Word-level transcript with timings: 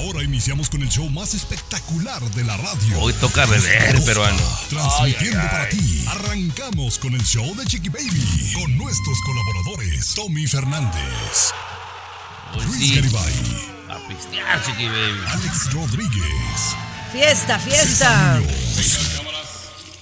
Ahora 0.00 0.22
iniciamos 0.22 0.70
con 0.70 0.80
el 0.80 0.88
show 0.88 1.10
más 1.10 1.34
espectacular 1.34 2.22
de 2.30 2.42
la 2.44 2.56
radio. 2.56 3.00
Hoy 3.00 3.12
toca 3.14 3.44
beber, 3.44 4.02
peruano. 4.02 4.42
Transmitiendo 4.70 5.38
Ay, 5.40 5.44
ay, 5.44 5.50
para 5.50 5.62
ay. 5.64 5.68
ti. 5.70 6.04
Arrancamos 6.08 6.98
con 6.98 7.14
el 7.14 7.22
show 7.22 7.54
de 7.54 7.66
Chiqui 7.66 7.90
Baby. 7.90 8.52
Con 8.54 8.78
nuestros 8.78 9.18
colaboradores. 9.26 10.14
Tommy 10.14 10.46
Fernández. 10.46 11.52
Hoy 12.54 12.64
Luis 12.64 12.78
sí. 12.78 12.94
Garibay. 12.94 13.34
A 13.90 14.08
pistear, 14.08 14.64
chiqui 14.64 14.86
baby. 14.86 15.20
Alex 15.28 15.72
Rodríguez. 15.74 16.76
Fiesta, 17.12 17.58
fiesta. 17.58 18.40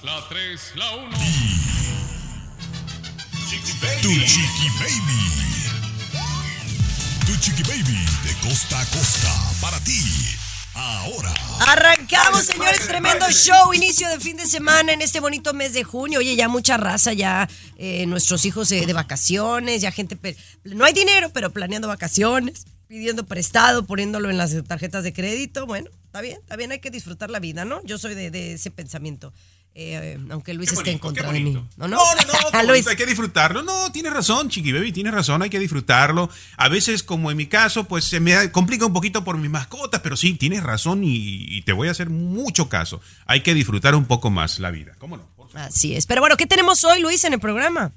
La 0.03 0.27
3, 0.29 0.61
la 0.75 0.91
1. 0.95 1.17
Tu 4.01 4.09
Chiqui 4.09 4.69
Baby. 4.79 5.78
Tu 7.29 7.35
Chiqui 7.35 7.61
Baby 7.61 8.05
de 8.23 8.33
costa 8.47 8.81
a 8.81 8.85
costa. 8.87 9.29
Para 9.61 9.79
ti. 9.81 10.01
Ahora. 10.73 11.31
Arrancamos, 11.59 12.43
señores, 12.43 12.87
tremendo 12.87 13.29
show, 13.29 13.71
inicio 13.71 14.09
de 14.09 14.19
fin 14.19 14.35
de 14.35 14.47
semana 14.47 14.93
en 14.93 15.03
este 15.03 15.19
bonito 15.19 15.53
mes 15.53 15.73
de 15.73 15.83
junio. 15.83 16.17
Oye, 16.17 16.35
ya 16.35 16.47
mucha 16.47 16.77
raza, 16.77 17.13
ya 17.13 17.47
eh, 17.75 18.07
nuestros 18.07 18.45
hijos 18.45 18.71
eh, 18.71 18.83
de 18.83 18.93
vacaciones, 18.93 19.79
ya 19.79 19.91
gente, 19.91 20.17
no 20.63 20.85
hay 20.85 20.93
dinero, 20.93 21.29
pero 21.31 21.51
planeando 21.51 21.87
vacaciones, 21.87 22.65
pidiendo 22.87 23.27
prestado, 23.27 23.85
poniéndolo 23.85 24.31
en 24.31 24.37
las 24.39 24.55
tarjetas 24.63 25.03
de 25.03 25.13
crédito. 25.13 25.67
Bueno, 25.67 25.87
está 26.05 26.21
bien, 26.21 26.39
está 26.39 26.55
bien, 26.55 26.71
hay 26.71 26.79
que 26.79 26.89
disfrutar 26.89 27.29
la 27.29 27.39
vida, 27.39 27.63
¿no? 27.63 27.79
Yo 27.83 27.99
soy 27.99 28.15
de, 28.15 28.31
de 28.31 28.53
ese 28.53 28.71
pensamiento, 28.71 29.33
eh, 29.75 30.15
eh, 30.15 30.19
aunque 30.31 30.53
Luis 30.53 30.71
esté 30.71 30.91
en 30.91 30.99
contra 30.99 31.31
de 31.31 31.39
mí. 31.39 31.51
No, 31.51 31.87
no, 31.87 31.87
No, 31.87 31.97
no, 32.53 32.63
Luis. 32.63 32.87
hay 32.87 32.95
que 32.95 33.05
disfrutarlo. 33.05 33.63
No, 33.63 33.91
tienes 33.91 34.11
razón, 34.13 34.49
Chiqui 34.49 34.71
Baby, 34.71 34.91
tienes 34.91 35.13
razón, 35.13 35.41
hay 35.41 35.49
que 35.49 35.59
disfrutarlo. 35.59 36.29
A 36.57 36.67
veces, 36.69 37.03
como 37.03 37.31
en 37.31 37.37
mi 37.37 37.47
caso, 37.47 37.85
pues 37.85 38.05
se 38.05 38.19
me 38.19 38.51
complica 38.51 38.85
un 38.85 38.93
poquito 38.93 39.23
por 39.23 39.37
mis 39.37 39.49
mascotas, 39.49 40.01
pero 40.01 40.17
sí, 40.17 40.33
tienes 40.33 40.63
razón 40.63 41.03
y, 41.03 41.45
y 41.57 41.61
te 41.61 41.73
voy 41.73 41.87
a 41.87 41.91
hacer 41.91 42.09
mucho 42.09 42.69
caso. 42.69 43.01
Hay 43.25 43.41
que 43.41 43.53
disfrutar 43.53 43.95
un 43.95 44.05
poco 44.05 44.29
más 44.29 44.59
la 44.59 44.71
vida. 44.71 44.93
¿Cómo 44.97 45.17
no? 45.17 45.29
Así 45.53 45.95
es. 45.95 46.05
Pero 46.05 46.21
bueno, 46.21 46.37
¿qué 46.37 46.45
tenemos 46.45 46.83
hoy, 46.83 47.01
Luis, 47.01 47.23
en 47.23 47.33
el 47.33 47.39
programa? 47.39 47.91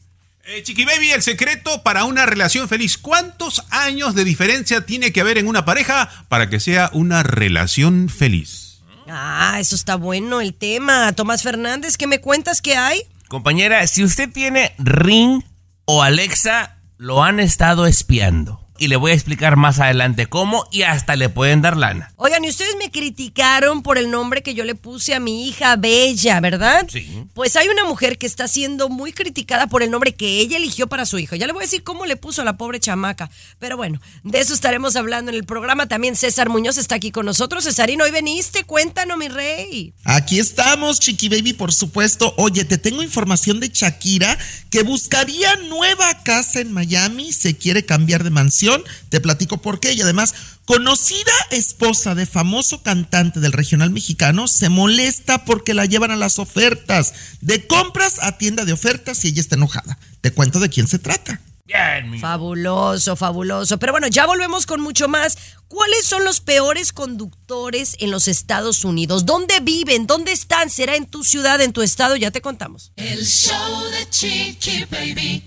Eh, 0.44 0.62
Chiqui 0.62 0.84
Baby, 0.84 1.10
el 1.10 1.22
secreto 1.22 1.82
para 1.82 2.04
una 2.04 2.26
relación 2.26 2.68
feliz. 2.68 2.98
¿Cuántos 2.98 3.62
años 3.70 4.14
de 4.14 4.24
diferencia 4.24 4.86
tiene 4.86 5.12
que 5.12 5.20
haber 5.20 5.38
en 5.38 5.46
una 5.46 5.64
pareja 5.64 6.10
para 6.28 6.48
que 6.48 6.60
sea 6.60 6.90
una 6.92 7.22
relación 7.22 8.08
feliz? 8.08 8.71
Ah, 9.08 9.56
eso 9.58 9.74
está 9.74 9.96
bueno 9.96 10.40
el 10.40 10.54
tema. 10.54 11.12
Tomás 11.12 11.42
Fernández, 11.42 11.96
¿qué 11.96 12.06
me 12.06 12.20
cuentas 12.20 12.62
que 12.62 12.76
hay? 12.76 13.02
Compañera, 13.28 13.86
si 13.86 14.04
usted 14.04 14.30
tiene 14.30 14.74
Ring 14.78 15.42
o 15.84 16.02
Alexa, 16.02 16.78
lo 16.98 17.22
han 17.22 17.40
estado 17.40 17.86
espiando. 17.86 18.61
Y 18.82 18.88
le 18.88 18.96
voy 18.96 19.12
a 19.12 19.14
explicar 19.14 19.54
más 19.54 19.78
adelante 19.78 20.26
cómo 20.26 20.66
y 20.72 20.82
hasta 20.82 21.14
le 21.14 21.28
pueden 21.28 21.62
dar 21.62 21.76
lana. 21.76 22.12
Oigan, 22.16 22.44
y 22.44 22.48
ustedes 22.48 22.74
me 22.80 22.90
criticaron 22.90 23.84
por 23.84 23.96
el 23.96 24.10
nombre 24.10 24.42
que 24.42 24.54
yo 24.54 24.64
le 24.64 24.74
puse 24.74 25.14
a 25.14 25.20
mi 25.20 25.46
hija 25.46 25.76
Bella, 25.76 26.40
¿verdad? 26.40 26.88
Sí. 26.90 27.22
Pues 27.32 27.54
hay 27.54 27.68
una 27.68 27.84
mujer 27.84 28.18
que 28.18 28.26
está 28.26 28.48
siendo 28.48 28.88
muy 28.88 29.12
criticada 29.12 29.68
por 29.68 29.84
el 29.84 29.92
nombre 29.92 30.16
que 30.16 30.40
ella 30.40 30.56
eligió 30.56 30.88
para 30.88 31.06
su 31.06 31.20
hijo. 31.20 31.36
Ya 31.36 31.46
le 31.46 31.52
voy 31.52 31.60
a 31.62 31.66
decir 31.66 31.84
cómo 31.84 32.06
le 32.06 32.16
puso 32.16 32.42
a 32.42 32.44
la 32.44 32.56
pobre 32.56 32.80
chamaca. 32.80 33.30
Pero 33.60 33.76
bueno, 33.76 34.00
de 34.24 34.40
eso 34.40 34.52
estaremos 34.52 34.96
hablando 34.96 35.30
en 35.30 35.36
el 35.36 35.44
programa. 35.44 35.86
También 35.86 36.16
César 36.16 36.48
Muñoz 36.48 36.76
está 36.76 36.96
aquí 36.96 37.12
con 37.12 37.24
nosotros. 37.24 37.62
Cesarino, 37.62 38.02
hoy 38.02 38.10
veniste, 38.10 38.64
cuéntanos, 38.64 39.16
mi 39.16 39.28
rey. 39.28 39.94
Aquí 40.02 40.40
estamos, 40.40 40.98
Chiqui 40.98 41.28
Baby, 41.28 41.52
por 41.52 41.72
supuesto. 41.72 42.34
Oye, 42.36 42.64
te 42.64 42.78
tengo 42.78 43.04
información 43.04 43.60
de 43.60 43.68
Shakira 43.68 44.36
que 44.70 44.82
buscaría 44.82 45.54
nueva 45.68 46.24
casa 46.24 46.58
en 46.58 46.72
Miami, 46.72 47.30
se 47.32 47.56
quiere 47.56 47.84
cambiar 47.84 48.24
de 48.24 48.30
mansión. 48.30 48.71
Te 49.08 49.20
platico 49.20 49.58
por 49.58 49.80
qué. 49.80 49.92
Y 49.92 50.00
además, 50.02 50.34
conocida 50.64 51.32
esposa 51.50 52.14
de 52.14 52.26
famoso 52.26 52.82
cantante 52.82 53.40
del 53.40 53.52
regional 53.52 53.90
mexicano 53.90 54.48
se 54.48 54.68
molesta 54.68 55.44
porque 55.44 55.74
la 55.74 55.86
llevan 55.86 56.10
a 56.10 56.16
las 56.16 56.38
ofertas 56.38 57.12
de 57.40 57.66
compras 57.66 58.18
a 58.22 58.38
tienda 58.38 58.64
de 58.64 58.72
ofertas 58.72 59.24
y 59.24 59.28
ella 59.28 59.40
está 59.40 59.56
enojada. 59.56 59.98
Te 60.20 60.32
cuento 60.32 60.60
de 60.60 60.68
quién 60.68 60.86
se 60.86 60.98
trata. 60.98 61.40
Bien, 61.72 62.10
mi. 62.10 62.18
Fabuloso, 62.18 63.14
fabuloso. 63.16 63.78
Pero 63.78 63.92
bueno, 63.92 64.08
ya 64.08 64.26
volvemos 64.26 64.66
con 64.66 64.80
mucho 64.80 65.06
más. 65.08 65.38
¿Cuáles 65.68 66.04
son 66.04 66.24
los 66.24 66.40
peores 66.40 66.92
conductores 66.92 67.96
en 67.98 68.10
los 68.10 68.28
Estados 68.28 68.84
Unidos? 68.84 69.24
¿Dónde 69.24 69.60
viven? 69.60 70.06
¿Dónde 70.06 70.32
están? 70.32 70.68
¿Será 70.68 70.96
en 70.96 71.06
tu 71.06 71.24
ciudad, 71.24 71.62
en 71.62 71.72
tu 71.72 71.80
estado? 71.80 72.14
Ya 72.16 72.30
te 72.30 72.42
contamos. 72.42 72.92
El 72.96 73.24
show 73.24 73.82
de 73.90 74.06
Chiqui 74.10 74.84
Baby. 74.90 75.42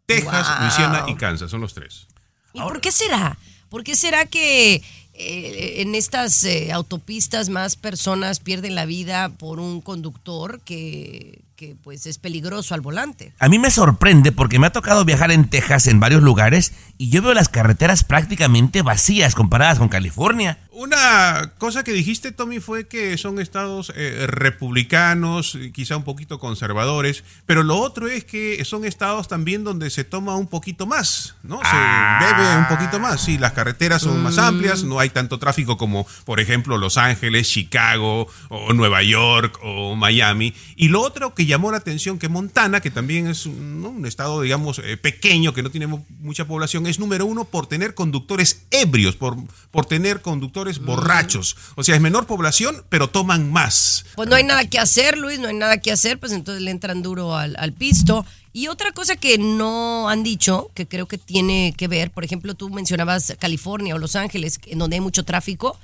Texas, 0.06 0.48
Wow. 0.48 0.62
Luisiana 0.62 1.06
y 1.08 1.16
Kansas, 1.16 1.50
son 1.50 1.62
los 1.62 1.74
tres. 1.74 2.06
¿Y 2.54 2.62
por 2.62 2.80
qué 2.82 2.92
será? 2.92 3.40
¿Por 3.72 3.86
qué 3.86 3.96
será 3.96 4.26
que 4.26 4.84
eh, 5.14 5.76
en 5.78 5.96
estas 5.96 6.44
eh, 6.44 6.74
autopistas 6.74 7.48
más 7.48 7.78
personas 7.78 8.42
pierden 8.42 8.76
la 8.76 8.86
vida 8.86 9.30
por 9.30 9.62
un 9.62 9.80
conductor 9.80 10.60
que, 10.66 11.40
que, 11.56 11.78
pues 11.82 12.06
es 12.06 12.18
peligroso 12.18 12.74
al 12.74 12.82
volante? 12.82 13.32
A 13.40 13.48
mí 13.48 13.60
me 13.60 13.72
sorprende 13.72 14.34
porque 14.34 14.60
me 14.60 14.68
ha 14.68 14.74
tocado 14.74 15.06
viajar 15.06 15.32
en 15.32 15.50
Texas 15.50 15.88
en 15.88 16.02
varios 16.02 16.22
lugares 16.22 16.74
y 16.98 17.12
yo 17.12 17.22
veo 17.22 17.34
las 17.34 17.48
carreteras 17.48 18.04
prácticamente 18.04 18.82
vacías 18.82 19.36
comparadas 19.36 19.80
con 19.80 19.88
California. 19.88 20.60
Una 20.82 21.54
cosa 21.60 21.84
que 21.84 21.94
dijiste, 21.94 22.32
Tommy, 22.32 22.60
fue 22.60 22.88
que 22.88 23.16
son 23.20 23.40
estados 23.40 23.94
eh, 23.96 24.26
republicanos, 24.26 25.56
quizá 25.74 25.96
un 25.96 26.04
poquito 26.04 26.40
conservadores, 26.40 27.24
pero 27.46 27.62
lo 27.62 27.78
otro 27.78 28.08
es 28.08 28.24
que 28.26 28.66
son 28.66 28.84
estados 28.84 29.28
también 29.28 29.64
donde 29.64 29.92
se 29.92 30.04
toma 30.04 30.36
un 30.38 30.48
poquito 30.48 30.88
más, 30.88 31.36
¿no? 31.44 31.60
Se 31.60 32.26
bebe 32.26 32.58
un 32.58 32.68
poquito 32.68 33.00
más. 33.00 33.22
Sí, 33.22 33.38
las 33.38 33.52
carreteras 33.52 34.02
son 34.02 34.24
más 34.24 34.40
amplias, 34.40 34.84
no 34.84 35.00
hay 35.00 35.12
tanto 35.12 35.38
tráfico 35.38 35.78
como, 35.78 36.08
por 36.26 36.40
ejemplo, 36.40 36.80
Los 36.80 36.98
Ángeles, 36.98 37.48
Chicago, 37.48 38.28
o 38.50 38.74
Nueva 38.74 39.04
York, 39.04 39.60
o 39.62 39.96
Miami. 39.96 40.56
Y 40.76 40.88
lo 40.88 41.02
otro 41.02 41.36
que 41.36 41.46
llamó 41.46 41.70
la 41.70 41.78
atención, 41.78 42.18
que 42.18 42.28
Montana, 42.28 42.82
que 42.82 42.90
también 42.90 43.28
es 43.28 43.46
un, 43.46 43.84
¿no? 43.84 43.90
un 43.90 44.08
estado, 44.08 44.42
digamos, 44.42 44.82
eh, 44.84 44.98
pequeño, 44.98 45.54
que 45.54 45.62
no 45.62 45.70
tiene 45.70 45.86
mu- 45.86 46.04
mucha 46.22 46.46
población, 46.48 46.88
es 46.88 46.98
número 46.98 47.28
uno 47.28 47.46
por 47.46 47.68
tener 47.68 47.94
conductores 47.94 48.64
ebrios, 48.72 49.16
por, 49.16 49.38
por 49.70 49.86
tener 49.86 50.22
conductores 50.22 50.71
borrachos. 50.80 51.58
O 51.76 51.84
sea, 51.84 51.96
es 51.96 52.02
menor 52.02 52.28
población, 52.28 52.84
pero 52.90 53.10
toman 53.10 53.52
más. 53.52 54.06
Pues 54.16 54.30
no 54.30 54.36
hay 54.36 54.44
nada 54.44 54.66
que 54.70 54.80
hacer, 54.80 55.18
Luis, 55.18 55.40
no 55.40 55.48
hay 55.48 55.56
nada 55.56 55.78
que 55.80 55.92
hacer, 55.92 56.20
pues 56.20 56.32
entonces 56.32 56.64
le 56.64 56.72
entran 56.72 57.02
duro 57.02 57.36
al, 57.36 57.56
al 57.58 57.74
pisto. 57.74 58.26
Y 58.54 58.68
otra 58.68 58.92
cosa 58.92 59.16
que 59.16 59.38
no 59.38 60.10
han 60.10 60.24
dicho, 60.24 60.72
que 60.74 60.88
creo 60.88 61.08
que 61.08 61.18
tiene 61.18 61.74
que 61.78 61.88
ver, 61.88 62.12
por 62.12 62.24
ejemplo, 62.24 62.54
tú 62.54 62.70
mencionabas 62.70 63.34
California 63.40 63.96
o 63.96 63.98
Los 63.98 64.16
Ángeles, 64.16 64.60
en 64.66 64.80
donde 64.80 64.98
hay 64.98 65.02
mucho 65.02 65.24
tráfico, 65.24 65.80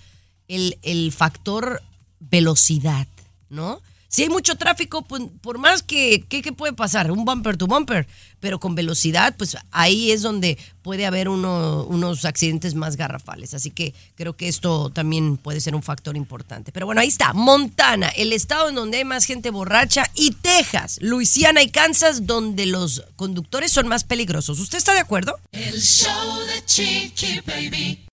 el, 0.48 0.78
el 0.82 1.12
factor 1.14 1.82
velocidad, 2.20 3.08
¿no? 3.50 3.82
Si 4.10 4.24
hay 4.24 4.30
mucho 4.30 4.56
tráfico, 4.56 5.02
pues, 5.02 5.22
por 5.42 5.58
más 5.58 5.84
que, 5.84 6.24
¿qué, 6.30 6.42
qué 6.42 6.54
puede 6.54 6.74
pasar? 6.74 7.12
Un 7.12 7.26
bumper 7.26 7.58
to 7.58 7.68
bumper, 7.68 8.08
pero 8.40 8.60
con 8.60 8.74
velocidad, 8.74 9.36
pues 9.38 9.58
ahí 9.72 10.12
es 10.12 10.22
donde 10.22 10.58
puede 10.82 11.06
haber 11.06 11.28
uno- 11.28 11.84
unos 11.84 12.24
accidentes 12.24 12.74
más 12.74 12.96
garrafales. 12.96 13.54
Así 13.54 13.70
que 13.72 13.94
creo 14.16 14.38
que 14.38 14.48
esto 14.48 14.90
también 14.92 15.36
puede 15.36 15.60
ser 15.60 15.76
un 15.76 15.84
factor 15.84 16.16
importante. 16.16 16.72
Pero 16.72 16.86
bueno, 16.86 17.02
ahí 17.02 17.10
está, 17.10 17.34
Montana, 17.34 18.08
el 18.10 18.32
estado 18.32 18.70
en 18.70 18.76
donde 18.76 18.98
hay 19.00 19.06
más 19.06 19.26
gente 19.26 19.50
borracha, 19.52 20.10
y 20.16 20.32
Texas, 20.32 20.98
Luisiana 21.02 21.62
y 21.62 21.70
Kansas, 21.70 22.26
donde 22.26 22.66
los 22.66 23.04
conductores 23.18 23.72
son 23.74 23.88
más 23.90 24.06
peligrosos. 24.06 24.60
¿Usted 24.60 24.78
está 24.78 24.94
de 24.94 25.00
acuerdo? 25.02 25.38
El 25.52 25.82
show 25.82 26.40
de 26.48 26.66
Chiqui 26.66 27.42
Baby. 27.46 28.07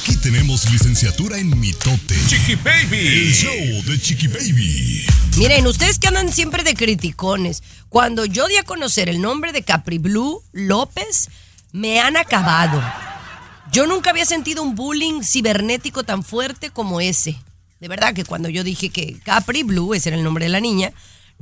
Aquí 0.00 0.16
tenemos 0.16 0.70
licenciatura 0.70 1.38
en 1.38 1.58
mitote. 1.58 2.14
Chiqui 2.28 2.54
Baby. 2.54 2.98
El 2.98 3.34
show 3.34 3.82
de 3.84 4.00
Chiqui 4.00 4.28
Baby. 4.28 5.04
Miren, 5.36 5.66
ustedes 5.66 5.98
que 5.98 6.06
andan 6.06 6.32
siempre 6.32 6.62
de 6.62 6.74
criticones, 6.74 7.64
cuando 7.88 8.24
yo 8.24 8.46
di 8.46 8.56
a 8.58 8.62
conocer 8.62 9.08
el 9.08 9.20
nombre 9.20 9.50
de 9.50 9.62
Capri 9.62 9.98
Blue 9.98 10.40
López, 10.52 11.30
me 11.72 11.98
han 11.98 12.16
acabado. 12.16 12.80
Yo 13.72 13.88
nunca 13.88 14.10
había 14.10 14.24
sentido 14.24 14.62
un 14.62 14.76
bullying 14.76 15.22
cibernético 15.24 16.04
tan 16.04 16.22
fuerte 16.22 16.70
como 16.70 17.00
ese. 17.00 17.36
De 17.80 17.88
verdad 17.88 18.14
que 18.14 18.24
cuando 18.24 18.48
yo 18.48 18.62
dije 18.62 18.90
que 18.90 19.18
Capri 19.24 19.64
Blue, 19.64 19.94
ese 19.94 20.10
era 20.10 20.16
el 20.16 20.22
nombre 20.22 20.44
de 20.44 20.50
la 20.50 20.60
niña, 20.60 20.92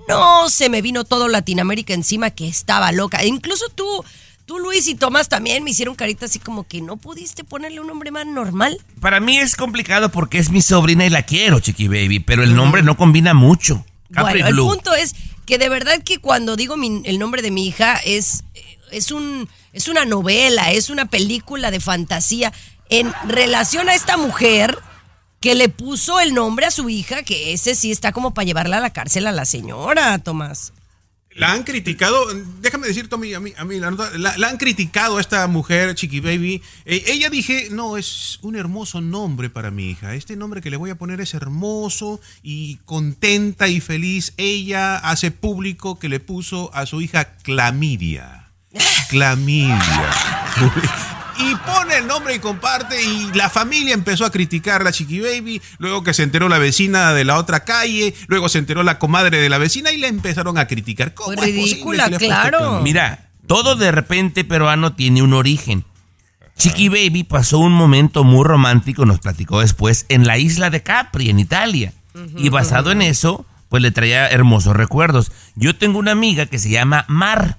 no 0.08 0.48
se 0.48 0.70
me 0.70 0.80
vino 0.80 1.04
todo 1.04 1.28
Latinoamérica 1.28 1.92
encima 1.92 2.30
que 2.30 2.48
estaba 2.48 2.90
loca. 2.90 3.18
E 3.18 3.26
incluso 3.26 3.68
tú, 3.68 4.02
tú 4.46 4.58
Luis 4.58 4.88
y 4.88 4.94
Tomás 4.94 5.28
también 5.28 5.62
me 5.64 5.70
hicieron 5.70 5.94
carita 5.94 6.26
así 6.26 6.38
como 6.38 6.66
que 6.66 6.80
no 6.80 6.96
pudiste 6.96 7.44
ponerle 7.44 7.80
un 7.80 7.86
nombre 7.88 8.10
más 8.10 8.26
normal. 8.26 8.78
Para 9.00 9.20
mí 9.20 9.36
es 9.38 9.56
complicado 9.56 10.10
porque 10.10 10.38
es 10.38 10.50
mi 10.50 10.62
sobrina 10.62 11.04
y 11.04 11.10
la 11.10 11.22
quiero, 11.24 11.60
Chiqui 11.60 11.88
Baby, 11.88 12.20
pero 12.20 12.42
el 12.42 12.54
nombre 12.54 12.82
no 12.82 12.96
combina 12.96 13.34
mucho. 13.34 13.84
Capri 14.12 14.40
Bueno, 14.42 14.48
el 14.48 14.56
punto 14.56 14.94
es 14.94 15.14
que 15.44 15.58
de 15.58 15.68
verdad 15.68 16.02
que 16.02 16.18
cuando 16.18 16.56
digo 16.56 16.76
mi- 16.76 17.02
el 17.04 17.18
nombre 17.18 17.42
de 17.42 17.50
mi 17.50 17.66
hija 17.66 17.96
es, 18.04 18.44
es, 18.92 19.10
un, 19.10 19.48
es 19.72 19.88
una 19.88 20.04
novela, 20.04 20.70
es 20.72 20.90
una 20.90 21.06
película 21.06 21.70
de 21.70 21.80
fantasía 21.80 22.52
en 22.88 23.12
relación 23.26 23.88
a 23.88 23.94
esta 23.94 24.16
mujer 24.16 24.78
que 25.40 25.54
le 25.56 25.68
puso 25.68 26.18
el 26.20 26.34
nombre 26.34 26.66
a 26.66 26.70
su 26.70 26.88
hija, 26.88 27.22
que 27.22 27.52
ese 27.52 27.74
sí 27.74 27.90
está 27.90 28.12
como 28.12 28.32
para 28.32 28.46
llevarla 28.46 28.78
a 28.78 28.80
la 28.80 28.92
cárcel 28.92 29.26
a 29.26 29.32
la 29.32 29.44
señora, 29.44 30.18
Tomás. 30.18 30.72
La 31.36 31.52
han 31.52 31.64
criticado, 31.64 32.26
déjame 32.62 32.86
decir, 32.86 33.08
Tommy, 33.08 33.34
a 33.34 33.40
mí, 33.40 33.52
a 33.58 33.64
mí 33.64 33.78
la, 33.78 33.90
nota- 33.90 34.10
la- 34.16 34.36
la 34.38 34.48
han 34.48 34.56
criticado 34.56 35.18
a 35.18 35.20
esta 35.20 35.46
mujer, 35.48 35.94
Chiqui 35.94 36.20
Baby. 36.20 36.62
Eh, 36.86 37.04
ella 37.08 37.28
dije, 37.28 37.68
no, 37.70 37.96
es 37.98 38.38
un 38.42 38.56
hermoso 38.56 39.00
nombre 39.02 39.50
para 39.50 39.70
mi 39.70 39.90
hija. 39.90 40.14
Este 40.14 40.34
nombre 40.34 40.62
que 40.62 40.70
le 40.70 40.78
voy 40.78 40.88
a 40.90 40.94
poner 40.94 41.20
es 41.20 41.34
hermoso 41.34 42.20
y 42.42 42.76
contenta 42.86 43.68
y 43.68 43.80
feliz. 43.80 44.32
Ella 44.38 44.96
hace 44.96 45.30
público 45.30 45.98
que 45.98 46.08
le 46.08 46.20
puso 46.20 46.70
a 46.74 46.86
su 46.86 47.00
hija 47.02 47.36
Clamidia. 47.42 48.50
Clamidia. 49.10 50.10
Y 51.38 51.54
pone 51.56 51.98
el 51.98 52.06
nombre 52.06 52.34
y 52.34 52.38
comparte 52.38 53.02
y 53.02 53.30
la 53.34 53.50
familia 53.50 53.94
empezó 53.94 54.24
a 54.24 54.30
criticar 54.30 54.80
a 54.80 54.84
la 54.84 54.92
Chiqui 54.92 55.20
Baby, 55.20 55.60
luego 55.78 56.02
que 56.02 56.14
se 56.14 56.22
enteró 56.22 56.48
la 56.48 56.58
vecina 56.58 57.12
de 57.12 57.24
la 57.24 57.38
otra 57.38 57.64
calle, 57.64 58.14
luego 58.28 58.48
se 58.48 58.58
enteró 58.58 58.82
la 58.82 58.98
comadre 58.98 59.38
de 59.38 59.48
la 59.48 59.58
vecina 59.58 59.92
y 59.92 59.98
la 59.98 60.08
empezaron 60.08 60.56
a 60.58 60.66
criticar. 60.66 61.14
¿Cómo 61.14 61.32
es 61.32 61.38
posible 61.38 61.62
Ridícula, 61.62 62.08
puesto 62.08 62.24
claro. 62.24 62.80
Mira, 62.80 63.30
todo 63.46 63.76
de 63.76 63.92
repente 63.92 64.44
peruano 64.44 64.94
tiene 64.94 65.22
un 65.22 65.34
origen. 65.34 65.84
Chiqui 66.56 66.88
Baby 66.88 67.24
pasó 67.24 67.58
un 67.58 67.72
momento 67.72 68.24
muy 68.24 68.44
romántico, 68.44 69.04
nos 69.04 69.20
platicó 69.20 69.60
después, 69.60 70.06
en 70.08 70.26
la 70.26 70.38
isla 70.38 70.70
de 70.70 70.82
Capri, 70.82 71.28
en 71.28 71.38
Italia. 71.38 71.92
Y 72.38 72.48
basado 72.48 72.92
en 72.92 73.02
eso, 73.02 73.44
pues 73.68 73.82
le 73.82 73.90
traía 73.90 74.26
hermosos 74.28 74.74
recuerdos. 74.74 75.32
Yo 75.54 75.76
tengo 75.76 75.98
una 75.98 76.12
amiga 76.12 76.46
que 76.46 76.58
se 76.58 76.70
llama 76.70 77.04
Mar, 77.08 77.58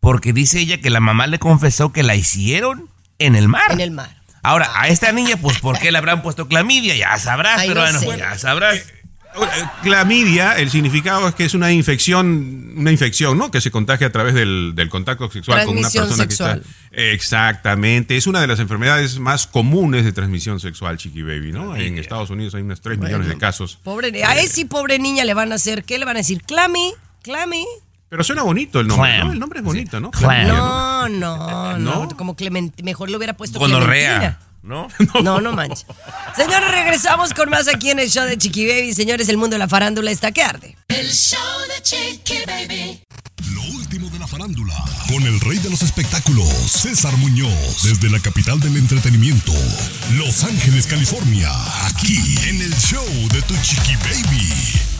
porque 0.00 0.32
dice 0.32 0.58
ella 0.58 0.80
que 0.80 0.90
la 0.90 0.98
mamá 0.98 1.28
le 1.28 1.38
confesó 1.38 1.92
que 1.92 2.02
la 2.02 2.16
hicieron 2.16 2.90
en 3.18 3.36
el 3.36 3.48
mar. 3.48 3.70
En 3.72 3.80
el 3.80 3.90
mar. 3.90 4.14
Ahora, 4.42 4.70
a 4.74 4.88
esta 4.88 5.10
niña, 5.12 5.36
pues, 5.40 5.58
¿por 5.60 5.78
qué 5.78 5.90
le 5.90 5.98
habrán 5.98 6.22
puesto 6.22 6.48
clamidia? 6.48 6.94
Ya 6.94 7.16
sabrás, 7.18 7.60
Ay, 7.60 7.68
no 7.68 7.74
peruano, 7.74 7.98
sé. 8.00 8.18
ya 8.18 8.38
sabrás. 8.38 8.84
Ahora, 9.34 9.56
eh, 9.56 9.64
Clamidia, 9.82 10.52
el 10.58 10.70
significado 10.70 11.26
es 11.26 11.34
que 11.34 11.44
es 11.44 11.54
una 11.54 11.72
infección, 11.72 12.74
una 12.76 12.92
infección, 12.92 13.36
¿no? 13.36 13.50
Que 13.50 13.60
se 13.60 13.72
contagia 13.72 14.06
a 14.06 14.12
través 14.12 14.32
del, 14.34 14.74
del 14.76 14.88
contacto 14.88 15.28
sexual 15.28 15.64
con 15.64 15.76
una 15.76 15.88
Transmisión 15.90 16.04
persona 16.06 16.22
sexual. 16.24 16.62
que 16.62 16.68
está. 16.68 17.12
Exactamente. 17.12 18.16
Es 18.16 18.26
una 18.28 18.40
de 18.40 18.46
las 18.46 18.60
enfermedades 18.60 19.18
más 19.18 19.46
comunes 19.48 20.04
de 20.04 20.12
transmisión 20.12 20.60
sexual, 20.60 20.98
Chiqui 20.98 21.22
Baby, 21.22 21.50
¿no? 21.50 21.74
En 21.74 21.98
Estados 21.98 22.30
Unidos 22.30 22.54
hay 22.54 22.62
unos 22.62 22.80
3 22.80 22.98
millones 22.98 23.26
de 23.28 23.36
casos. 23.36 23.78
Pobre, 23.82 24.22
a 24.24 24.36
ese 24.38 24.66
pobre 24.66 24.98
niña 25.00 25.24
le 25.24 25.34
van 25.34 25.50
a 25.50 25.56
hacer, 25.56 25.82
¿qué 25.84 25.98
le 25.98 26.04
van 26.04 26.16
a 26.16 26.20
decir? 26.20 26.42
Clami, 26.42 26.92
Clami. 27.22 27.64
Pero 28.14 28.22
suena 28.22 28.44
bonito 28.44 28.78
el 28.78 28.86
nombre, 28.86 29.10
Clam. 29.10 29.26
¿no? 29.26 29.32
El 29.32 29.38
nombre 29.40 29.58
es 29.58 29.64
bonito, 29.64 29.98
¿no? 29.98 30.12
Clam. 30.12 30.46
No, 30.46 31.08
no, 31.08 31.76
no, 31.78 32.06
¿No? 32.06 32.16
como 32.16 32.36
Clement, 32.36 32.80
mejor 32.82 33.10
le 33.10 33.16
hubiera 33.16 33.36
puesto 33.36 33.58
Gonorrea, 33.58 34.38
Clementina. 34.38 34.38
¿no? 34.62 34.86
No, 35.24 35.40
no 35.40 35.50
manches. 35.50 35.84
Señores, 36.36 36.70
regresamos 36.70 37.34
con 37.34 37.50
más 37.50 37.66
aquí 37.66 37.90
en 37.90 37.98
el 37.98 38.08
show 38.08 38.24
de 38.24 38.38
Chiqui 38.38 38.68
Baby. 38.68 38.94
Señores, 38.94 39.28
el 39.30 39.36
mundo 39.36 39.54
de 39.54 39.58
la 39.58 39.66
farándula 39.66 40.12
está 40.12 40.30
que 40.30 40.44
arde. 40.44 40.76
El 40.86 41.10
show 41.10 41.40
de 41.74 41.82
Chiqui 41.82 42.36
Baby. 42.46 43.02
Lo 43.52 43.62
último 43.76 44.08
de 44.10 44.20
la 44.20 44.28
farándula. 44.28 44.76
Con 45.08 45.24
el 45.24 45.40
rey 45.40 45.58
de 45.58 45.70
los 45.70 45.82
espectáculos, 45.82 46.46
César 46.70 47.16
Muñoz. 47.16 47.82
Desde 47.82 48.10
la 48.10 48.20
capital 48.20 48.60
del 48.60 48.76
entretenimiento, 48.76 49.52
Los 50.12 50.44
Ángeles, 50.44 50.86
California. 50.86 51.50
Aquí 51.88 52.36
en 52.48 52.62
el 52.62 52.72
show 52.76 53.04
de 53.32 53.42
tu 53.42 53.56
chiqui 53.60 53.96
baby. 53.96 54.93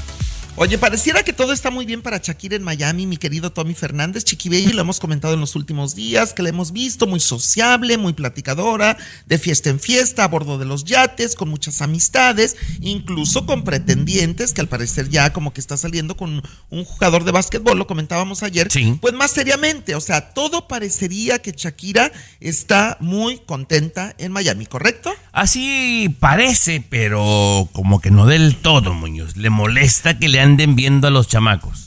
Oye, 0.56 0.78
pareciera 0.78 1.24
que 1.24 1.32
todo 1.32 1.52
está 1.52 1.72
muy 1.72 1.84
bien 1.84 2.00
para 2.00 2.18
Shakira 2.18 2.54
en 2.54 2.62
Miami, 2.62 3.08
mi 3.08 3.16
querido 3.16 3.50
Tommy 3.50 3.74
Fernández. 3.74 4.22
Chiqui 4.22 4.48
Baby, 4.48 4.72
lo 4.72 4.82
hemos 4.82 5.00
comentado 5.00 5.34
en 5.34 5.40
los 5.40 5.56
últimos 5.56 5.96
días, 5.96 6.32
que 6.32 6.44
la 6.44 6.50
hemos 6.50 6.70
visto 6.70 7.08
muy 7.08 7.18
sociable, 7.18 7.98
muy 7.98 8.12
platicadora, 8.12 8.96
de 9.26 9.38
fiesta 9.38 9.70
en 9.70 9.80
fiesta, 9.80 10.22
a 10.22 10.28
bordo 10.28 10.56
de 10.56 10.64
los 10.64 10.84
yates, 10.84 11.34
con 11.34 11.48
muchas 11.48 11.82
amistades, 11.82 12.56
incluso 12.80 13.46
con 13.46 13.64
pretendientes, 13.64 14.52
que 14.52 14.60
al 14.60 14.68
parecer 14.68 15.08
ya 15.08 15.32
como 15.32 15.52
que 15.52 15.60
está 15.60 15.76
saliendo 15.76 16.16
con 16.16 16.40
un 16.70 16.84
jugador 16.84 17.24
de 17.24 17.32
básquetbol, 17.32 17.76
lo 17.76 17.88
comentábamos 17.88 18.44
ayer. 18.44 18.70
Sí. 18.70 18.96
Pues 19.00 19.12
más 19.12 19.32
seriamente, 19.32 19.96
o 19.96 20.00
sea, 20.00 20.34
todo 20.34 20.68
parecería 20.68 21.42
que 21.42 21.50
Shakira 21.50 22.12
está 22.38 22.96
muy 23.00 23.38
contenta 23.38 24.14
en 24.18 24.30
Miami, 24.30 24.66
¿correcto? 24.66 25.12
Así 25.32 26.14
parece, 26.20 26.80
pero 26.88 27.68
como 27.72 28.00
que 28.00 28.12
no 28.12 28.26
del 28.26 28.54
todo, 28.54 28.94
Muñoz. 28.94 29.36
Le 29.36 29.50
molesta 29.50 30.16
que 30.16 30.28
le 30.28 30.43
anden 30.44 30.76
viendo 30.76 31.08
a 31.08 31.10
los 31.10 31.26
chamacos. 31.26 31.83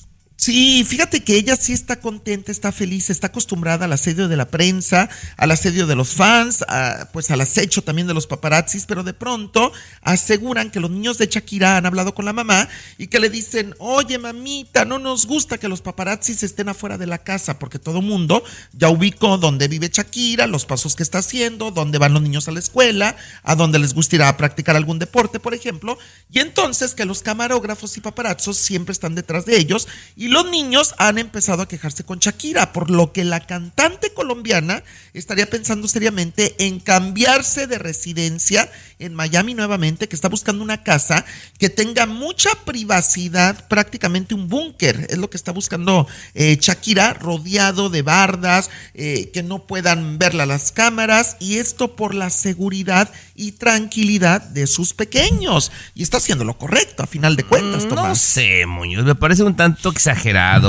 Sí, 0.47 0.85
fíjate 0.85 1.25
que 1.25 1.35
ella 1.35 1.57
sí 1.57 1.73
está 1.73 1.99
contenta, 1.99 2.53
está 2.53 2.71
feliz, 2.71 3.09
está 3.09 3.27
acostumbrada 3.27 3.83
al 3.83 3.91
asedio 3.91 4.29
de 4.29 4.37
la 4.37 4.47
prensa, 4.47 5.09
al 5.35 5.51
asedio 5.51 5.87
de 5.87 5.95
los 5.97 6.13
fans, 6.13 6.63
pues 7.11 7.29
al 7.31 7.41
acecho 7.41 7.81
también 7.81 8.07
de 8.07 8.13
los 8.13 8.27
paparazzis, 8.27 8.85
pero 8.85 9.03
de 9.03 9.13
pronto 9.13 9.73
aseguran 10.03 10.71
que 10.71 10.79
los 10.79 10.89
niños 10.89 11.17
de 11.17 11.27
Shakira 11.27 11.75
han 11.75 11.85
hablado 11.85 12.15
con 12.15 12.23
la 12.23 12.31
mamá 12.31 12.69
y 12.97 13.07
que 13.07 13.19
le 13.19 13.29
dicen, 13.29 13.75
oye 13.77 14.19
mamita, 14.19 14.85
no 14.85 14.99
nos 14.99 15.25
gusta 15.25 15.57
que 15.57 15.67
los 15.67 15.81
paparazzis 15.81 16.43
estén 16.43 16.69
afuera 16.69 16.97
de 16.97 17.07
la 17.07 17.17
casa 17.17 17.59
porque 17.59 17.77
todo 17.77 18.01
mundo 18.01 18.41
ya 18.71 18.87
ubicó 18.87 19.37
dónde 19.37 19.67
vive 19.67 19.89
Shakira, 19.91 20.47
los 20.47 20.65
pasos 20.65 20.95
que 20.95 21.03
está 21.03 21.17
haciendo, 21.17 21.71
dónde 21.71 21.97
van 21.97 22.13
los 22.13 22.21
niños 22.21 22.47
a 22.47 22.51
la 22.53 22.59
escuela, 22.59 23.17
a 23.43 23.55
dónde 23.55 23.79
les 23.79 23.93
gusta 23.93 24.15
ir 24.15 24.23
a 24.23 24.37
practicar 24.37 24.77
algún 24.77 24.97
deporte, 24.97 25.41
por 25.41 25.53
ejemplo, 25.53 25.97
y 26.31 26.39
entonces 26.39 26.95
que 26.95 27.03
los 27.03 27.21
camarógrafos 27.21 27.97
y 27.97 27.99
paparazzos 27.99 28.55
siempre 28.55 28.93
están 28.93 29.13
detrás 29.13 29.45
de 29.45 29.57
ellos 29.57 29.89
y 30.15 30.36
los 30.37 30.51
niños 30.51 30.93
han 30.99 31.17
empezado 31.17 31.63
a 31.63 31.67
quejarse 31.67 32.03
con 32.03 32.19
Shakira, 32.19 32.71
por 32.71 32.91
lo 32.91 33.11
que 33.11 33.23
la 33.23 33.39
cantante 33.39 34.13
colombiana 34.13 34.83
estaría 35.15 35.49
pensando 35.49 35.87
seriamente 35.87 36.53
en 36.59 36.79
cambiarse 36.79 37.65
de 37.65 37.79
residencia 37.79 38.69
en 38.99 39.15
Miami 39.15 39.55
nuevamente, 39.55 40.07
que 40.07 40.15
está 40.15 40.29
buscando 40.29 40.63
una 40.63 40.83
casa 40.83 41.25
que 41.57 41.71
tenga 41.71 42.05
mucha 42.05 42.51
privacidad, 42.65 43.67
prácticamente 43.67 44.35
un 44.35 44.47
búnker, 44.47 45.07
es 45.09 45.17
lo 45.17 45.31
que 45.31 45.37
está 45.37 45.51
buscando 45.51 46.07
eh, 46.35 46.57
Shakira, 46.61 47.13
rodeado 47.13 47.89
de 47.89 48.03
bardas, 48.03 48.69
eh, 48.93 49.31
que 49.33 49.41
no 49.41 49.65
puedan 49.65 50.19
verla 50.19 50.45
las 50.45 50.71
cámaras, 50.71 51.37
y 51.39 51.57
esto 51.57 51.95
por 51.95 52.13
la 52.13 52.29
seguridad 52.29 53.11
y 53.33 53.53
tranquilidad 53.53 54.41
de 54.41 54.67
sus 54.67 54.93
pequeños. 54.93 55.71
Y 55.95 56.03
está 56.03 56.17
haciendo 56.17 56.43
lo 56.43 56.59
correcto, 56.59 57.01
a 57.01 57.07
final 57.07 57.35
de 57.35 57.43
cuentas, 57.43 57.85
No 57.85 57.95
Tomás. 57.95 58.19
sé, 58.19 58.67
Muñoz, 58.67 59.03
me 59.03 59.15
parece 59.15 59.41
un 59.41 59.55
tanto 59.55 59.89
exagerado. 59.89 60.16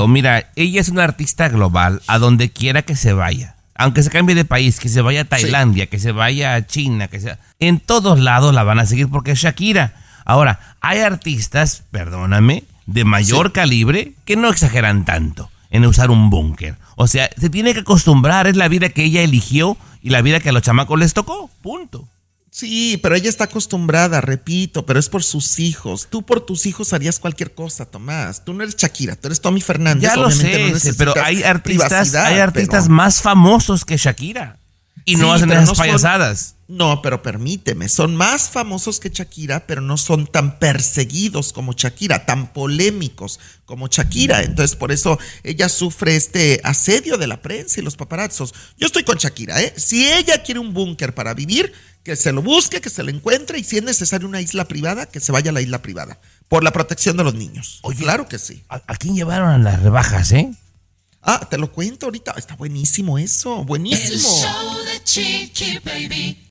Mira, 0.07 0.49
ella 0.55 0.81
es 0.81 0.89
una 0.89 1.03
artista 1.03 1.49
global, 1.49 2.01
a 2.07 2.19
donde 2.19 2.49
quiera 2.49 2.81
que 2.81 2.95
se 2.95 3.13
vaya. 3.13 3.55
Aunque 3.75 4.03
se 4.03 4.09
cambie 4.09 4.35
de 4.35 4.45
país, 4.45 4.79
que 4.79 4.89
se 4.89 5.01
vaya 5.01 5.21
a 5.21 5.25
Tailandia, 5.25 5.87
que 5.87 5.99
se 5.99 6.11
vaya 6.11 6.55
a 6.55 6.65
China, 6.65 7.07
que 7.07 7.19
sea... 7.19 7.39
En 7.59 7.79
todos 7.79 8.19
lados 8.19 8.53
la 8.53 8.63
van 8.63 8.79
a 8.79 8.85
seguir 8.85 9.09
porque 9.09 9.31
es 9.31 9.39
Shakira. 9.39 9.93
Ahora, 10.25 10.59
hay 10.81 10.99
artistas, 10.99 11.83
perdóname, 11.89 12.65
de 12.85 13.05
mayor 13.05 13.53
calibre 13.53 14.13
que 14.25 14.35
no 14.35 14.49
exageran 14.49 15.05
tanto 15.05 15.49
en 15.69 15.85
usar 15.85 16.11
un 16.11 16.29
búnker. 16.29 16.75
O 16.95 17.07
sea, 17.07 17.29
se 17.37 17.49
tiene 17.49 17.73
que 17.73 17.81
acostumbrar, 17.81 18.47
es 18.47 18.57
la 18.57 18.67
vida 18.67 18.89
que 18.89 19.03
ella 19.03 19.21
eligió 19.21 19.77
y 20.01 20.09
la 20.09 20.21
vida 20.21 20.39
que 20.39 20.49
a 20.49 20.51
los 20.51 20.63
chamacos 20.63 20.99
les 20.99 21.13
tocó. 21.13 21.49
Punto. 21.61 22.07
Sí, 22.51 22.99
pero 23.03 23.15
ella 23.15 23.29
está 23.29 23.43
acostumbrada, 23.45 24.21
repito, 24.21 24.85
pero 24.85 24.99
es 24.99 25.07
por 25.07 25.23
sus 25.23 25.59
hijos. 25.59 26.07
Tú 26.09 26.23
por 26.25 26.41
tus 26.45 26.65
hijos 26.65 26.93
harías 26.93 27.19
cualquier 27.19 27.53
cosa, 27.53 27.85
Tomás. 27.85 28.43
Tú 28.43 28.53
no 28.53 28.63
eres 28.63 28.75
Shakira, 28.75 29.15
tú 29.15 29.27
eres 29.27 29.39
Tommy 29.39 29.61
Fernández. 29.61 30.03
Ya 30.03 30.15
lo 30.15 30.31
sé, 30.31 30.71
no 30.71 30.79
pero 30.97 31.13
hay 31.23 31.43
artistas, 31.43 32.15
hay 32.15 32.39
artistas 32.39 32.85
pero- 32.85 32.95
más 32.95 33.21
famosos 33.21 33.85
que 33.85 33.97
Shakira. 33.97 34.57
Y 35.05 35.15
no 35.15 35.27
Sí, 35.29 35.31
hacen 35.37 35.51
esas 35.51 35.69
no 35.69 35.75
son- 35.75 35.85
payasadas. 35.85 36.55
No, 36.67 37.01
pero 37.01 37.23
permíteme, 37.23 37.89
son 37.89 38.15
más 38.15 38.49
famosos 38.49 38.99
que 38.99 39.09
Shakira, 39.09 39.65
pero 39.65 39.81
no 39.81 39.97
son 39.97 40.27
tan 40.27 40.59
perseguidos 40.59 41.51
como 41.51 41.73
Shakira, 41.73 42.27
tan 42.27 42.53
polémicos 42.53 43.39
como 43.65 43.87
Shakira. 43.87 44.43
Entonces, 44.43 44.75
por 44.75 44.91
eso 44.91 45.17
ella 45.43 45.67
sufre 45.67 46.15
este 46.15 46.61
asedio 46.63 47.17
de 47.17 47.25
la 47.25 47.41
prensa 47.41 47.79
y 47.79 47.83
los 47.83 47.95
paparazzos. 47.95 48.53
Yo 48.77 48.85
estoy 48.85 49.03
con 49.03 49.17
Shakira, 49.17 49.59
¿eh? 49.63 49.73
Si 49.77 50.07
ella 50.07 50.43
quiere 50.43 50.59
un 50.59 50.73
búnker 50.75 51.15
para 51.15 51.33
vivir, 51.33 51.73
que 52.03 52.15
se 52.15 52.31
lo 52.31 52.41
busque, 52.41 52.81
que 52.81 52.89
se 52.89 53.03
lo 53.03 53.09
encuentre, 53.11 53.59
y 53.59 53.63
si 53.63 53.77
es 53.77 53.83
necesario 53.83 54.27
una 54.27 54.41
isla 54.41 54.65
privada, 54.65 55.05
que 55.05 55.19
se 55.19 55.31
vaya 55.31 55.51
a 55.51 55.53
la 55.53 55.61
isla 55.61 55.81
privada, 55.81 56.19
por 56.47 56.63
la 56.63 56.71
protección 56.71 57.17
de 57.17 57.23
los 57.23 57.35
niños. 57.35 57.79
Oye, 57.83 58.03
claro 58.03 58.27
que 58.27 58.39
sí. 58.39 58.63
¿A, 58.69 58.81
a 58.87 58.95
quién 58.95 59.15
llevaron 59.15 59.49
a 59.49 59.57
las 59.57 59.81
rebajas, 59.81 60.31
eh? 60.31 60.51
Ah, 61.21 61.45
te 61.49 61.57
lo 61.57 61.71
cuento 61.71 62.05
ahorita. 62.07 62.33
Está 62.37 62.55
buenísimo 62.55 63.17
eso, 63.19 63.59
El 63.59 63.65
buenísimo. 63.65 64.17
show 64.17 64.77
de 64.85 65.03
Chiqui 65.03 65.79
Baby. 65.79 66.48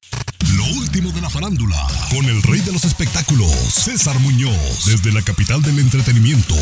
Lo 0.68 0.80
último 0.80 1.12
de 1.12 1.20
la 1.20 1.30
farándula, 1.30 1.76
con 2.10 2.24
el 2.26 2.42
rey 2.42 2.60
de 2.60 2.72
los 2.72 2.84
espectáculos, 2.84 3.50
César 3.50 4.18
Muñoz, 4.18 4.84
desde 4.86 5.12
la 5.12 5.22
capital 5.22 5.62
del 5.62 5.78
entretenimiento, 5.78 6.54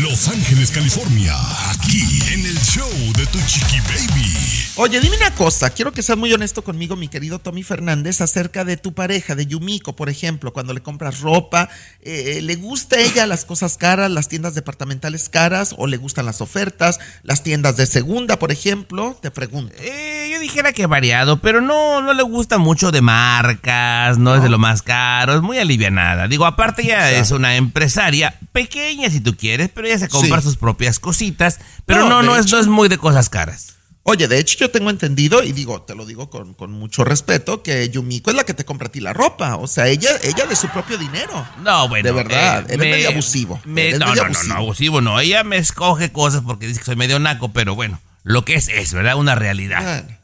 Los 0.00 0.28
Ángeles, 0.28 0.70
California, 0.70 1.34
aquí 1.70 2.02
en 2.32 2.46
el 2.46 2.58
show 2.60 2.88
de 3.16 3.26
Tu 3.26 3.38
Chiqui 3.46 3.80
Baby. 3.80 4.36
Oye, 4.76 5.00
dime 5.00 5.16
una 5.16 5.34
cosa, 5.34 5.70
quiero 5.70 5.92
que 5.92 6.02
seas 6.02 6.16
muy 6.16 6.32
honesto 6.32 6.62
conmigo, 6.62 6.96
mi 6.96 7.08
querido 7.08 7.38
Tommy 7.38 7.62
Fernández, 7.62 8.20
acerca 8.20 8.64
de 8.64 8.76
tu 8.76 8.94
pareja, 8.94 9.34
de 9.34 9.46
Yumiko, 9.46 9.96
por 9.96 10.08
ejemplo, 10.08 10.52
cuando 10.52 10.72
le 10.72 10.80
compras 10.80 11.20
ropa, 11.20 11.68
eh, 12.02 12.40
¿le 12.42 12.54
gusta 12.56 12.96
a 12.96 13.00
ella 13.00 13.26
las 13.26 13.44
cosas 13.44 13.76
caras, 13.76 14.10
las 14.10 14.28
tiendas 14.28 14.54
departamentales 14.54 15.28
caras, 15.28 15.74
o 15.76 15.86
le 15.86 15.96
gustan 15.96 16.24
las 16.24 16.40
ofertas, 16.40 17.00
las 17.24 17.42
tiendas 17.42 17.76
de 17.76 17.86
segunda, 17.86 18.38
por 18.38 18.52
ejemplo? 18.52 19.18
Te 19.20 19.30
pregunto. 19.30 19.74
Eh, 19.78 20.30
yo 20.32 20.38
dijera 20.38 20.72
que 20.72 20.86
variado, 20.86 21.40
pero 21.40 21.60
no, 21.60 22.00
no 22.00 22.14
le 22.14 22.22
gusta 22.22 22.58
mucho 22.58 22.92
de 22.92 23.00
marcas, 23.42 24.18
no, 24.18 24.34
es 24.34 24.42
de 24.42 24.48
lo 24.48 24.58
más 24.58 24.82
caro, 24.82 25.34
es 25.34 25.42
muy 25.42 25.58
alivianada. 25.58 26.28
Digo, 26.28 26.46
aparte 26.46 26.84
ya 26.84 27.10
es 27.10 27.30
una 27.30 27.56
empresaria 27.56 28.38
pequeña 28.52 29.10
si 29.10 29.20
tú 29.20 29.36
quieres, 29.36 29.70
pero 29.74 29.86
ella 29.86 29.98
se 29.98 30.08
compra 30.08 30.40
Sí. 30.40 30.46
sus 30.48 30.56
propias 30.56 30.98
cositas, 30.98 31.58
pero 31.86 32.00
No, 32.02 32.08
no, 32.08 32.22
no, 32.22 32.36
es, 32.36 32.46
hecho. 32.46 32.56
no 32.56 32.62
es 32.62 32.68
muy 32.68 32.88
de 32.88 32.98
cosas 32.98 33.28
caras. 33.28 33.74
Oye, 34.02 34.28
de 34.28 34.38
hecho 34.38 34.56
yo 34.58 34.70
tengo 34.70 34.88
entendido, 34.90 35.42
y 35.42 35.52
digo, 35.52 35.82
te 35.82 35.94
lo 35.94 36.06
digo 36.06 36.30
con, 36.30 36.54
con 36.54 36.72
mucho 36.72 37.04
respeto, 37.04 37.62
que 37.62 37.88
Yumiko 37.90 38.30
es 38.30 38.36
la 38.36 38.44
que 38.44 38.54
te 38.54 38.64
compra 38.64 38.88
a 38.88 38.90
ti 38.92 39.00
la 39.00 39.12
ropa, 39.12 39.56
o 39.56 39.66
sea, 39.66 39.88
ella, 39.88 40.10
ella 40.22 40.46
de 40.46 40.56
su 40.56 40.68
propio 40.68 40.96
dinero. 40.96 41.46
No, 41.62 41.88
bueno. 41.88 42.06
De 42.06 42.12
verdad, 42.12 42.62
eh, 42.70 42.74
eres 42.74 42.78
medio 42.90 43.08
abusivo, 43.10 43.60
me- 43.64 43.88
eres 43.88 44.00
no, 44.00 44.06
medio 44.06 44.22
no, 44.22 44.28
no, 44.30 44.34
abusivo. 44.34 44.54
no, 44.54 44.60
abusivo 44.60 45.00
no. 45.02 45.20
Ella 45.20 45.44
me 45.44 45.58
escoge 45.58 46.10
cosas 46.12 46.42
porque 46.46 46.66
dice 46.66 46.80
que 46.80 46.86
soy 46.86 46.96
medio 46.96 47.18
naco, 47.18 47.52
pero 47.52 47.74
bueno, 47.74 48.00
lo 48.24 48.44
que 48.44 48.54
es 48.54 48.68
es, 48.68 48.92
¿verdad? 48.94 49.16
Una 49.16 49.34
realidad. 49.34 49.82
Bueno. 50.04 50.19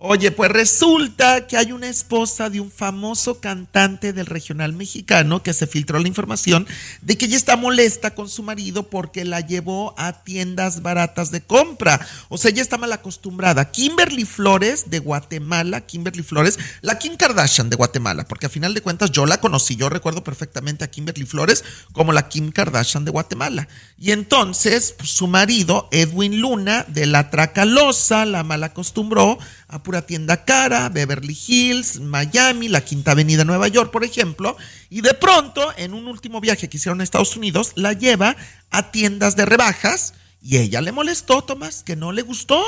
Oye, 0.00 0.30
pues 0.30 0.52
resulta 0.52 1.48
que 1.48 1.56
hay 1.56 1.72
una 1.72 1.88
esposa 1.88 2.50
de 2.50 2.60
un 2.60 2.70
famoso 2.70 3.40
cantante 3.40 4.12
del 4.12 4.26
regional 4.26 4.72
mexicano 4.72 5.42
que 5.42 5.52
se 5.52 5.66
filtró 5.66 5.98
la 5.98 6.06
información 6.06 6.68
de 7.02 7.18
que 7.18 7.24
ella 7.24 7.36
está 7.36 7.56
molesta 7.56 8.14
con 8.14 8.28
su 8.28 8.44
marido 8.44 8.90
porque 8.90 9.24
la 9.24 9.40
llevó 9.40 9.96
a 9.98 10.22
tiendas 10.22 10.82
baratas 10.82 11.32
de 11.32 11.40
compra. 11.40 11.98
O 12.28 12.38
sea, 12.38 12.52
ella 12.52 12.62
está 12.62 12.78
mal 12.78 12.92
acostumbrada. 12.92 13.72
Kimberly 13.72 14.24
Flores 14.24 14.88
de 14.88 15.00
Guatemala, 15.00 15.80
Kimberly 15.80 16.22
Flores, 16.22 16.60
la 16.80 16.96
Kim 16.96 17.16
Kardashian 17.16 17.68
de 17.68 17.74
Guatemala, 17.74 18.24
porque 18.24 18.46
a 18.46 18.50
final 18.50 18.74
de 18.74 18.82
cuentas 18.82 19.10
yo 19.10 19.26
la 19.26 19.40
conocí, 19.40 19.74
yo 19.74 19.88
recuerdo 19.88 20.22
perfectamente 20.22 20.84
a 20.84 20.90
Kimberly 20.92 21.26
Flores 21.26 21.64
como 21.90 22.12
la 22.12 22.28
Kim 22.28 22.52
Kardashian 22.52 23.04
de 23.04 23.10
Guatemala. 23.10 23.66
Y 23.98 24.12
entonces 24.12 24.94
pues, 24.96 25.10
su 25.10 25.26
marido, 25.26 25.88
Edwin 25.90 26.40
Luna, 26.40 26.84
de 26.86 27.06
la 27.06 27.30
Tracalosa, 27.30 28.26
la 28.26 28.44
mal 28.44 28.62
acostumbró 28.62 29.40
a 29.68 29.82
pura 29.82 30.02
tienda 30.02 30.44
cara, 30.44 30.88
Beverly 30.88 31.38
Hills, 31.46 32.00
Miami, 32.00 32.68
la 32.68 32.80
Quinta 32.80 33.12
Avenida 33.12 33.44
Nueva 33.44 33.68
York, 33.68 33.90
por 33.90 34.02
ejemplo, 34.02 34.56
y 34.88 35.02
de 35.02 35.12
pronto, 35.14 35.72
en 35.76 35.92
un 35.92 36.06
último 36.06 36.40
viaje 36.40 36.68
que 36.68 36.78
hicieron 36.78 37.00
a 37.00 37.04
Estados 37.04 37.36
Unidos, 37.36 37.72
la 37.74 37.92
lleva 37.92 38.36
a 38.70 38.90
tiendas 38.90 39.36
de 39.36 39.44
rebajas 39.44 40.14
y 40.42 40.56
ella 40.56 40.80
le 40.80 40.92
molestó, 40.92 41.42
Tomás, 41.42 41.82
que 41.82 41.96
no 41.96 42.12
le 42.12 42.22
gustó, 42.22 42.62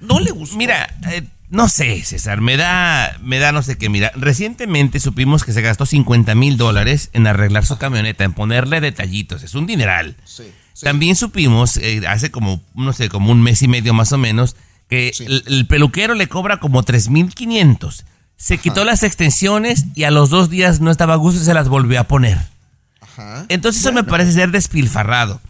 no 0.00 0.20
le 0.20 0.30
gustó. 0.30 0.56
Mira, 0.56 0.94
eh, 1.10 1.22
no 1.50 1.68
sé, 1.68 2.04
César, 2.04 2.40
me 2.40 2.56
da, 2.56 3.18
me 3.22 3.38
da 3.38 3.50
no 3.50 3.62
sé 3.62 3.76
qué. 3.76 3.88
Mira, 3.88 4.12
recientemente 4.14 5.00
supimos 5.00 5.42
que 5.42 5.52
se 5.52 5.62
gastó 5.62 5.84
50 5.84 6.34
mil 6.36 6.56
dólares 6.56 7.10
en 7.12 7.26
arreglar 7.26 7.66
su 7.66 7.78
camioneta, 7.78 8.22
en 8.22 8.34
ponerle 8.34 8.80
detallitos. 8.80 9.42
Es 9.42 9.54
un 9.54 9.66
dineral. 9.66 10.16
Sí, 10.24 10.44
sí. 10.74 10.84
También 10.84 11.16
supimos, 11.16 11.76
eh, 11.78 12.02
hace 12.06 12.30
como, 12.30 12.62
no 12.74 12.92
sé, 12.92 13.08
como 13.08 13.32
un 13.32 13.42
mes 13.42 13.62
y 13.62 13.68
medio 13.68 13.94
más 13.94 14.12
o 14.12 14.18
menos, 14.18 14.54
que 14.88 15.12
Sí. 15.14 15.24
el, 15.24 15.42
el 15.46 15.66
peluquero 15.66 16.14
le 16.14 16.28
cobra 16.28 16.58
como 16.60 16.82
3.500. 16.82 18.04
Se 18.36 18.58
quitó 18.58 18.84
las 18.84 19.02
extensiones 19.02 19.86
y 19.94 20.04
a 20.04 20.10
los 20.10 20.28
dos 20.30 20.50
días 20.50 20.80
no 20.80 20.90
estaba 20.90 21.14
a 21.14 21.16
gusto 21.16 21.40
y 21.40 21.44
se 21.44 21.54
las 21.54 21.68
volvió 21.68 21.98
a 22.00 22.04
poner. 22.04 22.38
Ajá. 23.00 23.46
Entonces 23.48 23.80
eso 23.82 23.92
me 23.92 24.04
parece 24.04 24.32
ser 24.32 24.50
despilfarrado. 24.50 25.40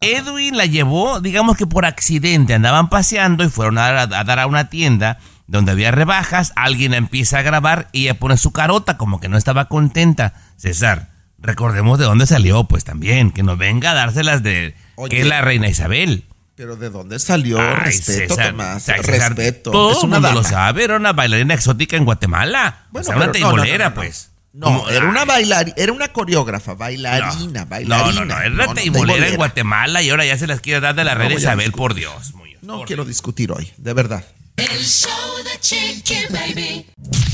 Edwin 0.00 0.56
la 0.56 0.66
llevó, 0.66 1.20
digamos 1.20 1.56
que 1.56 1.66
por 1.66 1.84
accidente, 1.84 2.54
andaban 2.54 2.88
paseando 2.88 3.44
y 3.44 3.48
fueron 3.48 3.78
a, 3.78 4.02
a 4.02 4.06
dar 4.06 4.38
a 4.38 4.46
una 4.46 4.68
tienda 4.68 5.18
donde 5.48 5.72
había 5.72 5.90
rebajas, 5.90 6.52
alguien 6.56 6.92
empieza 6.94 7.38
a 7.38 7.42
grabar 7.42 7.88
y 7.92 8.02
ella 8.02 8.18
pone 8.18 8.36
su 8.36 8.52
carota 8.52 8.96
como 8.96 9.18
que 9.18 9.28
no 9.28 9.36
estaba 9.38 9.64
contenta. 9.68 10.34
César, 10.56 11.10
recordemos 11.38 11.98
de 11.98 12.04
dónde 12.04 12.26
salió, 12.26 12.64
pues 12.64 12.84
también, 12.84 13.30
que 13.32 13.42
no 13.42 13.56
venga 13.56 13.92
a 13.92 13.94
dárselas 13.94 14.42
de 14.42 14.74
Oye. 14.96 15.10
que 15.16 15.20
es 15.22 15.26
la 15.26 15.40
reina 15.40 15.68
Isabel. 15.68 16.24
Pero 16.58 16.74
¿de 16.74 16.90
dónde 16.90 17.20
salió? 17.20 17.60
Ay, 17.60 17.84
respeto, 17.84 18.34
César, 18.34 18.50
Tomás, 18.50 18.82
César, 18.82 19.06
respeto. 19.06 19.70
Todo 19.70 19.92
es 19.92 20.02
una 20.02 20.18
mundo 20.18 20.42
lo 20.42 20.44
sabe, 20.44 20.82
era 20.82 20.96
una 20.96 21.12
bailarina 21.12 21.54
exótica 21.54 21.96
en 21.96 22.04
Guatemala. 22.04 22.88
Bueno, 22.90 23.02
o 23.02 23.06
sea, 23.06 23.16
una 23.16 23.26
pero 23.30 23.38
no, 23.38 23.50
no, 23.50 23.56
no, 23.56 23.62
teibolera, 23.62 23.88
no, 23.90 23.94
pues. 23.94 24.30
No, 24.52 24.90
era 24.90 25.08
una 25.08 25.24
bailarina, 25.24 25.74
era 25.78 25.92
una 25.92 26.08
coreógrafa, 26.12 26.74
bailarina, 26.74 27.64
bailarina. 27.64 28.12
No, 28.12 28.24
no, 28.24 28.34
no, 28.34 28.40
era 28.40 28.48
no, 28.66 28.74
teibolera 28.74 29.28
en 29.28 29.36
Guatemala 29.36 30.02
y 30.02 30.10
ahora 30.10 30.24
ya 30.24 30.36
se 30.36 30.48
las 30.48 30.60
quiere 30.60 30.80
dar 30.80 30.96
de 30.96 31.04
la 31.04 31.12
a 31.12 31.32
Isabel, 31.32 31.70
por 31.70 31.94
Dios. 31.94 32.34
muy- 32.34 32.56
No 32.60 32.78
por 32.78 32.86
quiero 32.88 33.04
Dios. 33.04 33.14
discutir 33.14 33.52
hoy, 33.52 33.72
de 33.76 33.92
verdad. 33.92 34.24
El 34.58 34.84
show 34.84 35.36
de 35.44 35.60
Chiqui 35.60 36.16
Baby. 36.30 36.84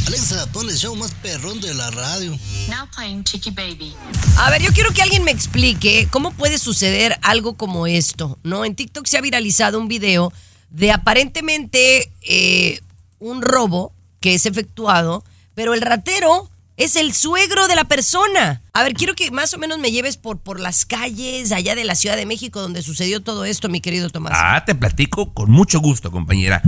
Alexa, 0.07 0.47
pon 0.53 0.69
el 0.69 0.77
show 0.77 0.95
más 0.95 1.15
perrón 1.23 1.59
de 1.59 1.73
la 1.73 1.91
radio. 1.91 2.33
Now 2.69 2.87
playing 2.95 3.25
Chicky 3.25 3.51
Baby. 3.51 3.95
A 4.37 4.51
ver, 4.51 4.61
yo 4.61 4.71
quiero 4.75 4.93
que 4.93 5.01
alguien 5.01 5.25
me 5.25 5.31
explique 5.31 6.07
cómo 6.11 6.33
puede 6.33 6.59
suceder 6.59 7.19
algo 7.23 7.57
como 7.57 7.87
esto, 7.87 8.39
¿no? 8.43 8.67
En 8.67 8.75
TikTok 8.75 9.07
se 9.07 9.17
ha 9.17 9.23
viralizado 9.23 9.79
un 9.79 9.89
video 9.89 10.35
de 10.69 10.93
aparentemente 10.93 12.13
eh, 12.21 12.81
un 13.21 13.41
robo 13.41 13.95
que 14.21 14.35
es 14.35 14.45
efectuado, 14.45 15.25
pero 15.55 15.73
el 15.73 15.81
ratero 15.81 16.51
es 16.77 16.95
el 16.95 17.15
suegro 17.15 17.69
de 17.69 17.77
la 17.77 17.85
persona. 17.85 18.61
A 18.75 18.83
ver, 18.83 18.93
quiero 18.93 19.15
que 19.15 19.31
más 19.31 19.55
o 19.55 19.59
menos 19.59 19.79
me 19.79 19.93
lleves 19.93 20.19
por, 20.19 20.41
por 20.41 20.61
las 20.61 20.85
calles 20.85 21.53
allá 21.53 21.75
de 21.75 21.85
la 21.85 21.95
Ciudad 21.95 22.17
de 22.17 22.27
México 22.27 22.61
donde 22.61 22.83
sucedió 22.83 23.23
todo 23.23 23.47
esto, 23.47 23.71
mi 23.71 23.81
querido 23.81 24.11
Tomás. 24.11 24.35
Ah, 24.35 24.63
te 24.67 24.75
platico 24.75 25.33
con 25.33 25.51
mucho 25.51 25.81
gusto, 25.81 26.11
compañera. 26.11 26.61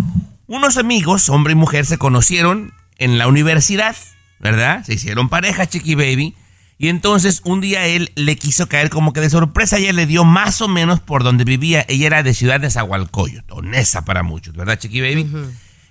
Unos 0.49 0.77
amigos, 0.77 1.29
hombre 1.29 1.53
y 1.53 1.57
mujer, 1.57 1.87
se 1.87 1.99
conocieron 1.99 2.73
en 2.99 3.19
la 3.19 3.27
universidad, 3.27 3.97
¿verdad? 4.39 4.85
Se 4.85 4.95
hicieron 4.95 5.29
pareja, 5.29 5.67
Chiqui 5.67 5.97
Baby. 5.97 6.37
Y 6.79 6.89
entonces 6.89 7.41
un 7.45 7.61
día 7.61 7.87
él 7.87 8.13
le 8.15 8.37
quiso 8.37 8.69
caer 8.69 8.89
como 8.89 9.13
que 9.13 9.21
de 9.21 9.31
sorpresa, 9.31 9.79
ella 9.79 9.93
le 9.93 10.07
dio 10.07 10.25
más 10.25 10.61
o 10.61 10.69
menos 10.69 11.01
por 11.01 11.25
donde 11.25 11.43
vivía. 11.43 11.85
Ella 11.89 12.07
era 12.07 12.23
de 12.23 12.33
Ciudad 12.33 12.61
de 12.61 12.71
Zahualcoyot, 12.71 13.51
o 13.51 13.63
Nesa 13.63 14.05
para 14.05 14.23
muchos, 14.23 14.55
¿verdad, 14.55 14.79
Chiqui 14.79 15.01
Baby? 15.01 15.29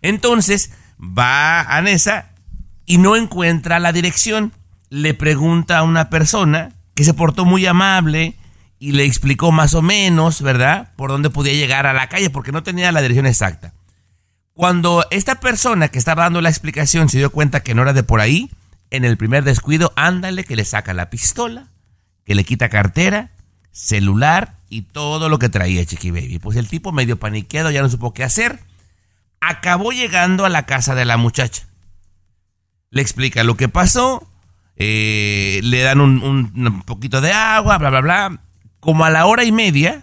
Entonces 0.01 0.71
va 1.01 1.61
a 1.61 1.81
Nesa 1.81 2.29
y 2.85 2.97
no 2.97 3.17
encuentra 3.17 3.79
la 3.79 3.91
dirección. 3.91 4.53
Le 4.89 5.13
pregunta 5.13 5.79
a 5.79 5.83
una 5.83 6.09
persona 6.09 6.71
que 6.93 7.03
se 7.03 7.13
portó 7.13 7.43
muy 7.43 7.65
amable 7.65 8.35
y 8.79 8.93
le 8.93 9.03
explicó 9.03 9.51
más 9.51 9.73
o 9.73 9.81
menos, 9.81 10.41
¿verdad? 10.41 10.93
Por 10.95 11.09
dónde 11.09 11.29
podía 11.29 11.53
llegar 11.53 11.87
a 11.87 11.93
la 11.93 12.07
calle 12.07 12.29
porque 12.29 12.53
no 12.53 12.63
tenía 12.63 12.93
la 12.93 13.01
dirección 13.01 13.25
exacta. 13.25 13.73
Cuando 14.55 15.05
esta 15.11 15.41
persona 15.41 15.89
que 15.89 15.99
estaba 15.99 16.23
dando 16.23 16.39
la 16.39 16.47
explicación 16.47 17.09
se 17.09 17.17
dio 17.17 17.29
cuenta 17.29 17.61
que 17.61 17.75
no 17.75 17.81
era 17.81 17.91
de 17.91 18.03
por 18.03 18.21
ahí, 18.21 18.49
en 18.89 19.03
el 19.03 19.17
primer 19.17 19.43
descuido, 19.43 19.91
ándale 19.97 20.45
que 20.45 20.55
le 20.55 20.63
saca 20.63 20.93
la 20.93 21.09
pistola, 21.09 21.67
que 22.23 22.35
le 22.35 22.45
quita 22.45 22.69
cartera, 22.69 23.31
celular 23.73 24.55
y 24.69 24.83
todo 24.83 25.27
lo 25.27 25.39
que 25.39 25.49
traía 25.49 25.85
Chiqui 25.85 26.09
Baby. 26.09 26.39
Pues 26.39 26.55
el 26.55 26.69
tipo 26.69 26.93
medio 26.93 27.19
paniqueado 27.19 27.69
ya 27.69 27.81
no 27.81 27.89
supo 27.89 28.13
qué 28.13 28.23
hacer. 28.23 28.61
Acabó 29.41 29.91
llegando 29.91 30.45
a 30.45 30.49
la 30.49 30.65
casa 30.65 30.95
de 30.95 31.03
la 31.03 31.17
muchacha. 31.17 31.67
Le 32.91 33.01
explica 33.01 33.43
lo 33.43 33.57
que 33.57 33.67
pasó, 33.67 34.25
eh, 34.77 35.59
le 35.63 35.81
dan 35.81 35.99
un, 35.99 36.81
poquito 36.85 37.19
de 37.19 37.33
agua, 37.33 37.77
bla, 37.77 37.89
bla, 37.89 37.99
bla. 37.99 38.39
Como 38.79 39.03
a 39.03 39.09
la 39.09 39.25
hora 39.25 39.43
y 39.43 39.51
media, 39.51 40.01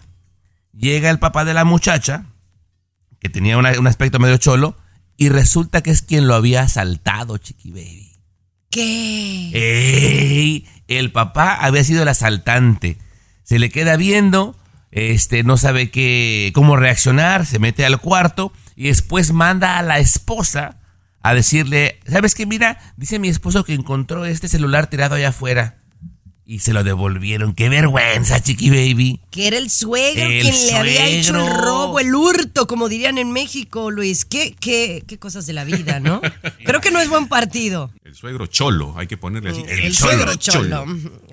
llega 0.77 1.09
el 1.09 1.19
papá 1.19 1.47
de 1.47 1.55
la 1.55 1.65
muchacha, 1.65 2.27
que 3.23 3.29
tenía 3.29 3.57
una- 3.57 3.79
un 3.79 3.87
aspecto 3.87 4.19
medio 4.19 4.37
cholo, 4.37 4.77
y 5.17 5.29
resulta 5.29 5.81
que 5.81 5.93
es 5.93 6.03
quien 6.03 6.27
lo 6.27 6.35
había 6.35 6.63
asaltado, 6.63 7.39
Chiqui 7.39 7.71
Baby. 7.71 8.19
¿Qué? 8.69 9.51
¡Ey! 9.55 10.67
El 10.89 11.13
papá 11.13 11.55
había 11.55 11.85
sido 11.85 12.03
el 12.03 12.09
asaltante. 12.09 12.99
Se 13.45 13.61
le 13.61 13.71
queda 13.71 13.97
viendo, 13.97 14.57
este, 14.91 15.45
no 15.45 15.57
sabe 15.57 15.91
qué, 15.91 16.51
cómo 16.55 16.77
reaccionar, 16.77 17.47
se 17.47 17.61
mete 17.61 17.87
al 17.87 18.01
cuarto 18.01 18.53
y 18.75 18.89
después 18.89 19.33
manda 19.33 19.79
a 19.79 19.83
la 19.83 20.01
esposa 20.01 20.79
a 21.21 21.35
decirle, 21.35 22.01
¿sabes 22.09 22.35
qué? 22.35 22.45
Mira, 22.47 22.79
dice 22.97 23.21
mi 23.21 23.29
esposo 23.29 23.63
que 23.65 23.75
encontró 23.75 24.25
este 24.25 24.49
celular 24.49 24.89
tirado 24.89 25.15
allá 25.15 25.29
afuera. 25.29 25.82
Y 26.45 26.59
se 26.59 26.73
lo 26.73 26.83
devolvieron. 26.83 27.55
¡Qué 27.55 27.69
vergüenza, 27.69 28.43
chiqui 28.43 28.69
baby! 28.71 29.21
Que 29.31 29.47
era 29.47 29.59
el 29.59 29.71
suegro 29.71 30.25
El 30.25 30.43
quien 30.43 30.67
le 30.67 30.75
había 30.75 31.07
hecho 31.07 31.37
el 31.37 31.55
robo, 31.63 32.01
el 32.01 32.13
hurto, 32.15 32.67
como 32.67 32.89
dirían 32.89 33.17
en 33.19 33.31
México, 33.31 33.93
Luis. 33.93 34.25
¿Qué, 34.25 34.55
qué, 34.59 35.05
qué 35.07 35.19
cosas 35.19 35.47
de 35.47 35.53
la 35.53 35.65
vida, 35.65 36.01
¿no? 36.01 36.21
Creo 36.65 36.81
que 36.81 36.91
no 36.91 37.01
es 37.01 37.09
buen 37.09 37.29
partido. 37.29 37.93
El 38.05 38.17
suegro 38.17 38.47
cholo, 38.47 38.95
hay 38.97 39.07
que 39.07 39.17
ponerle 39.17 39.51
así. 39.51 39.65
El, 39.69 39.95
suegro 39.95 40.35
cholo. 40.35 40.85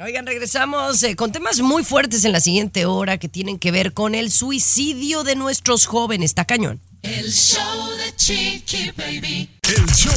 Oigan, 0.02 0.28
regresamos 0.28 1.02
eh, 1.04 1.16
con 1.16 1.32
temas 1.32 1.60
muy 1.60 1.84
fuertes 1.84 2.24
en 2.24 2.32
la 2.32 2.40
siguiente 2.40 2.86
hora 2.86 3.18
que 3.18 3.28
tienen 3.28 3.58
que 3.58 3.72
ver 3.72 3.94
con 3.94 4.14
el 4.14 4.32
suicidio 4.32 5.24
de 5.24 5.36
nuestros 5.36 5.88
jóvenes. 5.88 6.32
Está 6.32 6.46
cañón. 6.46 6.80
El 7.02 7.32
show 7.32 7.88
de 7.98 8.14
Chiqui 8.18 8.92
Baby. 8.98 9.50
El 9.64 9.86
show 9.96 10.12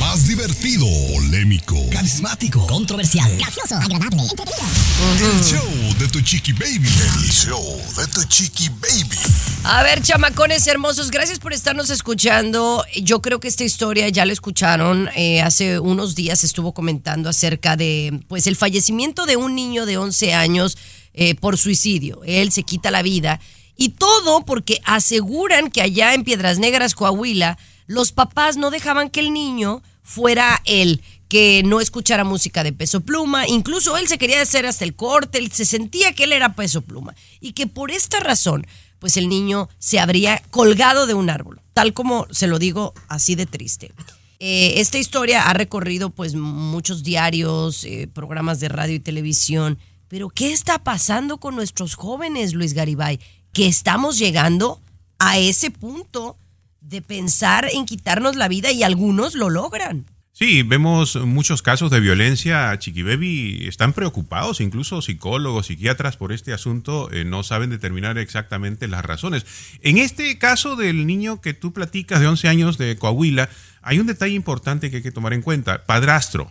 más 0.00 0.26
divertido, 0.26 0.84
polémico, 1.12 1.76
Carismático, 1.90 2.66
controversial, 2.66 3.30
gracioso, 3.36 3.76
agradable, 3.76 4.22
entretenido. 4.22 5.36
el 5.36 5.44
show 5.44 5.98
de 5.98 6.08
tu 6.08 6.20
chiqui 6.22 6.52
baby. 6.52 6.88
El 6.88 7.30
show 7.30 7.62
de 7.96 8.06
tu 8.08 8.24
chiqui 8.24 8.68
baby. 8.68 9.16
A 9.62 9.82
ver, 9.84 10.02
chamacones 10.02 10.66
hermosos, 10.66 11.10
gracias 11.10 11.38
por 11.38 11.52
estarnos 11.52 11.90
escuchando. 11.90 12.84
Yo 13.00 13.22
creo 13.22 13.38
que 13.38 13.48
esta 13.48 13.64
historia 13.64 14.08
ya 14.08 14.26
la 14.26 14.32
escucharon. 14.32 15.08
eh, 15.16 15.40
hace 15.40 15.78
unos 15.78 16.14
días 16.16 16.42
estuvo 16.42 16.72
comentando 16.74 17.28
acerca 17.28 17.76
de, 17.76 18.20
pues, 18.28 18.46
el 18.48 18.56
fallecimiento 18.56 19.26
de 19.26 19.36
un 19.36 19.54
niño 19.54 19.86
de 19.86 19.98
11 19.98 20.34
años 20.34 20.76
eh, 21.12 21.36
por 21.36 21.56
suicidio. 21.58 22.22
Él 22.24 22.50
se 22.50 22.64
quita 22.64 22.90
la 22.90 23.02
vida 23.02 23.38
y 23.76 23.90
todo 23.90 24.44
porque 24.44 24.80
aseguran 24.84 25.70
que 25.70 25.82
allá 25.82 26.14
en 26.14 26.24
Piedras 26.24 26.58
Negras, 26.58 26.94
Coahuila, 26.94 27.58
los 27.86 28.12
papás 28.12 28.56
no 28.56 28.70
dejaban 28.70 29.10
que 29.10 29.20
el 29.20 29.32
niño 29.32 29.82
fuera 30.02 30.60
él, 30.64 31.02
que 31.28 31.62
no 31.64 31.80
escuchara 31.80 32.24
música 32.24 32.62
de 32.62 32.72
peso 32.72 33.00
pluma, 33.00 33.48
incluso 33.48 33.96
él 33.96 34.06
se 34.06 34.18
quería 34.18 34.40
hacer 34.42 34.66
hasta 34.66 34.84
el 34.84 34.94
corte, 34.94 35.38
él 35.38 35.50
se 35.50 35.64
sentía 35.64 36.12
que 36.12 36.24
él 36.24 36.32
era 36.32 36.54
peso 36.54 36.82
pluma 36.82 37.14
y 37.40 37.52
que 37.52 37.66
por 37.66 37.90
esta 37.90 38.20
razón, 38.20 38.66
pues 38.98 39.16
el 39.16 39.28
niño 39.28 39.68
se 39.78 39.98
habría 39.98 40.42
colgado 40.50 41.06
de 41.06 41.14
un 41.14 41.30
árbol, 41.30 41.60
tal 41.72 41.92
como 41.92 42.26
se 42.30 42.46
lo 42.46 42.58
digo 42.58 42.94
así 43.08 43.34
de 43.34 43.46
triste. 43.46 43.92
Eh, 44.38 44.80
esta 44.80 44.98
historia 44.98 45.48
ha 45.48 45.54
recorrido 45.54 46.10
pues 46.10 46.34
muchos 46.34 47.02
diarios, 47.02 47.84
eh, 47.84 48.08
programas 48.12 48.60
de 48.60 48.68
radio 48.68 48.94
y 48.94 49.00
televisión, 49.00 49.78
pero 50.08 50.28
¿qué 50.28 50.52
está 50.52 50.78
pasando 50.78 51.38
con 51.38 51.56
nuestros 51.56 51.94
jóvenes, 51.94 52.52
Luis 52.52 52.74
Garibay? 52.74 53.18
Que 53.54 53.66
estamos 53.66 54.18
llegando 54.18 54.80
a 55.18 55.38
ese 55.38 55.70
punto 55.70 56.36
de 56.80 57.00
pensar 57.00 57.66
en 57.72 57.86
quitarnos 57.86 58.36
la 58.36 58.48
vida 58.48 58.70
y 58.72 58.82
algunos 58.82 59.34
lo 59.34 59.48
logran. 59.48 60.06
Sí, 60.32 60.64
vemos 60.64 61.14
muchos 61.14 61.62
casos 61.62 61.92
de 61.92 62.00
violencia. 62.00 62.76
Chiqui 62.76 63.04
Baby 63.04 63.68
están 63.68 63.92
preocupados, 63.92 64.60
incluso 64.60 65.00
psicólogos, 65.00 65.66
psiquiatras 65.66 66.16
por 66.16 66.32
este 66.32 66.52
asunto 66.52 67.08
eh, 67.12 67.24
no 67.24 67.44
saben 67.44 67.70
determinar 67.70 68.18
exactamente 68.18 68.88
las 68.88 69.04
razones. 69.04 69.46
En 69.80 69.96
este 69.96 70.36
caso 70.38 70.74
del 70.74 71.06
niño 71.06 71.40
que 71.40 71.54
tú 71.54 71.72
platicas 71.72 72.18
de 72.18 72.26
11 72.26 72.48
años 72.48 72.78
de 72.78 72.96
Coahuila, 72.96 73.48
hay 73.80 74.00
un 74.00 74.08
detalle 74.08 74.34
importante 74.34 74.90
que 74.90 74.96
hay 74.96 75.02
que 75.04 75.12
tomar 75.12 75.32
en 75.34 75.42
cuenta. 75.42 75.84
Padrastro. 75.86 76.50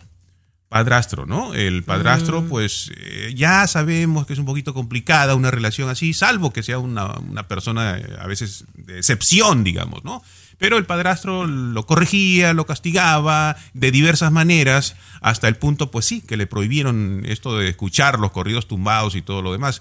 Padrastro, 0.74 1.24
¿no? 1.24 1.54
El 1.54 1.84
padrastro, 1.84 2.46
pues 2.46 2.90
eh, 2.96 3.32
ya 3.36 3.64
sabemos 3.68 4.26
que 4.26 4.32
es 4.32 4.40
un 4.40 4.44
poquito 4.44 4.74
complicada 4.74 5.36
una 5.36 5.52
relación 5.52 5.88
así, 5.88 6.12
salvo 6.14 6.52
que 6.52 6.64
sea 6.64 6.80
una, 6.80 7.12
una 7.20 7.46
persona 7.46 7.96
eh, 7.96 8.16
a 8.18 8.26
veces 8.26 8.64
de 8.74 8.98
excepción, 8.98 9.62
digamos, 9.62 10.02
¿no? 10.02 10.20
Pero 10.58 10.76
el 10.76 10.84
padrastro 10.84 11.46
lo 11.46 11.86
corregía, 11.86 12.54
lo 12.54 12.66
castigaba 12.66 13.54
de 13.72 13.92
diversas 13.92 14.32
maneras, 14.32 14.96
hasta 15.20 15.46
el 15.46 15.54
punto, 15.54 15.92
pues 15.92 16.06
sí, 16.06 16.22
que 16.22 16.36
le 16.36 16.48
prohibieron 16.48 17.22
esto 17.24 17.56
de 17.56 17.68
escuchar 17.68 18.18
los 18.18 18.32
corridos 18.32 18.66
tumbados 18.66 19.14
y 19.14 19.22
todo 19.22 19.42
lo 19.42 19.52
demás. 19.52 19.80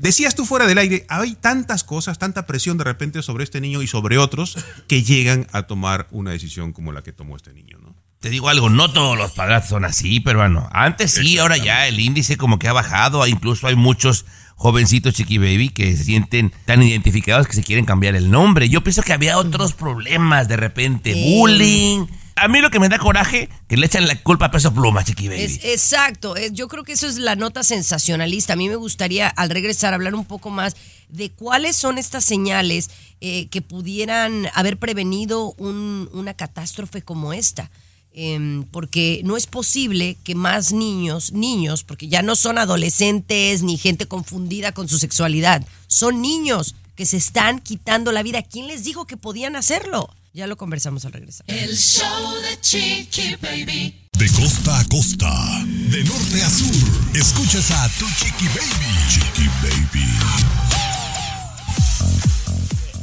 Decías 0.00 0.34
tú 0.34 0.44
fuera 0.44 0.66
del 0.66 0.78
aire, 0.78 1.06
hay 1.08 1.36
tantas 1.36 1.84
cosas, 1.84 2.18
tanta 2.18 2.44
presión 2.44 2.76
de 2.76 2.82
repente 2.82 3.22
sobre 3.22 3.44
este 3.44 3.60
niño 3.60 3.82
y 3.82 3.86
sobre 3.86 4.18
otros 4.18 4.58
que 4.88 5.04
llegan 5.04 5.46
a 5.52 5.68
tomar 5.68 6.08
una 6.10 6.32
decisión 6.32 6.72
como 6.72 6.90
la 6.90 7.02
que 7.02 7.12
tomó 7.12 7.36
este 7.36 7.52
niño, 7.52 7.78
¿no? 7.80 7.93
Te 8.24 8.30
digo 8.30 8.48
algo, 8.48 8.70
no 8.70 8.90
todos 8.90 9.18
los 9.18 9.32
padrastros 9.32 9.68
son 9.68 9.84
así, 9.84 10.18
pero 10.18 10.38
bueno, 10.38 10.66
antes 10.72 11.12
sí, 11.12 11.36
ahora 11.36 11.58
ya 11.58 11.86
el 11.86 12.00
índice 12.00 12.38
como 12.38 12.58
que 12.58 12.66
ha 12.68 12.72
bajado, 12.72 13.26
incluso 13.26 13.66
hay 13.66 13.76
muchos 13.76 14.24
jovencitos 14.56 15.12
chiqui 15.12 15.36
baby 15.36 15.68
que 15.68 15.94
se 15.94 16.04
sienten 16.04 16.50
tan 16.64 16.82
identificados 16.82 17.46
que 17.46 17.52
se 17.52 17.62
quieren 17.62 17.84
cambiar 17.84 18.16
el 18.16 18.30
nombre. 18.30 18.70
Yo 18.70 18.82
pienso 18.82 19.02
que 19.02 19.12
había 19.12 19.36
otros 19.36 19.74
problemas 19.74 20.48
de 20.48 20.56
repente, 20.56 21.12
bullying. 21.14 22.06
A 22.36 22.48
mí 22.48 22.62
lo 22.62 22.70
que 22.70 22.80
me 22.80 22.88
da 22.88 22.98
coraje, 22.98 23.50
que 23.68 23.76
le 23.76 23.84
echan 23.84 24.06
la 24.06 24.16
culpa 24.22 24.46
a 24.46 24.50
peso 24.50 24.72
pluma, 24.72 25.04
chiqui 25.04 25.28
baby. 25.28 25.42
Es, 25.42 25.62
exacto, 25.62 26.34
yo 26.50 26.66
creo 26.68 26.82
que 26.82 26.92
eso 26.92 27.06
es 27.06 27.18
la 27.18 27.36
nota 27.36 27.62
sensacionalista. 27.62 28.54
A 28.54 28.56
mí 28.56 28.70
me 28.70 28.76
gustaría 28.76 29.28
al 29.28 29.50
regresar 29.50 29.92
hablar 29.92 30.14
un 30.14 30.24
poco 30.24 30.48
más 30.48 30.76
de 31.10 31.30
cuáles 31.30 31.76
son 31.76 31.98
estas 31.98 32.24
señales 32.24 32.88
eh, 33.20 33.48
que 33.50 33.60
pudieran 33.60 34.48
haber 34.54 34.78
prevenido 34.78 35.52
un- 35.58 36.08
una 36.14 36.32
catástrofe 36.32 37.02
como 37.02 37.34
esta. 37.34 37.70
Em, 38.16 38.62
porque 38.70 39.22
no 39.24 39.36
es 39.36 39.48
posible 39.48 40.16
que 40.22 40.36
más 40.36 40.72
niños, 40.72 41.32
niños, 41.32 41.82
porque 41.82 42.06
ya 42.06 42.22
no 42.22 42.36
son 42.36 42.58
adolescentes 42.58 43.64
ni 43.64 43.76
gente 43.76 44.06
confundida 44.06 44.70
con 44.70 44.88
su 44.88 45.00
sexualidad, 45.00 45.66
son 45.88 46.22
niños 46.22 46.76
que 46.94 47.06
se 47.06 47.16
están 47.16 47.58
quitando 47.58 48.12
la 48.12 48.22
vida. 48.22 48.42
¿Quién 48.42 48.68
les 48.68 48.84
dijo 48.84 49.04
que 49.04 49.16
podían 49.16 49.56
hacerlo? 49.56 50.14
Ya 50.32 50.46
lo 50.46 50.56
conversamos 50.56 51.04
al 51.04 51.12
regresar. 51.12 51.44
El 51.48 51.76
show 51.76 52.34
de 52.40 52.60
Chiqui 52.60 53.34
Baby. 53.42 54.00
De 54.16 54.30
costa 54.30 54.78
a 54.78 54.84
costa, 54.84 55.64
de 55.64 56.04
norte 56.04 56.42
a 56.44 56.50
sur, 56.50 57.16
escuchas 57.16 57.72
a 57.72 57.88
tu 57.98 58.06
chiqui 58.06 58.46
baby. 58.46 58.94
Chiqui 59.08 59.48
baby. 59.60 60.06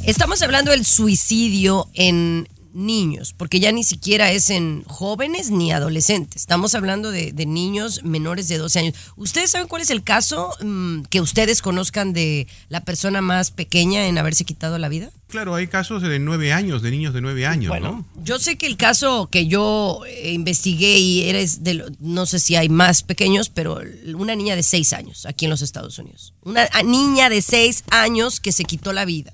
Estamos 0.04 0.40
hablando 0.40 0.70
del 0.70 0.86
suicidio 0.86 1.88
en 1.92 2.48
niños, 2.72 3.34
porque 3.36 3.60
ya 3.60 3.72
ni 3.72 3.84
siquiera 3.84 4.32
es 4.32 4.50
en 4.50 4.84
jóvenes 4.84 5.50
ni 5.50 5.72
adolescentes. 5.72 6.42
Estamos 6.42 6.74
hablando 6.74 7.10
de, 7.10 7.32
de 7.32 7.46
niños 7.46 8.02
menores 8.04 8.48
de 8.48 8.58
12 8.58 8.78
años. 8.78 8.94
¿Ustedes 9.16 9.50
saben 9.50 9.68
cuál 9.68 9.82
es 9.82 9.90
el 9.90 10.02
caso 10.02 10.50
mm, 10.62 11.02
que 11.02 11.20
ustedes 11.20 11.62
conozcan 11.62 12.12
de 12.12 12.46
la 12.68 12.80
persona 12.84 13.20
más 13.20 13.50
pequeña 13.50 14.06
en 14.06 14.18
haberse 14.18 14.44
quitado 14.44 14.78
la 14.78 14.88
vida? 14.88 15.10
Claro, 15.28 15.54
hay 15.54 15.66
casos 15.66 16.02
de 16.02 16.18
nueve 16.18 16.52
años, 16.52 16.82
de 16.82 16.90
niños 16.90 17.14
de 17.14 17.22
nueve 17.22 17.46
años, 17.46 17.80
¿no? 17.80 18.04
Yo 18.22 18.38
sé 18.38 18.58
que 18.58 18.66
el 18.66 18.76
caso 18.76 19.30
que 19.30 19.46
yo 19.46 20.02
eh, 20.06 20.32
investigué 20.32 20.98
y 20.98 21.22
eres 21.22 21.64
de, 21.64 21.90
no 22.00 22.26
sé 22.26 22.38
si 22.38 22.54
hay 22.54 22.68
más 22.68 23.02
pequeños, 23.02 23.48
pero 23.48 23.80
una 24.14 24.34
niña 24.34 24.56
de 24.56 24.62
6 24.62 24.92
años 24.92 25.24
aquí 25.24 25.46
en 25.46 25.50
los 25.50 25.62
Estados 25.62 25.98
Unidos. 25.98 26.34
Una 26.42 26.68
niña 26.84 27.30
de 27.30 27.40
6 27.40 27.84
años 27.90 28.40
que 28.40 28.52
se 28.52 28.64
quitó 28.64 28.92
la 28.92 29.06
vida. 29.06 29.32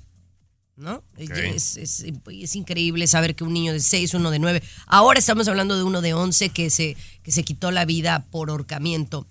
¿No? 0.79 1.03
Es, 1.55 1.75
es- 1.77 2.05
es 2.31 2.55
increíble 2.55 3.05
saber 3.05 3.35
que 3.35 3.43
un 3.43 3.53
niño 3.53 3.73
de 3.73 3.81
6, 3.81 4.13
uno 4.13 4.31
de 4.31 4.39
9, 4.39 4.63
ahora 4.87 5.19
estamos 5.19 5.47
hablando 5.49 5.75
de 5.77 5.83
uno 5.83 5.99
de 6.01 6.13
11 6.13 6.49
que 6.49 6.69
se, 6.69 6.95
que 7.21 7.31
se 7.31 7.43
quitó 7.43 7.69
la 7.71 7.83
vida 7.85 8.25
por 8.31 8.49
ahorcamiento 8.49 9.27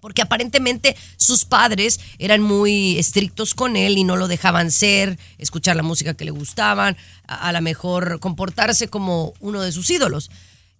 porque 0.00 0.20
aparentemente 0.22 0.96
sus 1.16 1.44
padres 1.44 2.00
eran 2.18 2.42
muy 2.42 2.98
estrictos 2.98 3.54
con 3.54 3.76
él 3.76 3.96
y 3.96 4.02
no 4.02 4.16
lo 4.16 4.26
dejaban 4.26 4.72
ser, 4.72 5.16
escuchar 5.38 5.76
la 5.76 5.84
música 5.84 6.14
que 6.14 6.24
le 6.24 6.32
gustaban, 6.32 6.96
a, 7.28 7.46
a 7.48 7.52
lo 7.52 7.60
mejor 7.62 8.18
comportarse 8.18 8.88
como 8.88 9.32
uno 9.38 9.60
de 9.60 9.70
sus 9.70 9.88
ídolos. 9.90 10.28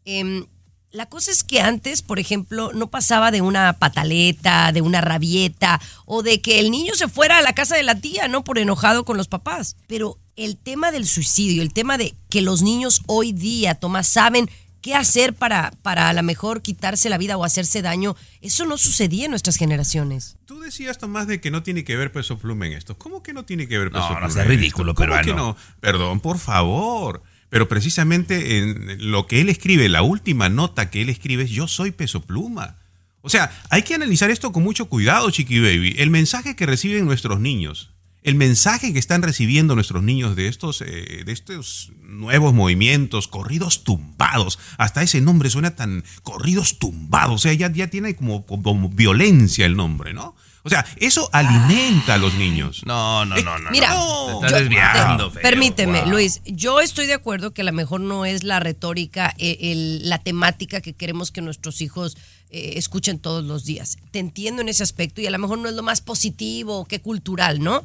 Em, 0.04 0.44
la 0.92 1.06
cosa 1.06 1.30
es 1.30 1.42
que 1.42 1.60
antes, 1.60 2.02
por 2.02 2.18
ejemplo, 2.18 2.70
no 2.74 2.90
pasaba 2.90 3.30
de 3.30 3.40
una 3.40 3.72
pataleta, 3.78 4.72
de 4.72 4.82
una 4.82 5.00
rabieta 5.00 5.80
o 6.04 6.22
de 6.22 6.40
que 6.40 6.60
el 6.60 6.70
niño 6.70 6.94
se 6.94 7.08
fuera 7.08 7.38
a 7.38 7.42
la 7.42 7.54
casa 7.54 7.76
de 7.76 7.82
la 7.82 7.94
tía, 8.00 8.28
¿no? 8.28 8.44
Por 8.44 8.58
enojado 8.58 9.04
con 9.04 9.16
los 9.16 9.28
papás. 9.28 9.76
Pero 9.86 10.18
el 10.36 10.56
tema 10.56 10.92
del 10.92 11.06
suicidio, 11.06 11.62
el 11.62 11.72
tema 11.72 11.96
de 11.98 12.14
que 12.28 12.42
los 12.42 12.62
niños 12.62 13.02
hoy 13.06 13.32
día, 13.32 13.74
Tomás, 13.74 14.06
saben 14.08 14.50
qué 14.82 14.94
hacer 14.94 15.32
para, 15.32 15.72
para 15.82 16.08
a 16.08 16.12
lo 16.12 16.22
mejor 16.24 16.60
quitarse 16.60 17.08
la 17.08 17.16
vida 17.16 17.36
o 17.36 17.44
hacerse 17.44 17.82
daño, 17.82 18.16
eso 18.40 18.66
no 18.66 18.76
sucedía 18.76 19.26
en 19.26 19.30
nuestras 19.30 19.56
generaciones. 19.56 20.36
Tú 20.44 20.60
decías, 20.60 20.98
Tomás, 20.98 21.26
de 21.26 21.40
que 21.40 21.50
no 21.50 21.62
tiene 21.62 21.84
que 21.84 21.96
ver 21.96 22.12
peso 22.12 22.36
pluma 22.36 22.66
en 22.66 22.72
esto. 22.74 22.98
¿Cómo 22.98 23.22
que 23.22 23.32
no 23.32 23.44
tiene 23.44 23.66
que 23.68 23.78
ver 23.78 23.90
peso 23.90 24.08
No, 24.08 24.10
no 24.14 24.18
pluma? 24.18 24.30
sea 24.34 24.42
en 24.42 24.48
ridículo, 24.48 24.92
esto? 24.92 25.02
¿Cómo 25.04 25.16
peruano. 25.16 25.24
que 25.24 25.34
no? 25.34 25.56
Perdón, 25.80 26.20
por 26.20 26.38
favor. 26.38 27.22
Pero 27.52 27.68
precisamente 27.68 28.56
en 28.56 29.10
lo 29.10 29.26
que 29.26 29.42
él 29.42 29.50
escribe, 29.50 29.90
la 29.90 30.00
última 30.00 30.48
nota 30.48 30.88
que 30.88 31.02
él 31.02 31.10
escribe 31.10 31.42
es 31.42 31.50
yo 31.50 31.68
soy 31.68 31.90
peso 31.90 32.22
pluma. 32.22 32.78
O 33.20 33.28
sea, 33.28 33.52
hay 33.68 33.82
que 33.82 33.94
analizar 33.94 34.30
esto 34.30 34.52
con 34.52 34.62
mucho 34.62 34.86
cuidado, 34.88 35.30
Chiqui 35.30 35.60
Baby. 35.60 35.96
El 35.98 36.08
mensaje 36.08 36.56
que 36.56 36.64
reciben 36.64 37.04
nuestros 37.04 37.40
niños 37.40 37.90
el 38.22 38.36
mensaje 38.36 38.92
que 38.92 38.98
están 38.98 39.20
recibiendo 39.20 39.74
nuestros 39.74 40.02
niños 40.02 40.36
de 40.36 40.46
estos, 40.46 40.80
eh, 40.80 41.24
de 41.26 41.32
estos 41.32 41.92
nuevos 42.02 42.54
movimientos, 42.54 43.26
corridos 43.26 43.84
tumbados, 43.84 44.58
hasta 44.78 45.02
ese 45.02 45.20
nombre 45.20 45.50
suena 45.50 45.74
tan 45.74 46.04
corridos 46.22 46.78
tumbados, 46.78 47.34
o 47.34 47.38
sea, 47.38 47.52
ya, 47.52 47.70
ya 47.72 47.88
tiene 47.88 48.14
como, 48.14 48.46
como 48.46 48.88
violencia 48.88 49.66
el 49.66 49.76
nombre, 49.76 50.14
¿no? 50.14 50.36
O 50.64 50.68
sea, 50.68 50.86
eso 50.96 51.28
alimenta 51.32 52.14
a 52.14 52.18
los 52.18 52.34
niños. 52.34 52.82
No, 52.86 53.24
no, 53.24 53.36
no, 53.42 53.58
no. 53.58 53.70
Mira, 53.70 53.88
no. 53.90 54.26
Te 54.26 54.32
yo- 54.32 54.46
estás 54.46 54.60
desviando. 54.60 55.26
te- 55.28 55.34
feo. 55.34 55.42
permíteme, 55.42 56.00
Wow. 56.02 56.10
Luis, 56.10 56.40
yo 56.44 56.80
estoy 56.80 57.06
de 57.06 57.14
acuerdo 57.14 57.52
que 57.52 57.62
a 57.62 57.64
lo 57.64 57.72
mejor 57.72 58.00
no 58.00 58.24
es 58.24 58.44
la 58.44 58.60
retórica, 58.60 59.34
eh, 59.38 59.58
el- 59.60 60.08
la 60.08 60.18
temática 60.18 60.80
que 60.80 60.92
queremos 60.92 61.30
que 61.32 61.40
nuestros 61.40 61.80
hijos 61.80 62.16
eh, 62.50 62.74
escuchen 62.76 63.18
todos 63.18 63.42
los 63.44 63.64
días. 63.64 63.96
Te 64.10 64.18
entiendo 64.18 64.60
en 64.62 64.68
ese 64.68 64.82
aspecto 64.82 65.20
y 65.20 65.26
a 65.26 65.30
lo 65.30 65.38
mejor 65.38 65.58
no 65.58 65.68
es 65.68 65.74
lo 65.74 65.82
más 65.82 66.00
positivo 66.02 66.84
que 66.84 67.00
cultural, 67.00 67.60
¿no? 67.60 67.82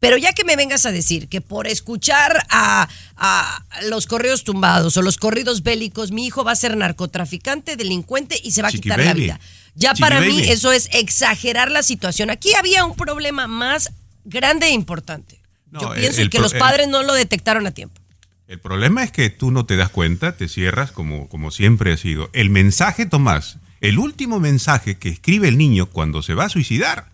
Pero 0.00 0.16
ya 0.16 0.32
que 0.32 0.44
me 0.44 0.54
vengas 0.56 0.86
a 0.86 0.92
decir 0.92 1.28
que 1.28 1.40
por 1.40 1.66
escuchar 1.66 2.46
a, 2.50 2.88
a 3.16 3.64
los 3.88 4.06
corridos 4.06 4.44
tumbados 4.44 4.96
o 4.96 5.02
los 5.02 5.16
corridos 5.18 5.62
bélicos, 5.62 6.10
mi 6.12 6.24
hijo 6.24 6.42
va 6.44 6.52
a 6.52 6.56
ser 6.56 6.76
narcotraficante, 6.76 7.76
delincuente 7.76 8.40
y 8.42 8.52
se 8.52 8.62
va 8.62 8.68
a 8.68 8.70
Chiqui 8.70 8.82
quitar 8.84 9.00
la 9.04 9.12
vida. 9.12 9.40
Ya 9.78 9.90
Chiqui 9.92 10.00
para 10.02 10.20
mí 10.20 10.40
eso 10.48 10.72
es 10.72 10.88
exagerar 10.92 11.70
la 11.70 11.82
situación. 11.82 12.30
Aquí 12.30 12.54
había 12.54 12.84
un 12.84 12.96
problema 12.96 13.46
más 13.46 13.92
grande 14.24 14.66
e 14.66 14.70
importante. 14.72 15.40
No, 15.70 15.80
Yo 15.80 15.94
pienso 15.94 16.20
el 16.20 16.30
que 16.30 16.38
los 16.40 16.52
el- 16.54 16.58
padres 16.58 16.88
no 16.88 17.02
lo 17.02 17.12
detectaron 17.14 17.66
a 17.66 17.70
tiempo. 17.70 18.00
El 18.46 18.58
problema 18.60 19.04
es 19.04 19.12
que 19.12 19.28
tú 19.28 19.50
no 19.50 19.66
te 19.66 19.76
das 19.76 19.90
cuenta, 19.90 20.36
te 20.36 20.48
cierras 20.48 20.90
como, 20.90 21.28
como 21.28 21.50
siempre 21.50 21.92
ha 21.92 21.96
sido. 21.98 22.30
El 22.32 22.48
mensaje, 22.48 23.04
Tomás, 23.04 23.58
el 23.82 23.98
último 23.98 24.40
mensaje 24.40 24.98
que 24.98 25.10
escribe 25.10 25.48
el 25.48 25.58
niño 25.58 25.86
cuando 25.86 26.22
se 26.22 26.32
va 26.34 26.46
a 26.46 26.48
suicidar, 26.48 27.10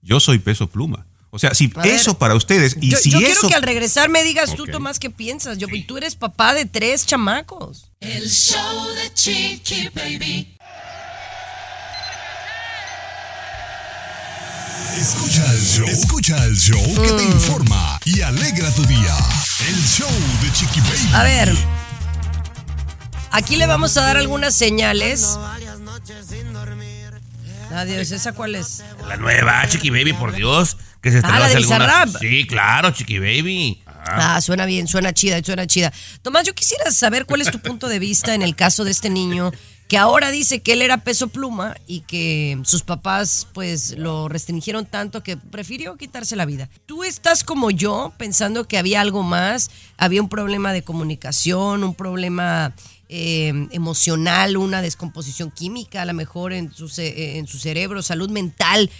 yo 0.00 0.20
soy 0.20 0.38
peso 0.38 0.68
pluma. 0.68 1.06
O 1.30 1.38
sea, 1.40 1.54
si 1.54 1.70
A 1.74 1.82
ver, 1.82 1.94
eso 1.94 2.18
para 2.18 2.34
ustedes 2.36 2.78
y 2.80 2.90
yo 2.90 2.96
si 2.98 3.10
yo 3.10 3.18
eso... 3.18 3.26
quiero 3.26 3.48
que 3.48 3.54
al 3.56 3.62
regresar 3.62 4.08
me 4.08 4.22
digas 4.22 4.54
tú. 4.54 4.64
Tomás, 4.66 4.98
qué 5.00 5.10
piensas. 5.10 5.58
Yo, 5.58 5.66
Tú 5.86 5.96
eres 5.98 6.14
papá 6.14 6.54
de 6.54 6.64
tres 6.64 7.04
chamacos. 7.04 7.90
El 8.00 8.26
show 8.30 8.86
de 8.94 9.12
Chiqui 9.12 9.88
Baby. 9.92 10.55
Escucha 14.94 15.44
el 15.52 15.60
show. 15.60 15.86
Escucha 15.88 16.44
el 16.44 16.56
show 16.56 16.80
que 17.02 17.08
te 17.08 17.22
Mm. 17.24 17.32
informa 17.32 17.98
y 18.04 18.20
alegra 18.22 18.70
tu 18.70 18.84
día. 18.86 19.16
El 19.68 19.84
show 19.84 20.08
de 20.42 20.52
Chiqui 20.52 20.80
Baby. 20.80 21.10
A 21.14 21.22
ver, 21.22 21.54
aquí 23.32 23.56
le 23.56 23.66
vamos 23.66 23.96
a 23.96 24.02
dar 24.02 24.16
algunas 24.16 24.54
señales. 24.54 25.38
Adiós, 27.74 28.10
¿esa 28.12 28.32
cuál 28.32 28.54
es? 28.54 28.82
La 29.08 29.16
nueva, 29.16 29.66
Chiqui 29.68 29.90
Baby, 29.90 30.12
por 30.14 30.32
Dios. 30.34 30.76
Que 31.02 31.10
se 31.10 31.18
estrenó 31.18 31.36
Ah, 31.36 31.40
la 31.40 31.48
de 31.48 31.56
algunas-. 31.56 32.12
Sí, 32.20 32.46
claro, 32.46 32.90
Chiqui 32.92 33.18
Baby. 33.18 33.82
Ah, 34.08 34.40
suena 34.40 34.64
bien, 34.66 34.86
suena 34.86 35.12
chida, 35.12 35.40
suena 35.44 35.66
chida. 35.66 35.92
Tomás, 36.22 36.44
yo 36.44 36.54
quisiera 36.54 36.90
saber 36.92 37.26
cuál 37.26 37.40
es 37.42 37.50
tu 37.50 37.58
punto 37.60 37.88
de 37.88 37.98
vista 37.98 38.34
en 38.34 38.42
el 38.42 38.54
caso 38.54 38.84
de 38.84 38.92
este 38.92 39.10
niño 39.10 39.50
que 39.88 39.98
ahora 39.98 40.30
dice 40.30 40.60
que 40.60 40.72
él 40.72 40.82
era 40.82 40.98
peso 40.98 41.28
pluma 41.28 41.76
y 41.86 42.00
que 42.00 42.58
sus 42.64 42.82
papás 42.82 43.46
pues 43.52 43.96
lo 43.96 44.28
restringieron 44.28 44.84
tanto 44.86 45.22
que 45.22 45.36
prefirió 45.36 45.96
quitarse 45.96 46.34
la 46.34 46.44
vida. 46.44 46.68
¿Tú 46.86 47.04
estás 47.04 47.44
como 47.44 47.70
yo 47.70 48.12
pensando 48.16 48.66
que 48.66 48.78
había 48.78 49.00
algo 49.00 49.22
más? 49.22 49.70
¿Había 49.96 50.22
un 50.22 50.28
problema 50.28 50.72
de 50.72 50.82
comunicación, 50.82 51.84
un 51.84 51.94
problema 51.94 52.74
eh, 53.08 53.68
emocional, 53.70 54.56
una 54.56 54.82
descomposición 54.82 55.52
química 55.52 56.02
a 56.02 56.06
lo 56.06 56.14
mejor 56.14 56.52
en 56.52 56.72
su, 56.72 56.88
cerebro, 56.88 58.02
salud 58.02 58.30
mental? 58.30 58.90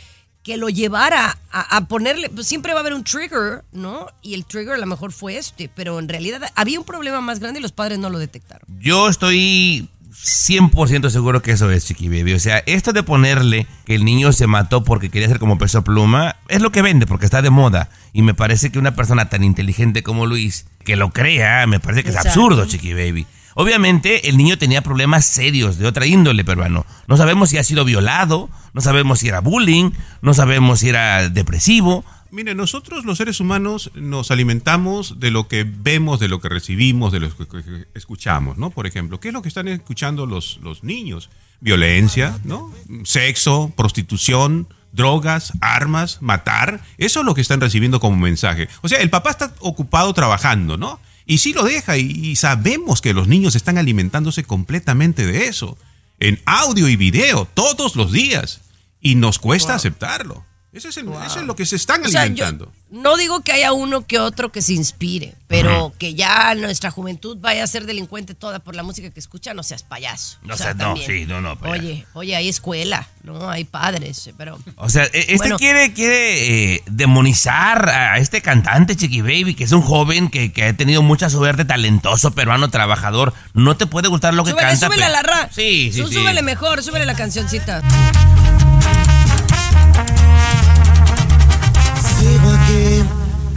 que 0.44 0.56
lo 0.56 0.68
llevara 0.68 1.40
a, 1.50 1.76
a 1.76 1.88
ponerle, 1.88 2.28
pues 2.28 2.46
siempre 2.46 2.72
va 2.72 2.78
a 2.78 2.82
haber 2.82 2.94
un 2.94 3.02
trigger, 3.02 3.64
¿no? 3.72 4.06
Y 4.22 4.34
el 4.34 4.44
trigger 4.44 4.74
a 4.74 4.78
lo 4.78 4.86
mejor 4.86 5.10
fue 5.10 5.36
este, 5.38 5.68
pero 5.68 5.98
en 5.98 6.08
realidad 6.08 6.40
había 6.54 6.78
un 6.78 6.84
problema 6.84 7.20
más 7.20 7.40
grande 7.40 7.58
y 7.58 7.62
los 7.62 7.72
padres 7.72 7.98
no 7.98 8.10
lo 8.10 8.20
detectaron. 8.20 8.64
Yo 8.78 9.08
estoy 9.08 9.88
100% 10.24 11.10
seguro 11.10 11.42
que 11.42 11.52
eso 11.52 11.70
es, 11.70 11.86
Chiqui 11.86 12.08
Baby. 12.08 12.34
O 12.34 12.38
sea, 12.38 12.58
esto 12.66 12.92
de 12.92 13.02
ponerle 13.02 13.66
que 13.84 13.94
el 13.94 14.04
niño 14.04 14.32
se 14.32 14.46
mató 14.46 14.82
porque 14.82 15.10
quería 15.10 15.28
ser 15.28 15.38
como 15.38 15.58
peso 15.58 15.84
pluma, 15.84 16.36
es 16.48 16.60
lo 16.60 16.72
que 16.72 16.82
vende, 16.82 17.06
porque 17.06 17.26
está 17.26 17.42
de 17.42 17.50
moda. 17.50 17.90
Y 18.12 18.22
me 18.22 18.34
parece 18.34 18.70
que 18.70 18.78
una 18.78 18.94
persona 18.94 19.28
tan 19.28 19.44
inteligente 19.44 20.02
como 20.02 20.26
Luis, 20.26 20.66
que 20.84 20.96
lo 20.96 21.10
crea, 21.10 21.66
me 21.66 21.80
parece 21.80 22.02
que 22.02 22.10
es 22.10 22.16
absurdo, 22.16 22.66
Chiqui 22.66 22.92
Baby. 22.92 23.26
Obviamente, 23.58 24.28
el 24.28 24.36
niño 24.36 24.58
tenía 24.58 24.82
problemas 24.82 25.24
serios 25.24 25.78
de 25.78 25.86
otra 25.86 26.04
índole, 26.04 26.44
peruano. 26.44 26.84
No 27.06 27.16
sabemos 27.16 27.48
si 27.48 27.56
ha 27.56 27.64
sido 27.64 27.86
violado, 27.86 28.50
no 28.74 28.82
sabemos 28.82 29.20
si 29.20 29.28
era 29.28 29.40
bullying, 29.40 29.92
no 30.20 30.34
sabemos 30.34 30.80
si 30.80 30.90
era 30.90 31.30
depresivo. 31.30 32.04
Mire, 32.30 32.54
nosotros 32.54 33.04
los 33.04 33.18
seres 33.18 33.40
humanos 33.40 33.90
nos 33.94 34.30
alimentamos 34.30 35.20
de 35.20 35.30
lo 35.30 35.48
que 35.48 35.64
vemos, 35.64 36.18
de 36.20 36.28
lo 36.28 36.40
que 36.40 36.48
recibimos, 36.48 37.12
de 37.12 37.20
lo 37.20 37.36
que 37.36 37.86
escuchamos, 37.94 38.58
¿no? 38.58 38.70
Por 38.70 38.86
ejemplo, 38.86 39.20
¿qué 39.20 39.28
es 39.28 39.34
lo 39.34 39.42
que 39.42 39.48
están 39.48 39.68
escuchando 39.68 40.26
los, 40.26 40.58
los 40.62 40.82
niños? 40.82 41.30
Violencia, 41.60 42.38
¿no? 42.44 42.72
Sexo, 43.04 43.72
prostitución, 43.76 44.68
drogas, 44.92 45.52
armas, 45.60 46.18
matar. 46.20 46.82
Eso 46.98 47.20
es 47.20 47.26
lo 47.26 47.34
que 47.34 47.40
están 47.40 47.60
recibiendo 47.60 48.00
como 48.00 48.16
mensaje. 48.16 48.68
O 48.82 48.88
sea, 48.88 49.00
el 49.00 49.10
papá 49.10 49.30
está 49.30 49.54
ocupado 49.60 50.12
trabajando, 50.12 50.76
¿no? 50.76 51.00
Y 51.26 51.38
sí 51.38 51.52
lo 51.52 51.64
deja 51.64 51.96
y, 51.96 52.10
y 52.10 52.36
sabemos 52.36 53.00
que 53.00 53.14
los 53.14 53.28
niños 53.28 53.54
están 53.54 53.78
alimentándose 53.78 54.44
completamente 54.44 55.26
de 55.26 55.46
eso. 55.46 55.78
En 56.18 56.40
audio 56.46 56.88
y 56.88 56.96
video, 56.96 57.46
todos 57.54 57.96
los 57.96 58.12
días. 58.12 58.62
Y 59.00 59.14
nos 59.14 59.38
cuesta 59.38 59.74
aceptarlo. 59.74 60.44
Eso 60.76 60.88
es, 60.90 60.96
el- 60.98 61.08
eso 61.26 61.40
es 61.40 61.46
lo 61.46 61.56
que 61.56 61.64
se 61.64 61.76
están 61.76 62.04
O 62.04 62.08
sea, 62.08 62.20
yo 62.26 62.32
alimentando. 62.44 62.72
no 62.90 63.16
digo 63.16 63.40
que 63.40 63.52
haya 63.52 63.72
uno 63.72 64.06
que 64.06 64.18
otro 64.18 64.52
que 64.52 64.60
se 64.60 64.74
inspire, 64.74 65.34
pero 65.46 65.94
que 65.98 66.14
ya 66.14 66.54
nuestra 66.54 66.90
juventud 66.90 67.38
vaya 67.40 67.64
a 67.64 67.66
ser 67.66 67.86
delincuente 67.86 68.34
toda 68.34 68.58
por 68.58 68.74
la 68.76 68.82
música 68.82 69.08
que 69.10 69.18
escucha, 69.18 69.54
no 69.54 69.62
seas 69.62 69.82
payaso. 69.84 70.36
No 70.42 70.52
O 70.52 70.56
sea, 70.56 70.66
seas- 70.66 70.76
no, 70.76 70.84
también. 70.84 71.06
sí, 71.10 71.24
no, 71.26 71.40
no, 71.40 71.56
payaso. 71.58 71.80
Oye, 71.80 72.06
oye, 72.12 72.36
hay 72.36 72.48
escuela, 72.50 73.08
¿no? 73.22 73.48
Hay 73.48 73.64
padres, 73.64 74.30
pero... 74.36 74.58
O 74.76 74.90
sea, 74.90 75.04
e- 75.04 75.10
este 75.14 75.36
Bueno. 75.38 75.56
quiere, 75.58 75.94
quiere 75.94 76.74
eh, 76.74 76.82
demonizar 76.86 77.88
a 77.88 78.18
este 78.18 78.42
cantante, 78.42 78.96
Chiqui 78.96 79.22
Baby, 79.22 79.54
que 79.54 79.64
es 79.64 79.72
un 79.72 79.80
joven 79.82 80.28
que, 80.28 80.52
que 80.52 80.64
ha 80.64 80.76
tenido 80.76 81.00
mucha 81.02 81.30
suerte, 81.30 81.64
talentoso, 81.64 82.32
peruano, 82.32 82.68
trabajador. 82.68 83.32
No 83.54 83.76
te 83.78 83.86
puede 83.86 84.08
gustar 84.08 84.34
lo 84.34 84.44
que 84.44 84.50
Súbele, 84.50 84.68
canta. 84.68 84.86
súbele 84.86 85.04
a 85.04 85.08
la 85.08 85.22
ra. 85.22 85.48
Sí, 85.50 85.90
sí, 85.92 86.02
Sú- 86.02 86.08
sí. 86.08 86.14
Súbele 86.16 86.42
mejor, 86.42 86.82
súbele 86.82 87.06
la 87.06 87.14
cancioncita. 87.16 87.82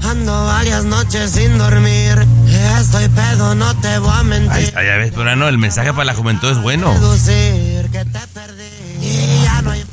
Aquí, 0.09 0.19
ando 0.19 0.45
varias 0.45 0.85
noches 0.85 1.31
sin 1.31 1.57
dormir. 1.57 2.25
Estoy 2.79 3.07
pedo, 3.09 3.55
no 3.55 3.75
te 3.79 3.97
voy 3.99 4.09
a 4.09 4.19
Ahí 4.19 4.25
mentir. 4.25 4.63
está, 4.63 4.83
ya 4.83 4.97
ves, 4.97 5.11
el 5.15 5.57
mensaje 5.57 5.91
para 5.91 6.05
la 6.05 6.13
juventud 6.13 6.51
es 6.51 6.61
bueno. 6.61 6.93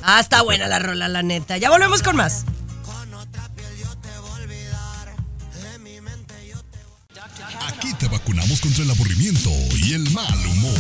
Ah, 0.03 0.21
está 0.21 0.43
buena 0.43 0.69
la 0.69 0.79
rola, 0.79 1.09
la 1.09 1.23
neta. 1.23 1.57
Ya 1.57 1.71
volvemos 1.71 2.03
con 2.03 2.17
más. 2.17 2.45
Aquí 7.69 7.93
te 7.95 8.09
vacunamos 8.09 8.61
contra 8.61 8.85
el 8.85 8.91
aburrimiento 8.91 9.51
y 9.83 9.95
el 9.95 10.11
mal 10.11 10.47
humor. 10.47 10.79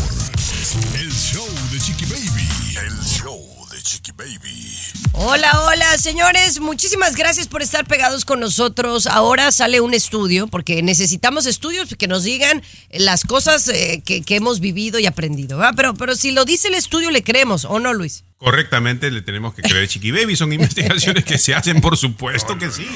El 0.94 1.12
show 1.12 1.46
de 1.72 1.78
Chiqui 1.78 2.04
Baby. 2.06 2.48
El 2.86 2.98
show 3.04 3.55
Chiqui 3.86 4.10
Baby. 4.10 4.66
Hola, 5.12 5.60
hola, 5.60 5.96
señores. 5.96 6.58
Muchísimas 6.58 7.14
gracias 7.14 7.46
por 7.46 7.62
estar 7.62 7.86
pegados 7.86 8.24
con 8.24 8.40
nosotros. 8.40 9.06
Ahora 9.06 9.52
sale 9.52 9.80
un 9.80 9.94
estudio, 9.94 10.48
porque 10.48 10.82
necesitamos 10.82 11.46
estudios 11.46 11.94
que 11.96 12.08
nos 12.08 12.24
digan 12.24 12.62
las 12.90 13.22
cosas 13.22 13.68
eh, 13.68 14.02
que, 14.04 14.22
que 14.22 14.34
hemos 14.34 14.58
vivido 14.58 14.98
y 14.98 15.06
aprendido. 15.06 15.58
¿verdad? 15.58 15.74
Pero, 15.76 15.94
pero 15.94 16.16
si 16.16 16.32
lo 16.32 16.44
dice 16.44 16.66
el 16.66 16.74
estudio, 16.74 17.12
le 17.12 17.22
creemos, 17.22 17.64
¿o 17.64 17.78
no, 17.78 17.94
Luis? 17.94 18.24
Correctamente 18.38 19.08
le 19.12 19.22
tenemos 19.22 19.54
que 19.54 19.62
creer 19.62 19.86
Chiqui 19.86 20.10
Baby. 20.10 20.34
Son 20.34 20.52
investigaciones 20.52 21.24
que 21.24 21.38
se 21.38 21.54
hacen, 21.54 21.80
por 21.80 21.96
supuesto 21.96 22.58
que 22.58 22.72
sí. 22.72 22.88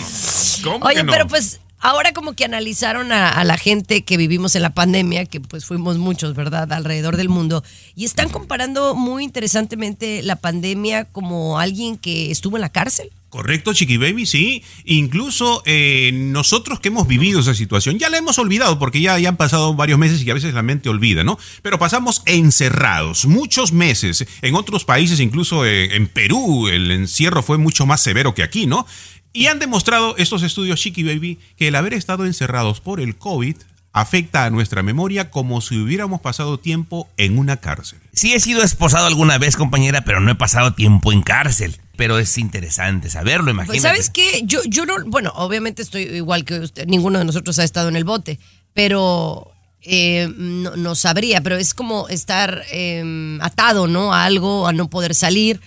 ¿Cómo 0.65 0.85
Oye, 0.85 0.97
que 0.97 1.05
no? 1.05 1.13
pero 1.13 1.29
pues 1.29 1.61
ahora 1.81 2.13
como 2.13 2.35
que 2.35 2.45
analizaron 2.45 3.13
a, 3.13 3.43
la 3.45 3.57
gente 3.57 4.05
que 4.05 4.17
vivimos 4.17 4.55
en 4.55 4.63
la 4.63 4.75
pandemia, 4.75 5.27
que 5.27 5.41
pues 5.41 5.65
fuimos 5.65 5.99
muchos, 5.99 6.35
¿verdad? 6.35 6.73
Alrededor 6.73 7.17
del 7.17 7.29
mundo, 7.29 7.65
y 7.97 8.05
están 8.05 8.29
comparando 8.29 8.95
muy 8.95 9.25
interesantemente 9.25 10.23
la 10.23 10.37
pandemia 10.37 11.07
como 11.07 11.59
alguien 11.59 11.97
que 11.97 12.31
estuvo 12.31 12.57
en 12.57 12.63
la 12.63 12.69
cárcel. 12.69 13.11
Correcto, 13.31 13.73
Chiqui 13.73 13.97
Baby, 13.97 14.27
sí. 14.27 14.65
Incluso 14.85 15.63
eh, 15.65 16.11
nosotros 16.13 16.81
que 16.81 16.89
hemos 16.89 17.07
vivido 17.07 17.39
esa 17.39 17.55
situación, 17.55 17.97
ya 17.97 18.09
la 18.09 18.19
hemos 18.19 18.39
olvidado 18.41 18.81
porque 18.81 19.01
ya, 19.01 19.17
ya 19.21 19.29
han 19.29 19.37
pasado 19.37 19.73
varios 19.75 20.01
meses 20.01 20.21
y 20.25 20.31
a 20.31 20.35
veces 20.35 20.53
la 20.53 20.63
mente 20.63 20.89
olvida, 20.89 21.23
¿no? 21.23 21.39
Pero 21.63 21.79
pasamos 21.79 22.23
encerrados 22.27 23.27
muchos 23.27 23.73
meses. 23.73 24.27
En 24.43 24.57
otros 24.57 24.85
países, 24.85 25.21
incluso 25.21 25.65
eh, 25.65 25.95
en 25.95 26.09
Perú, 26.09 26.67
el 26.67 26.91
encierro 26.91 27.45
fue 27.45 27.57
mucho 27.57 27.87
más 27.87 28.03
severo 28.03 28.35
que 28.35 28.43
aquí, 28.43 28.67
¿no? 28.67 28.85
Y 29.33 29.47
han 29.47 29.59
demostrado 29.59 30.17
estos 30.17 30.43
estudios, 30.43 30.81
Chiqui 30.81 31.05
Baby, 31.05 31.39
que 31.57 31.69
el 31.69 31.77
haber 31.77 31.95
estado 31.95 32.27
encerrados 32.27 32.81
por 32.81 33.01
el 33.01 33.17
COVID 33.17 33.57
afecta 33.93 34.45
a 34.45 34.51
nuestra 34.51 34.83
memoria 34.83 35.31
como 35.31 35.61
si 35.61 35.77
hubiéramos 35.77 36.21
pasado 36.21 36.59
tiempo 36.59 37.09
en 37.17 37.39
una 37.39 37.57
cárcel. 37.59 37.99
Sí 38.13 38.35
he 38.35 38.41
sido 38.41 38.63
esposado 38.63 39.07
alguna 39.07 39.39
vez, 39.39 39.57
compañera, 39.57 40.03
pero 40.03 40.21
no 40.21 40.31
he 40.31 40.37
pasado 40.37 40.75
tiempo 40.75 41.13
en 41.13 41.23
cárcel. 41.23 41.77
Pero 41.97 42.19
es 42.19 42.39
interesante 42.39 43.11
saberlo, 43.11 43.51
imagínate. 43.51 43.79
Pues, 43.79 43.83
¿sabes 43.83 44.11
qué? 44.11 44.43
Yo, 44.45 44.61
yo 44.65 44.87
no, 44.87 44.95
bueno, 45.07 45.33
obviamente 45.35 45.83
estoy 45.83 46.03
igual 46.03 46.45
que 46.45 46.61
usted, 46.61 46.87
ninguno 46.87 47.19
de 47.19 47.25
nosotros 47.25 47.59
ha 47.59 47.65
estado 47.65 47.89
en 47.89 47.97
el 47.97 48.05
bote, 48.05 48.39
pero 48.73 49.53
eh, 49.83 50.33
no, 50.35 50.77
no 50.77 50.95
sabría, 50.95 51.43
pero 51.43 51.57
es 51.57 51.75
como 51.75 52.09
estar 52.09 52.63
eh, 52.73 53.39
atado, 53.43 53.87
¿no? 53.87 54.15
A 54.15 54.25
algo, 54.25 54.67
a 54.67 54.73
no 54.73 54.89
poder 54.89 55.15
salir. 55.15 55.61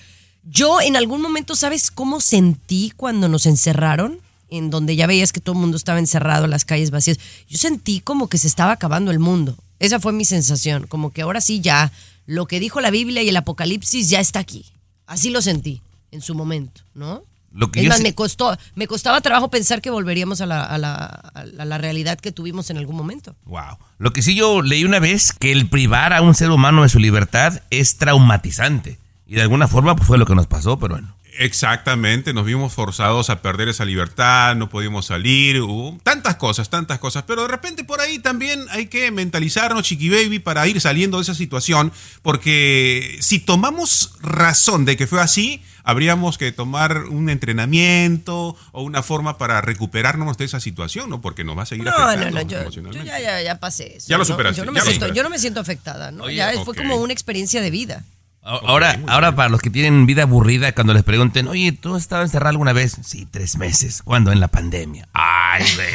Yo 0.46 0.82
en 0.82 0.96
algún 0.96 1.22
momento, 1.22 1.56
¿sabes 1.56 1.90
cómo 1.92 2.20
sentí 2.22 2.92
cuando 2.96 3.28
nos 3.30 3.46
encerraron? 3.46 4.20
En 4.50 4.70
donde 4.70 4.96
ya 4.96 5.08
veías 5.08 5.32
que 5.32 5.40
todo 5.40 5.56
el 5.56 5.62
mundo 5.62 5.78
estaba 5.78 6.00
encerrado, 6.00 6.48
las 6.48 6.66
calles 6.66 6.92
vacías. 6.92 7.18
Yo 7.50 7.58
sentí 7.58 8.02
como 8.02 8.28
que 8.28 8.38
se 8.38 8.48
estaba 8.48 8.72
acabando 8.74 9.10
el 9.12 9.20
mundo. 9.20 9.56
Esa 9.80 10.00
fue 10.00 10.14
mi 10.14 10.26
sensación, 10.26 10.86
como 10.88 11.12
que 11.12 11.22
ahora 11.24 11.42
sí 11.42 11.60
ya 11.62 11.92
lo 12.26 12.46
que 12.46 12.60
dijo 12.60 12.80
la 12.82 12.92
Biblia 12.92 13.24
y 13.24 13.30
el 13.30 13.38
Apocalipsis 13.38 14.10
ya 14.10 14.20
está 14.20 14.40
aquí. 14.40 14.66
Así 15.08 15.30
lo 15.30 15.42
sentí 15.42 15.82
en 16.12 16.22
su 16.22 16.36
momento, 16.36 16.82
¿no? 16.94 17.24
Lo 17.52 17.70
que 17.72 17.82
es 17.82 17.88
más, 17.90 18.02
me 18.02 18.16
costó, 18.16 18.58
me 18.76 18.88
costaba 18.88 19.22
trabajo 19.22 19.50
pensar 19.50 19.82
que 19.82 19.90
volveríamos 19.92 20.42
a 20.42 20.46
la, 20.46 20.64
a 20.64 20.78
la- 20.78 21.06
a 21.06 21.66
la 21.66 21.78
realidad 21.78 22.20
que 22.20 22.32
tuvimos 22.32 22.70
en 22.70 22.78
algún 22.78 22.96
momento. 22.96 23.36
Wow. 23.46 23.78
Lo 24.00 24.12
que 24.14 24.22
sí 24.22 24.36
yo 24.36 24.62
leí 24.62 24.86
una 24.86 25.00
vez 25.00 25.34
que 25.34 25.52
el 25.52 25.68
privar 25.70 26.14
a 26.14 26.22
un 26.22 26.34
ser 26.36 26.50
humano 26.50 26.84
de 26.84 26.90
su 26.90 27.00
libertad 27.00 27.62
es 27.70 27.98
traumatizante. 27.98 28.98
Y 29.28 29.36
de 29.36 29.42
alguna 29.42 29.68
forma 29.68 29.96
pues, 29.96 30.08
fue 30.08 30.18
lo 30.18 30.26
que 30.26 30.36
nos 30.36 30.48
pasó, 30.48 30.78
pero 30.78 30.96
bueno. 30.96 31.16
Exactamente, 31.40 32.32
nos 32.32 32.46
vimos 32.46 32.74
forzados 32.74 33.32
a 33.32 33.42
perder 33.42 33.68
esa 33.68 33.86
libertad, 33.86 34.56
no 34.56 34.70
podíamos 34.70 35.08
salir, 35.08 35.62
hubo 35.62 35.98
tantas 36.04 36.36
cosas, 36.36 36.70
tantas 36.70 37.00
cosas, 37.00 37.24
pero 37.26 37.42
de 37.42 37.48
repente 37.48 37.84
por 37.84 38.02
ahí 38.02 38.20
también 38.20 38.64
hay 38.70 38.86
que 38.86 39.10
mentalizarnos, 39.10 39.82
Chiqui 39.84 40.10
Baby, 40.10 40.38
para 40.38 40.68
ir 40.68 40.80
saliendo 40.80 41.18
de 41.18 41.24
esa 41.24 41.34
situación, 41.34 41.92
porque 42.22 43.18
si 43.20 43.40
tomamos 43.40 44.14
razón 44.22 44.86
de 44.86 44.96
que 44.96 45.08
fue 45.08 45.22
así, 45.22 45.64
habríamos 45.84 46.38
que 46.38 46.52
tomar 46.52 47.06
un 47.06 47.30
entrenamiento 47.30 48.56
o 48.72 48.84
una 48.84 49.02
forma 49.04 49.38
para 49.40 49.60
recuperarnos 49.62 50.38
de 50.38 50.46
esa 50.46 50.60
situación, 50.60 51.10
¿no? 51.10 51.20
Porque 51.22 51.44
nos 51.44 51.58
va 51.58 51.64
a 51.64 51.66
seguir 51.66 51.86
No, 51.86 51.92
afectando 51.92 52.26
no, 52.30 52.44
no, 52.44 52.48
yo, 52.48 52.70
yo 52.70 53.04
ya, 53.04 53.20
ya, 53.20 53.42
ya 53.42 53.60
pasé 53.60 53.98
eso. 53.98 54.08
Ya 54.08 54.18
lo 54.18 54.24
¿no? 54.24 54.26
superaste, 54.26 54.58
Yo 54.62 54.66
no, 54.66 54.72
me 54.72 54.80
siento, 54.82 54.94
superaste. 54.96 55.18
yo 55.18 55.24
no 55.24 55.30
me 55.30 55.40
siento 55.40 55.60
afectada, 55.60 56.12
¿no? 56.12 56.26
Oye, 56.26 56.36
ya 56.36 56.52
ok. 56.56 56.64
fue 56.66 56.76
como 56.76 56.98
una 56.98 57.12
experiencia 57.14 57.62
de 57.62 57.72
vida. 57.72 58.04
Ahora, 58.46 59.00
ahora 59.08 59.36
para 59.36 59.48
los 59.48 59.62
que 59.62 59.70
tienen 59.70 60.06
vida 60.06 60.24
aburrida, 60.24 60.74
cuando 60.74 60.94
les 60.94 61.04
pregunten, 61.04 61.48
oye, 61.48 61.72
¿tú 61.72 61.96
has 61.96 62.02
estado 62.02 62.24
encerrado 62.24 62.50
alguna 62.50 62.74
vez? 62.74 62.98
Sí, 63.02 63.26
tres 63.30 63.58
meses. 63.58 64.02
¿Cuándo? 64.04 64.34
En 64.34 64.42
la 64.42 64.50
pandemia. 64.50 65.08
Ay, 65.14 65.66
güey. 65.76 65.88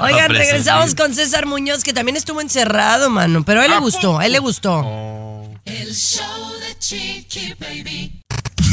Oigan, 0.12 0.30
regresamos 0.30 0.94
con 0.94 1.14
César 1.14 1.46
Muñoz, 1.46 1.84
que 1.84 1.94
también 1.94 2.16
estuvo 2.16 2.42
encerrado, 2.42 3.08
mano. 3.08 3.44
Pero 3.44 3.62
a 3.62 3.64
él 3.64 3.70
le 3.70 3.78
gustó, 3.78 4.18
a 4.18 4.26
él 4.26 4.32
le 4.32 4.38
gustó. 4.38 4.80
El 5.64 5.94
show 5.94 6.52
de 6.60 6.78
Chiqui 6.78 7.54
Baby. 7.58 8.22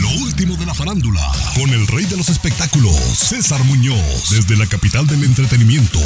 Lo 0.01 0.09
último 0.21 0.57
de 0.57 0.65
la 0.65 0.73
farándula, 0.73 1.21
con 1.55 1.69
el 1.69 1.87
rey 1.87 2.03
de 2.05 2.17
los 2.17 2.27
espectáculos, 2.27 2.95
César 2.95 3.63
Muñoz, 3.63 4.29
desde 4.29 4.57
la 4.57 4.65
capital 4.67 5.07
del 5.07 5.23
entretenimiento, 5.23 5.99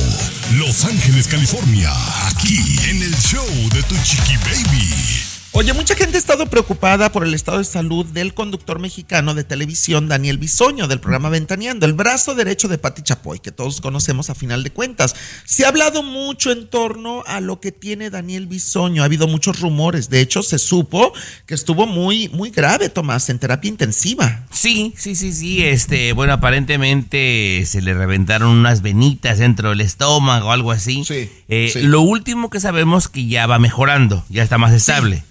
Los 0.53 0.85
Ángeles, 0.85 1.27
California, 1.27 1.91
aquí 2.27 2.59
en 2.89 3.01
el 3.01 3.15
show 3.17 3.47
de 3.73 3.81
Tu 3.83 3.95
Chiqui 4.03 4.37
Baby. 4.37 5.26
Oye, 5.53 5.73
mucha 5.73 5.95
gente 5.95 6.17
ha 6.17 6.19
estado 6.19 6.45
preocupada 6.45 7.11
por 7.11 7.25
el 7.25 7.33
estado 7.33 7.57
de 7.57 7.63
salud 7.63 8.05
del 8.05 8.35
conductor 8.35 8.77
mexicano 8.79 9.33
de 9.33 9.43
televisión 9.43 10.07
Daniel 10.07 10.37
Bisoño 10.37 10.87
del 10.87 10.99
programa 10.99 11.29
Ventaneando, 11.29 11.87
el 11.87 11.93
brazo 11.93 12.35
derecho 12.35 12.67
de 12.67 12.77
Pati 12.77 13.01
Chapoy, 13.01 13.39
que 13.39 13.51
todos 13.51 13.81
conocemos 13.81 14.29
a 14.29 14.35
final 14.35 14.61
de 14.63 14.69
cuentas. 14.69 15.15
Se 15.45 15.65
ha 15.65 15.69
hablado 15.69 16.03
mucho 16.03 16.51
en 16.51 16.67
torno 16.67 17.23
a 17.25 17.39
lo 17.39 17.59
que 17.59 17.71
tiene 17.71 18.11
Daniel 18.11 18.45
Bisoño, 18.45 19.01
ha 19.01 19.05
habido 19.05 19.27
muchos 19.27 19.59
rumores, 19.59 20.11
de 20.11 20.21
hecho 20.21 20.43
se 20.43 20.59
supo 20.59 21.11
que 21.47 21.55
estuvo 21.55 21.87
muy 21.87 22.29
muy 22.29 22.51
grave, 22.51 22.89
Tomás, 22.89 23.27
en 23.29 23.39
terapia 23.39 23.69
intensiva. 23.69 24.45
Sí, 24.51 24.93
sí, 24.95 25.15
sí, 25.15 25.33
sí. 25.33 25.63
Este, 25.63 26.13
bueno, 26.13 26.33
aparentemente 26.33 27.63
se 27.65 27.81
le 27.81 27.95
reventaron 27.95 28.49
unas 28.51 28.83
venitas 28.83 29.39
dentro 29.39 29.69
del 29.69 29.81
estómago 29.81 30.49
o 30.49 30.51
algo 30.51 30.71
así. 30.71 31.03
Sí, 31.03 31.31
Eh, 31.47 31.71
sí. 31.73 31.81
Lo 31.81 32.01
último 32.01 32.51
que 32.51 32.59
sabemos 32.59 33.07
que 33.07 33.25
ya 33.25 33.47
va 33.47 33.57
mejorando, 33.57 34.23
ya 34.29 34.43
está 34.43 34.59
más 34.59 34.73
estable. 34.73 35.23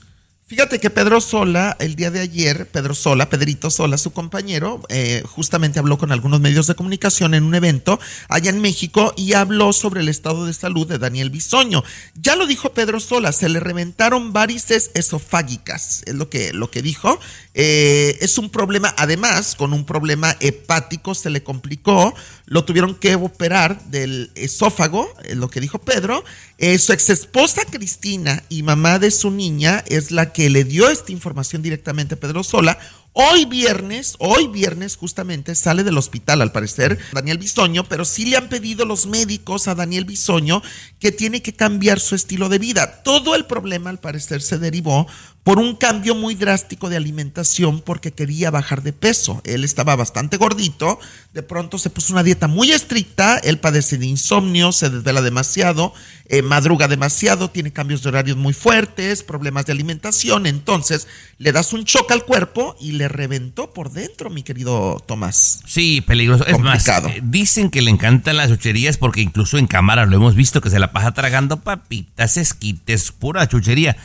Fíjate 0.48 0.78
que 0.78 0.90
Pedro 0.90 1.20
Sola, 1.20 1.76
el 1.80 1.96
día 1.96 2.12
de 2.12 2.20
ayer, 2.20 2.68
Pedro 2.68 2.94
Sola, 2.94 3.28
Pedrito 3.28 3.68
Sola, 3.68 3.98
su 3.98 4.12
compañero, 4.12 4.80
eh, 4.90 5.24
justamente 5.26 5.80
habló 5.80 5.98
con 5.98 6.12
algunos 6.12 6.40
medios 6.40 6.68
de 6.68 6.76
comunicación 6.76 7.35
en 7.35 7.42
un 7.42 7.56
evento 7.56 7.98
allá 8.28 8.50
en 8.50 8.61
México 8.61 9.12
y 9.16 9.32
habló 9.32 9.72
sobre 9.72 10.02
el 10.02 10.09
estado 10.09 10.46
de 10.46 10.54
salud 10.54 10.87
de 10.87 10.98
Daniel 10.98 11.30
Bisoño. 11.30 11.82
Ya 12.14 12.37
lo 12.37 12.46
dijo 12.46 12.72
Pedro 12.72 13.00
Sola, 13.00 13.32
se 13.32 13.48
le 13.48 13.59
reventaron 13.59 14.32
varices 14.32 14.92
esofágicas, 14.94 16.04
es 16.06 16.14
lo 16.14 16.30
que, 16.30 16.52
lo 16.52 16.70
que 16.70 16.80
dijo. 16.80 17.18
Eh, 17.54 18.16
es 18.20 18.38
un 18.38 18.48
problema, 18.48 18.94
además, 18.98 19.56
con 19.56 19.72
un 19.72 19.85
problema 19.85 20.37
hepático 20.38 21.16
se 21.16 21.30
le 21.30 21.42
complicó, 21.42 22.14
lo 22.44 22.64
tuvieron 22.64 22.94
que 22.94 23.16
operar 23.16 23.82
del 23.87 24.30
esófago, 24.37 25.12
es 25.24 25.37
lo 25.37 25.50
que 25.50 25.61
dijo 25.61 25.80
Pedro. 25.80 26.22
Eh, 26.59 26.78
su 26.78 26.92
ex 26.92 27.11
esposa 27.11 27.62
Cristina 27.68 28.44
y 28.48 28.62
mamá 28.62 29.00
de 29.00 29.11
su 29.11 29.32
niña 29.32 29.82
es 29.88 30.12
la 30.12 30.32
le 30.38 30.64
dio 30.64 30.88
esta 30.88 31.12
información 31.12 31.62
directamente 31.62 32.14
a 32.14 32.20
Pedro 32.20 32.42
Sola. 32.42 32.79
Hoy 33.18 33.46
viernes, 33.46 34.14
hoy 34.18 34.46
viernes 34.46 34.94
justamente 34.94 35.55
sale 35.55 35.85
del 35.85 35.96
hospital 35.96 36.42
al 36.42 36.52
parecer 36.52 36.98
Daniel 37.14 37.38
Bisoño, 37.38 37.85
pero 37.85 38.05
sí 38.05 38.26
le 38.26 38.37
han 38.37 38.50
pedido 38.50 38.85
los 38.85 39.07
médicos 39.07 39.68
a 39.68 39.74
Daniel 39.74 40.05
Bisoño 40.05 40.62
que 40.98 41.12
tiene 41.12 41.40
que 41.40 41.55
cambiar 41.55 41.98
su 41.98 42.14
estilo 42.14 42.50
de 42.50 42.59
vida. 42.59 43.02
Todo 43.05 43.35
el 43.35 43.46
problema 43.46 43.88
al 43.88 44.00
parecer 44.00 44.42
se 44.42 44.59
derivó 44.59 45.07
por 45.46 45.61
un 45.61 45.76
cambio 45.76 46.16
muy 46.16 46.35
drástico 46.35 46.90
de 46.90 46.96
alimentación 46.96 47.81
porque 47.81 48.12
quería 48.12 48.50
bajar 48.50 48.83
de 48.83 48.92
peso. 48.92 49.40
Él 49.44 49.62
estaba 49.62 49.94
bastante 49.94 50.38
gordito, 50.38 50.98
de 51.35 51.44
pronto 51.44 51.79
se 51.79 51.88
puso 51.88 52.12
una 52.12 52.24
dieta 52.24 52.48
muy 52.48 52.72
estricta, 52.72 53.38
él 53.38 53.61
padece 53.61 53.96
de 53.96 54.07
insomnio, 54.07 54.72
se 54.72 54.90
desvela 54.90 55.22
demasiado, 55.22 55.94
eh, 56.29 56.42
madruga 56.42 56.88
demasiado, 56.88 57.48
tiene 57.48 57.72
cambios 57.72 58.02
de 58.02 58.09
horarios 58.09 58.37
muy 58.37 58.55
fuertes, 58.55 59.22
problemas 59.22 59.66
de 59.66 59.72
alimentación, 59.72 60.46
entonces 60.46 61.07
le 61.38 61.52
das 61.52 61.72
un 61.72 61.85
choque 61.85 62.12
al 62.12 62.24
cuerpo 62.24 62.74
y 62.81 62.92
le 62.92 63.06
reventó 63.09 63.73
por 63.73 63.90
dentro, 63.92 64.31
mi 64.31 64.42
querido 64.42 65.03
Tomás. 65.07 65.62
Sí, 65.66 66.01
peligroso. 66.01 66.47
Es 66.47 66.55
Complicado. 66.55 67.09
más, 67.09 67.16
eh, 67.16 67.21
dicen 67.23 67.71
que 67.71 67.83
le 67.83 67.90
encantan 67.90 68.37
las 68.37 68.49
chucherías 68.49 68.97
porque 68.99 69.21
incluso 69.21 69.59
en 69.59 69.66
cámara 69.66 70.07
lo 70.07 70.16
hemos 70.16 70.35
visto 70.35 70.61
que 70.61 70.71
se 70.71 70.79
la 70.79 70.92
pasa 70.92 71.12
tragando 71.14 71.59
papitas, 71.61 72.37
esquites, 72.37 73.12
pura 73.12 73.47
chuchería. 73.49 73.97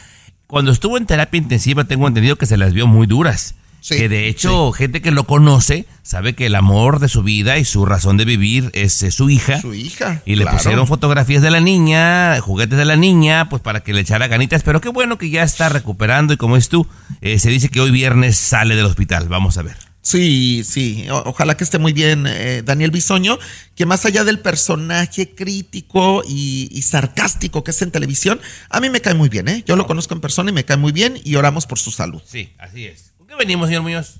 Cuando 0.48 0.72
estuvo 0.72 0.98
en 0.98 1.06
terapia 1.06 1.38
intensiva 1.38 1.86
tengo 1.86 2.08
entendido 2.08 2.36
que 2.38 2.46
se 2.46 2.58
las 2.58 2.74
vio 2.74 2.88
muy 2.88 3.08
duras. 3.08 3.56
Sí, 3.84 3.98
que 3.98 4.08
de 4.10 4.28
hecho 4.28 4.72
gente 4.72 5.02
que 5.02 5.10
lo 5.12 5.26
conoce 5.26 5.86
sabe 6.04 6.36
que 6.36 6.46
el 6.46 6.54
amor 6.56 7.00
de 7.00 7.10
su 7.10 7.24
vida 7.24 7.58
y 7.58 7.66
su 7.66 7.84
razón 7.86 8.16
de 8.16 8.26
vivir 8.26 8.70
es, 8.74 8.94
su 8.94 9.30
hija. 9.30 9.60
Su 9.60 9.74
hija. 9.74 10.22
Y 10.26 10.36
le 10.36 10.44
claro. 10.44 10.58
pusieron 10.58 10.86
fotografías 10.88 11.42
de 11.42 11.50
la 11.52 11.60
niña, 11.62 12.40
juguetes 12.42 12.78
de 12.78 12.86
la 12.86 12.96
niña, 12.96 13.50
pues 13.50 13.62
para 13.64 13.82
que 13.82 13.92
le 13.94 14.02
echara 14.02 14.28
ganitas. 14.28 14.62
Pero 14.64 14.82
qué 14.82 14.90
bueno 14.90 15.18
que 15.18 15.30
ya 15.32 15.42
está 15.44 15.68
recuperando 15.70 16.34
y 16.34 16.38
como 16.38 16.58
es 16.58 16.70
tú, 16.70 16.88
eh, 17.22 17.40
se 17.40 17.50
dice 17.50 17.70
que 17.70 17.82
hoy 17.82 17.90
viernes 17.92 18.38
sale 18.38 18.76
del 18.76 18.86
hospital. 18.86 19.28
Vamos 19.30 19.58
a 19.58 19.64
ver. 19.64 19.76
Sí, 20.04 20.64
sí, 20.66 21.06
o- 21.12 21.24
ojalá 21.28 21.56
que 21.58 21.64
esté 21.64 21.78
muy 21.78 21.94
bien 21.94 22.26
eh, 22.28 22.64
Daniel 22.66 22.90
Bisoño, 22.90 23.38
que 23.76 23.86
más 23.86 24.04
allá 24.06 24.24
del 24.24 24.40
personaje 24.40 25.34
crítico 25.36 26.24
y, 26.28 26.70
y 26.72 26.82
sarcástico 26.82 27.64
que 27.64 27.70
es 27.72 27.82
en 27.84 27.92
televisión, 27.92 28.42
a 28.70 28.80
mí 28.80 28.90
me 28.90 29.02
cae 29.02 29.14
muy 29.14 29.30
bien, 29.30 29.48
¿eh? 29.48 29.64
Yo 29.68 29.76
lo 29.76 29.86
conozco 29.86 30.14
en 30.16 30.22
persona 30.22 30.50
y 30.50 30.54
me 30.54 30.66
cae 30.66 30.78
muy 30.78 30.92
bien 30.92 31.20
y 31.24 31.36
oramos 31.36 31.66
por 31.68 31.78
su 31.78 31.92
salud. 31.92 32.22
Sí, 32.26 32.50
así 32.58 32.86
es. 32.86 33.11
¿Con 33.32 33.38
qué 33.38 33.46
venimos, 33.46 33.70
señor 33.70 33.84
Muñoz? 33.84 34.16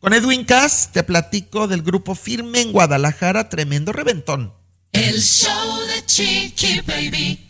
Con 0.00 0.12
Edwin 0.12 0.44
Cass 0.44 0.90
te 0.92 1.02
platico 1.02 1.66
del 1.66 1.80
grupo 1.80 2.14
Firme 2.14 2.60
en 2.60 2.72
Guadalajara, 2.72 3.48
tremendo 3.48 3.90
reventón. 3.90 4.52
El 4.92 5.18
show 5.22 5.78
de 5.86 6.04
Chiqui 6.04 6.82
Baby. 6.82 7.48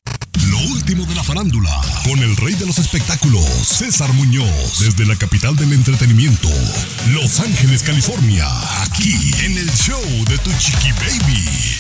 Lo 0.49 0.59
último 0.73 1.05
de 1.07 1.17
la 1.17 1.25
farándula, 1.25 1.81
con 2.05 2.21
el 2.21 2.37
rey 2.37 2.55
de 2.55 2.67
los 2.67 2.79
espectáculos, 2.79 3.45
César 3.45 4.13
Muñoz, 4.13 4.79
desde 4.79 5.05
la 5.05 5.17
capital 5.17 5.57
del 5.57 5.73
entretenimiento, 5.73 6.49
Los 7.09 7.41
Ángeles, 7.41 7.83
California, 7.83 8.47
aquí 8.83 9.33
en 9.45 9.59
el 9.59 9.71
show 9.73 10.01
de 10.29 10.39
Tu 10.39 10.53
Chiqui 10.59 10.93
Baby. 10.93 11.80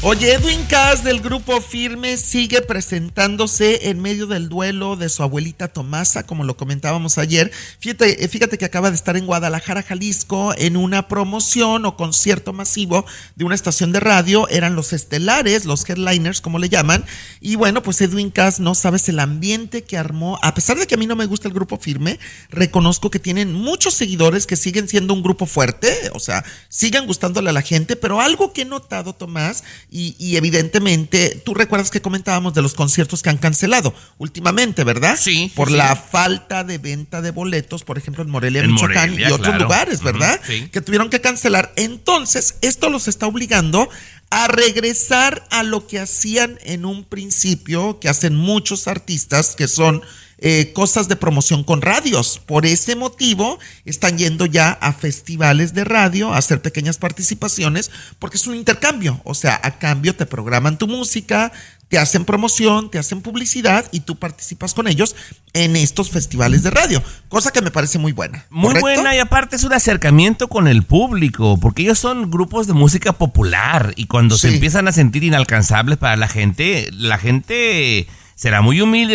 Oye, 0.00 0.32
Edwin 0.32 0.64
Cass 0.66 1.02
del 1.02 1.20
grupo 1.20 1.60
Firme 1.60 2.18
sigue 2.18 2.62
presentándose 2.62 3.88
en 3.88 4.00
medio 4.00 4.28
del 4.28 4.48
duelo 4.48 4.94
de 4.94 5.08
su 5.08 5.24
abuelita 5.24 5.66
Tomasa, 5.66 6.24
como 6.24 6.44
lo 6.44 6.56
comentábamos 6.56 7.18
ayer. 7.18 7.50
Fíjate, 7.80 8.24
eh, 8.24 8.28
fíjate 8.28 8.58
que 8.58 8.64
acaba 8.64 8.90
de 8.90 8.96
estar 8.96 9.16
en 9.16 9.26
Guadalajara, 9.26 9.82
Jalisco, 9.82 10.54
en 10.56 10.76
una 10.76 11.08
promoción 11.08 11.84
o 11.84 11.96
concierto 11.96 12.52
masivo 12.52 13.06
de 13.34 13.44
una 13.44 13.56
estación 13.56 13.90
de 13.90 13.98
radio. 13.98 14.48
Eran 14.50 14.76
los 14.76 14.92
estelares, 14.92 15.64
los 15.64 15.86
headliners, 15.90 16.40
como 16.40 16.60
le 16.60 16.68
llaman. 16.68 17.04
Y 17.40 17.56
bueno, 17.56 17.82
pues 17.82 18.00
Edwin 18.00 18.30
Cass, 18.30 18.60
no 18.60 18.76
sabes 18.76 19.08
el 19.08 19.18
ambiente 19.18 19.82
que 19.82 19.98
armó. 19.98 20.38
A 20.42 20.54
pesar 20.54 20.78
de 20.78 20.86
que 20.86 20.94
a 20.94 20.98
mí 20.98 21.08
no 21.08 21.16
me 21.16 21.26
gusta 21.26 21.48
el 21.48 21.54
grupo 21.54 21.76
Firme, 21.76 22.20
reconozco 22.50 23.10
que 23.10 23.18
tienen 23.18 23.52
muchos 23.52 23.94
seguidores 23.94 24.46
que 24.46 24.54
siguen 24.54 24.86
siendo 24.86 25.12
un 25.12 25.24
grupo 25.24 25.44
fuerte, 25.44 25.92
o 26.14 26.20
sea, 26.20 26.44
siguen 26.68 27.04
gustándole 27.06 27.50
a 27.50 27.52
la 27.52 27.62
gente, 27.62 27.96
pero 27.96 28.20
algo 28.20 28.52
que 28.52 28.62
he 28.62 28.64
notado, 28.64 29.12
Tomás, 29.12 29.64
y, 29.90 30.14
y 30.18 30.36
evidentemente, 30.36 31.40
tú 31.44 31.54
recuerdas 31.54 31.90
que 31.90 32.02
comentábamos 32.02 32.52
de 32.52 32.60
los 32.60 32.74
conciertos 32.74 33.22
que 33.22 33.30
han 33.30 33.38
cancelado 33.38 33.94
últimamente, 34.18 34.84
¿verdad? 34.84 35.18
Sí. 35.18 35.50
Por 35.54 35.68
sí, 35.68 35.74
la 35.74 35.96
falta 35.96 36.62
de 36.62 36.78
venta 36.78 37.22
de 37.22 37.30
boletos, 37.30 37.84
por 37.84 37.96
ejemplo, 37.96 38.22
en 38.22 38.30
Morelia, 38.30 38.62
En 38.62 38.72
Michoacán 38.72 39.10
Morelia, 39.10 39.28
y 39.28 39.32
otros 39.32 39.48
claro. 39.48 39.64
lugares, 39.64 40.02
¿verdad? 40.02 40.40
Sí. 40.46 40.68
Que 40.70 40.80
tuvieron 40.80 41.08
que 41.08 41.20
cancelar. 41.20 41.72
Entonces, 41.76 42.56
esto 42.60 42.90
los 42.90 43.08
está 43.08 43.26
obligando 43.26 43.88
a 44.30 44.46
regresar 44.48 45.46
a 45.50 45.62
lo 45.62 45.86
que 45.86 45.98
hacían 45.98 46.58
en 46.64 46.84
un 46.84 47.04
principio, 47.04 47.98
que 47.98 48.10
hacen 48.10 48.34
muchos 48.34 48.88
artistas, 48.88 49.56
que 49.56 49.68
son 49.68 50.02
eh, 50.38 50.72
cosas 50.72 51.08
de 51.08 51.16
promoción 51.16 51.64
con 51.64 51.82
radios. 51.82 52.40
Por 52.44 52.66
ese 52.66 52.96
motivo, 52.96 53.58
están 53.84 54.18
yendo 54.18 54.46
ya 54.46 54.70
a 54.70 54.92
festivales 54.92 55.74
de 55.74 55.84
radio, 55.84 56.32
a 56.32 56.38
hacer 56.38 56.62
pequeñas 56.62 56.98
participaciones, 56.98 57.90
porque 58.18 58.36
es 58.36 58.46
un 58.46 58.54
intercambio. 58.54 59.20
O 59.24 59.34
sea, 59.34 59.60
a 59.62 59.78
cambio 59.78 60.14
te 60.14 60.26
programan 60.26 60.78
tu 60.78 60.86
música, 60.86 61.52
te 61.88 61.98
hacen 61.98 62.24
promoción, 62.24 62.90
te 62.90 62.98
hacen 62.98 63.22
publicidad 63.22 63.86
y 63.92 64.00
tú 64.00 64.16
participas 64.16 64.74
con 64.74 64.88
ellos 64.88 65.16
en 65.54 65.74
estos 65.74 66.10
festivales 66.10 66.62
de 66.62 66.70
radio, 66.70 67.02
cosa 67.28 67.50
que 67.50 67.62
me 67.62 67.70
parece 67.70 67.98
muy 67.98 68.12
buena. 68.12 68.44
Muy 68.50 68.74
¿correcto? 68.74 68.82
buena 68.82 69.16
y 69.16 69.18
aparte 69.18 69.56
es 69.56 69.64
un 69.64 69.72
acercamiento 69.72 70.48
con 70.48 70.68
el 70.68 70.82
público, 70.82 71.58
porque 71.58 71.82
ellos 71.82 71.98
son 71.98 72.30
grupos 72.30 72.66
de 72.66 72.74
música 72.74 73.12
popular 73.12 73.94
y 73.96 74.06
cuando 74.06 74.36
se 74.36 74.48
empiezan 74.48 74.86
a 74.86 74.92
sentir 74.92 75.24
inalcanzables 75.24 75.98
para 75.98 76.16
la 76.16 76.28
gente, 76.28 76.90
la 76.92 77.18
gente 77.18 78.06
será 78.34 78.60
muy 78.60 78.80
humilde. 78.80 79.14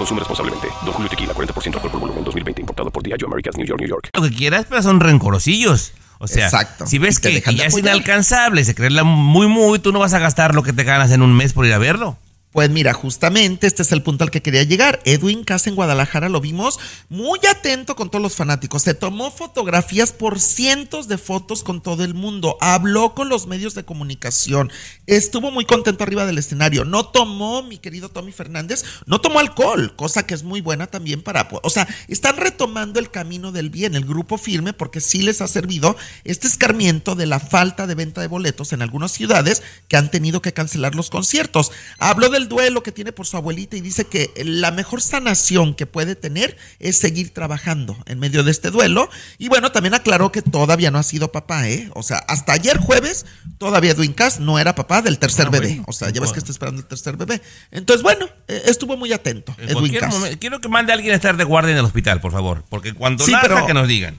Consume 0.00 0.20
responsablemente. 0.20 0.68
Don 0.82 0.94
Julio 0.94 1.10
Tequila, 1.10 1.34
40% 1.34 1.74
alcohol 1.74 1.90
por 1.90 2.00
volumen, 2.00 2.24
2020. 2.24 2.62
Importado 2.62 2.90
por 2.90 3.02
Diageo 3.02 3.28
Americas, 3.28 3.54
New 3.58 3.66
York, 3.66 3.80
New 3.80 3.88
York. 3.90 4.08
Lo 4.14 4.22
que 4.22 4.30
quieras, 4.30 4.64
pero 4.66 4.82
son 4.82 4.98
rencorosillos. 4.98 5.92
O 6.18 6.26
sea, 6.26 6.46
Exacto. 6.46 6.86
si 6.86 6.96
ves 6.96 7.20
que, 7.20 7.42
ya 7.54 7.66
es 7.66 7.76
inalcanzable, 7.76 8.64
se 8.64 8.74
cree 8.74 8.88
la 8.88 9.04
muy, 9.04 9.46
muy, 9.46 9.78
tú 9.78 9.92
no 9.92 9.98
vas 9.98 10.14
a 10.14 10.18
gastar 10.18 10.54
lo 10.54 10.62
que 10.62 10.72
te 10.72 10.84
ganas 10.84 11.10
en 11.10 11.20
un 11.20 11.36
mes 11.36 11.52
por 11.52 11.66
ir 11.66 11.74
a 11.74 11.78
verlo. 11.78 12.16
Pues 12.52 12.68
mira, 12.68 12.92
justamente 12.92 13.68
este 13.68 13.82
es 13.82 13.92
el 13.92 14.02
punto 14.02 14.24
al 14.24 14.32
que 14.32 14.42
quería 14.42 14.64
llegar. 14.64 15.00
Edwin 15.04 15.44
Casa 15.44 15.70
en 15.70 15.76
Guadalajara 15.76 16.28
lo 16.28 16.40
vimos 16.40 16.80
muy 17.08 17.38
atento 17.48 17.94
con 17.94 18.10
todos 18.10 18.22
los 18.22 18.34
fanáticos. 18.34 18.82
Se 18.82 18.94
tomó 18.94 19.30
fotografías 19.30 20.12
por 20.12 20.40
cientos 20.40 21.06
de 21.06 21.16
fotos 21.16 21.62
con 21.62 21.80
todo 21.80 22.02
el 22.02 22.14
mundo. 22.14 22.56
Habló 22.60 23.14
con 23.14 23.28
los 23.28 23.46
medios 23.46 23.76
de 23.76 23.84
comunicación. 23.84 24.72
Estuvo 25.06 25.52
muy 25.52 25.64
contento 25.64 26.02
arriba 26.02 26.26
del 26.26 26.38
escenario. 26.38 26.84
No 26.84 27.06
tomó, 27.06 27.62
mi 27.62 27.78
querido 27.78 28.08
Tommy 28.08 28.32
Fernández, 28.32 28.84
no 29.06 29.20
tomó 29.20 29.38
alcohol, 29.38 29.94
cosa 29.94 30.26
que 30.26 30.34
es 30.34 30.42
muy 30.42 30.60
buena 30.60 30.88
también 30.88 31.22
para... 31.22 31.48
O 31.62 31.70
sea, 31.70 31.86
están 32.08 32.36
retomando 32.36 32.98
el 32.98 33.12
camino 33.12 33.52
del 33.52 33.70
bien, 33.70 33.94
el 33.94 34.04
grupo 34.04 34.38
firme, 34.38 34.72
porque 34.72 35.00
sí 35.00 35.22
les 35.22 35.40
ha 35.40 35.46
servido 35.46 35.96
este 36.24 36.48
escarmiento 36.48 37.14
de 37.14 37.26
la 37.26 37.38
falta 37.38 37.86
de 37.86 37.94
venta 37.94 38.20
de 38.20 38.26
boletos 38.26 38.72
en 38.72 38.82
algunas 38.82 39.12
ciudades 39.12 39.62
que 39.86 39.96
han 39.96 40.10
tenido 40.10 40.42
que 40.42 40.52
cancelar 40.52 40.96
los 40.96 41.10
conciertos. 41.10 41.70
Habló 41.98 42.28
del 42.40 42.48
duelo 42.48 42.82
que 42.82 42.90
tiene 42.92 43.12
por 43.12 43.26
su 43.26 43.36
abuelita 43.36 43.76
y 43.76 43.80
dice 43.80 44.04
que 44.06 44.32
la 44.44 44.70
mejor 44.72 45.00
sanación 45.02 45.74
que 45.74 45.86
puede 45.86 46.16
tener 46.16 46.56
es 46.78 46.98
seguir 46.98 47.30
trabajando 47.32 47.96
en 48.06 48.18
medio 48.18 48.42
de 48.42 48.50
este 48.50 48.70
duelo. 48.70 49.08
Y 49.38 49.48
bueno, 49.48 49.70
también 49.72 49.94
aclaró 49.94 50.32
que 50.32 50.42
todavía 50.42 50.90
no 50.90 50.98
ha 50.98 51.02
sido 51.02 51.30
papá, 51.32 51.68
¿eh? 51.68 51.88
O 51.94 52.02
sea, 52.02 52.18
hasta 52.28 52.52
ayer 52.52 52.78
jueves 52.78 53.26
todavía 53.58 53.92
Edwin 53.92 54.12
Cass 54.12 54.40
no 54.40 54.58
era 54.58 54.74
papá 54.74 55.02
del 55.02 55.18
tercer 55.18 55.46
Ah, 55.46 55.50
bebé. 55.50 55.68
bueno. 55.68 55.84
O 55.86 55.92
sea, 55.92 56.10
ya 56.10 56.20
ves 56.20 56.32
que 56.32 56.38
está 56.38 56.50
esperando 56.52 56.80
el 56.80 56.86
tercer 56.86 57.16
bebé. 57.16 57.40
Entonces, 57.70 58.02
bueno, 58.02 58.26
eh, 58.48 58.62
estuvo 58.66 58.96
muy 58.96 59.12
atento 59.12 59.54
En 59.58 59.70
Edwin 59.70 59.94
Cass. 59.94 60.14
momento- 60.14 60.38
quiero 60.40 60.60
que 60.60 60.68
mande 60.68 60.92
a 60.92 60.94
alguien 60.96 61.12
a 61.12 61.16
estar 61.16 61.36
de 61.36 61.44
guardia 61.44 61.72
en 61.72 61.78
el 61.78 61.84
hospital, 61.84 62.20
por 62.20 62.32
favor. 62.32 62.64
Porque 62.68 62.94
cuando 62.94 63.24
Sí, 63.24 63.32
pero- 63.40 63.66
que 63.66 63.74
nos 63.74 63.86
digan. 63.86 64.18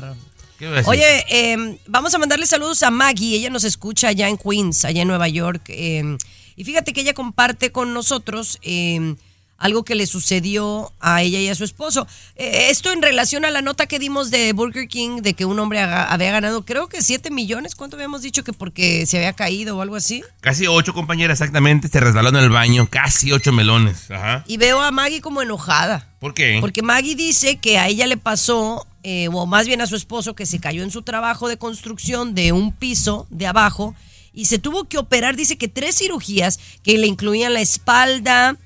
Oye, 0.86 1.24
eh, 1.28 1.78
vamos 1.86 2.14
a 2.14 2.18
mandarle 2.18 2.46
saludos 2.46 2.82
a 2.82 2.90
Maggie. 2.90 3.36
Ella 3.36 3.50
nos 3.50 3.64
escucha 3.64 4.08
allá 4.08 4.28
en 4.28 4.36
Queens, 4.36 4.84
allá 4.84 5.02
en 5.02 5.08
Nueva 5.08 5.28
York. 5.28 5.64
eh, 5.68 6.16
y 6.56 6.64
fíjate 6.64 6.92
que 6.92 7.00
ella 7.00 7.14
comparte 7.14 7.72
con 7.72 7.94
nosotros 7.94 8.58
eh, 8.62 9.16
algo 9.58 9.84
que 9.84 9.94
le 9.94 10.06
sucedió 10.06 10.92
a 11.00 11.22
ella 11.22 11.40
y 11.40 11.48
a 11.48 11.54
su 11.54 11.64
esposo. 11.64 12.06
Eh, 12.36 12.68
esto 12.70 12.92
en 12.92 13.02
relación 13.02 13.44
a 13.44 13.50
la 13.50 13.62
nota 13.62 13.86
que 13.86 13.98
dimos 13.98 14.30
de 14.30 14.52
Burger 14.52 14.88
King, 14.88 15.22
de 15.22 15.34
que 15.34 15.44
un 15.44 15.58
hombre 15.58 15.80
había 15.80 16.32
ganado, 16.32 16.64
creo 16.64 16.88
que 16.88 17.02
7 17.02 17.30
millones. 17.30 17.74
¿Cuánto 17.74 17.96
habíamos 17.96 18.22
dicho 18.22 18.44
que 18.44 18.52
porque 18.52 19.06
se 19.06 19.18
había 19.18 19.32
caído 19.32 19.76
o 19.76 19.82
algo 19.82 19.96
así? 19.96 20.22
Casi 20.40 20.66
ocho 20.66 20.92
compañeras 20.92 21.40
exactamente 21.40 21.88
se 21.88 22.00
resbaló 22.00 22.30
en 22.30 22.36
el 22.36 22.50
baño. 22.50 22.88
Casi 22.90 23.32
ocho 23.32 23.52
melones. 23.52 24.10
Ajá. 24.10 24.44
Y 24.46 24.56
veo 24.56 24.80
a 24.80 24.90
Maggie 24.90 25.20
como 25.20 25.42
enojada. 25.42 26.08
¿Por 26.20 26.34
qué? 26.34 26.58
Porque 26.60 26.82
Maggie 26.82 27.14
dice 27.14 27.56
que 27.56 27.78
a 27.78 27.88
ella 27.88 28.06
le 28.06 28.16
pasó, 28.16 28.86
eh, 29.02 29.28
o 29.32 29.46
más 29.46 29.66
bien 29.66 29.80
a 29.80 29.86
su 29.86 29.96
esposo, 29.96 30.34
que 30.34 30.46
se 30.46 30.58
cayó 30.58 30.82
en 30.82 30.90
su 30.90 31.02
trabajo 31.02 31.48
de 31.48 31.58
construcción 31.58 32.34
de 32.34 32.52
un 32.52 32.72
piso 32.72 33.26
de 33.30 33.46
abajo 33.46 33.94
y 34.34 34.46
se 34.46 34.58
tuvo 34.58 34.84
que 34.84 34.98
operar, 34.98 35.36
dice 35.36 35.56
que 35.56 35.68
tres 35.68 35.96
cirugías 35.96 36.58
que 36.82 36.98
le 36.98 37.06
incluían 37.06 37.54
la 37.54 37.60
espalda. 37.60 38.56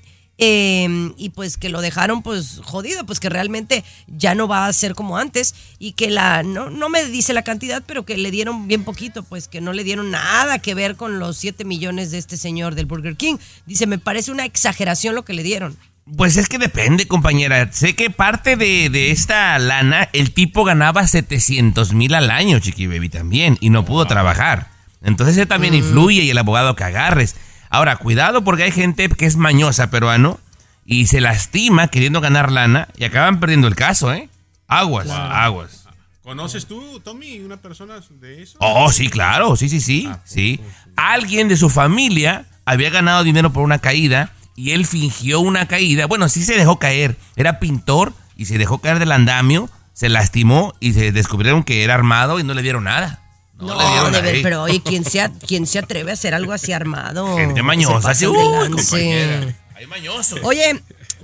Eh, 0.41 1.11
y 1.17 1.31
pues 1.31 1.57
que 1.57 1.67
lo 1.67 1.81
dejaron 1.81 2.23
pues 2.23 2.61
jodido, 2.63 3.05
pues 3.05 3.19
que 3.19 3.27
realmente 3.27 3.83
ya 4.07 4.35
no 4.35 4.47
va 4.47 4.67
a 4.67 4.73
ser 4.73 4.95
como 4.95 5.17
antes 5.17 5.53
y 5.79 5.91
que 5.91 6.09
la, 6.09 6.43
no, 6.43 6.69
no 6.69 6.87
me 6.87 7.03
dice 7.05 7.33
la 7.33 7.43
cantidad, 7.43 7.83
pero 7.85 8.05
que 8.05 8.17
le 8.17 8.31
dieron 8.31 8.65
bien 8.67 8.85
poquito, 8.85 9.23
pues 9.23 9.49
que 9.49 9.59
no 9.59 9.73
le 9.73 9.83
dieron 9.83 10.11
nada 10.11 10.59
que 10.59 10.73
ver 10.75 10.95
con 10.95 11.19
los 11.19 11.35
7 11.37 11.65
millones 11.65 12.11
de 12.11 12.19
este 12.19 12.37
señor 12.37 12.75
del 12.75 12.85
Burger 12.85 13.17
King. 13.17 13.35
Dice, 13.65 13.85
me 13.85 13.99
parece 13.99 14.31
una 14.31 14.45
exageración 14.45 15.13
lo 15.13 15.25
que 15.25 15.33
le 15.33 15.43
dieron. 15.43 15.75
Pues 16.15 16.37
es 16.37 16.47
que 16.47 16.57
depende, 16.57 17.05
compañera. 17.05 17.71
Sé 17.73 17.95
que 17.95 18.09
parte 18.09 18.55
de, 18.55 18.89
de 18.89 19.11
esta 19.11 19.59
lana, 19.59 20.07
el 20.13 20.31
tipo 20.31 20.63
ganaba 20.63 21.05
700 21.05 21.93
mil 21.93 22.15
al 22.15 22.31
año, 22.31 22.59
Chiqui 22.59 22.87
Baby, 22.87 23.09
también, 23.09 23.57
y 23.59 23.69
no 23.69 23.83
pudo 23.83 24.05
trabajar. 24.05 24.71
Entonces 25.03 25.37
eso 25.37 25.47
también 25.47 25.75
influye 25.75 26.23
y 26.23 26.29
el 26.29 26.37
abogado 26.37 26.75
que 26.75 26.85
agarres. 26.85 27.35
Ahora, 27.69 27.97
cuidado 27.97 28.43
porque 28.43 28.63
hay 28.63 28.71
gente 28.71 29.09
que 29.09 29.25
es 29.25 29.35
mañosa, 29.35 29.89
peruano, 29.89 30.39
y 30.85 31.05
se 31.05 31.21
lastima 31.21 31.87
queriendo 31.87 32.19
ganar 32.19 32.51
lana 32.51 32.87
y 32.97 33.03
acaban 33.03 33.39
perdiendo 33.39 33.67
el 33.67 33.75
caso, 33.75 34.11
¿eh? 34.11 34.29
Aguas, 34.67 35.09
aguas. 35.09 35.85
¿Conoces 36.23 36.67
tú, 36.67 36.99
Tommy, 36.99 37.39
una 37.39 37.57
persona 37.57 37.99
de 38.19 38.43
eso? 38.43 38.57
Oh, 38.61 38.91
sí, 38.91 39.09
claro, 39.09 39.55
sí, 39.55 39.69
sí, 39.69 39.81
sí, 39.81 40.09
sí. 40.25 40.59
Alguien 40.95 41.47
de 41.47 41.57
su 41.57 41.69
familia 41.69 42.45
había 42.65 42.89
ganado 42.89 43.23
dinero 43.23 43.51
por 43.51 43.63
una 43.63 43.79
caída 43.79 44.33
y 44.55 44.71
él 44.71 44.85
fingió 44.85 45.39
una 45.39 45.67
caída. 45.67 46.05
Bueno, 46.05 46.29
sí 46.29 46.43
se 46.43 46.55
dejó 46.55 46.77
caer. 46.77 47.17
Era 47.35 47.59
pintor 47.59 48.13
y 48.35 48.45
se 48.45 48.57
dejó 48.57 48.79
caer 48.79 48.99
del 48.99 49.11
andamio, 49.11 49.69
se 49.93 50.09
lastimó 50.09 50.75
y 50.79 50.93
se 50.93 51.11
descubrieron 51.11 51.63
que 51.63 51.83
era 51.83 51.95
armado 51.95 52.39
y 52.39 52.43
no 52.43 52.53
le 52.53 52.61
dieron 52.61 52.83
nada. 52.83 53.21
No, 53.59 53.77
le 53.77 53.87
dieron 53.87 54.11
de 54.13 54.21
ver, 54.21 54.41
pero 54.41 54.63
oye, 54.63 54.81
¿quién 54.81 55.03
se, 55.03 55.29
quién 55.47 55.67
se 55.67 55.79
atreve 55.79 56.11
a 56.11 56.13
hacer 56.13 56.33
algo 56.33 56.53
así 56.53 56.71
armado? 56.71 57.35
Gente 57.35 57.61
mañosa, 57.61 58.13
sí, 58.13 58.25
compañera. 58.25 59.55
Hay 59.75 59.85
mañosos. 59.87 60.39
Oye, 60.43 60.81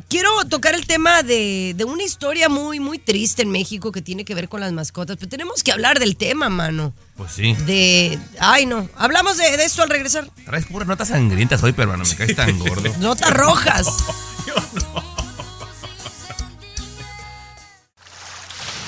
quiero 0.09 0.30
tocar 0.45 0.76
el 0.76 0.86
tema 0.86 1.24
de, 1.24 1.74
de 1.76 1.84
una 1.84 2.03
historia 2.03 2.49
muy, 2.49 2.80
muy 2.80 2.99
triste 2.99 3.41
en 3.41 3.49
México 3.51 3.91
que 3.91 4.01
tiene 4.01 4.24
que 4.26 4.36
ver 4.36 4.49
con 4.49 4.62
las 4.62 4.72
mascotas, 4.72 5.18
pero 5.18 5.30
tenemos 5.30 5.64
que 5.64 5.72
hablar 5.72 5.99
del 5.99 6.16
tema, 6.18 6.49
mano. 6.49 6.93
Pues 7.18 7.32
sí. 7.34 7.53
De. 7.66 8.20
Ay, 8.39 8.66
no. 8.66 8.89
Hablamos 8.97 9.38
de, 9.38 9.57
de 9.57 9.66
esto 9.66 9.84
al 9.84 9.89
regresar. 9.89 10.30
Traes 10.45 10.66
puras 10.66 10.88
notas 10.88 11.09
sangrientas 11.09 11.64
hoy, 11.64 11.74
peruano. 11.74 12.03
Me 12.03 12.16
caes 12.16 12.36
tan 12.36 12.57
gordo. 12.59 12.93
Notas 12.99 13.32
rojas. 13.32 13.88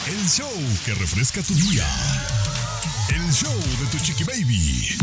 El 0.08 0.30
show 0.30 0.50
que 0.86 0.94
refresca 0.94 1.42
tu 1.42 1.54
día. 1.54 1.86
El 3.10 3.32
show 3.32 3.54
de 3.54 3.86
tu 3.90 3.98
chiqui 4.04 4.24
baby. 4.26 4.98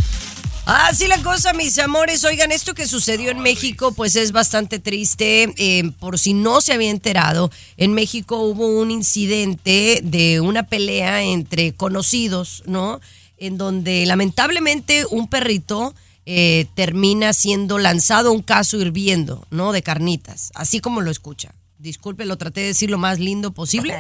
Así 0.67 1.07
la 1.09 1.23
cosa, 1.23 1.53
mis 1.53 1.79
amores. 1.79 2.25
Oigan, 2.25 2.53
esto 2.53 2.75
que 2.75 2.87
sucedió 2.87 3.31
en 3.31 3.39
México, 3.41 3.93
pues 3.93 4.17
es 4.17 4.33
bastante 4.33 4.79
triste. 4.79 5.55
Eh, 5.57 5.91
por 5.99 6.19
si 6.19 6.35
no 6.35 6.61
se 6.61 6.73
había 6.73 6.91
enterado, 6.91 7.51
en 7.77 7.95
México 7.95 8.41
hubo 8.41 8.67
un 8.67 8.91
incidente 8.91 10.01
de 10.03 10.41
una 10.41 10.65
pelea 10.65 11.23
entre 11.23 11.75
conocidos, 11.75 12.63
¿no? 12.67 13.01
En 13.39 13.57
donde 13.57 14.05
lamentablemente 14.07 15.07
un 15.11 15.29
perrito 15.29 15.95
eh, 16.27 16.67
termina 16.75 17.33
siendo 17.33 17.79
lanzado 17.79 18.31
a 18.31 18.33
un 18.33 18.43
caso 18.43 18.79
hirviendo, 18.79 19.47
¿no? 19.51 19.73
De 19.73 19.83
carnitas, 19.83 20.51
así 20.55 20.81
como 20.81 21.01
lo 21.01 21.11
escucha. 21.11 21.55
Disculpe, 21.79 22.25
lo 22.25 22.39
traté 22.39 22.61
de 22.61 22.67
decir 22.69 22.91
lo 22.91 22.99
más 22.99 23.19
lindo 23.19 23.53
posible, 23.53 23.95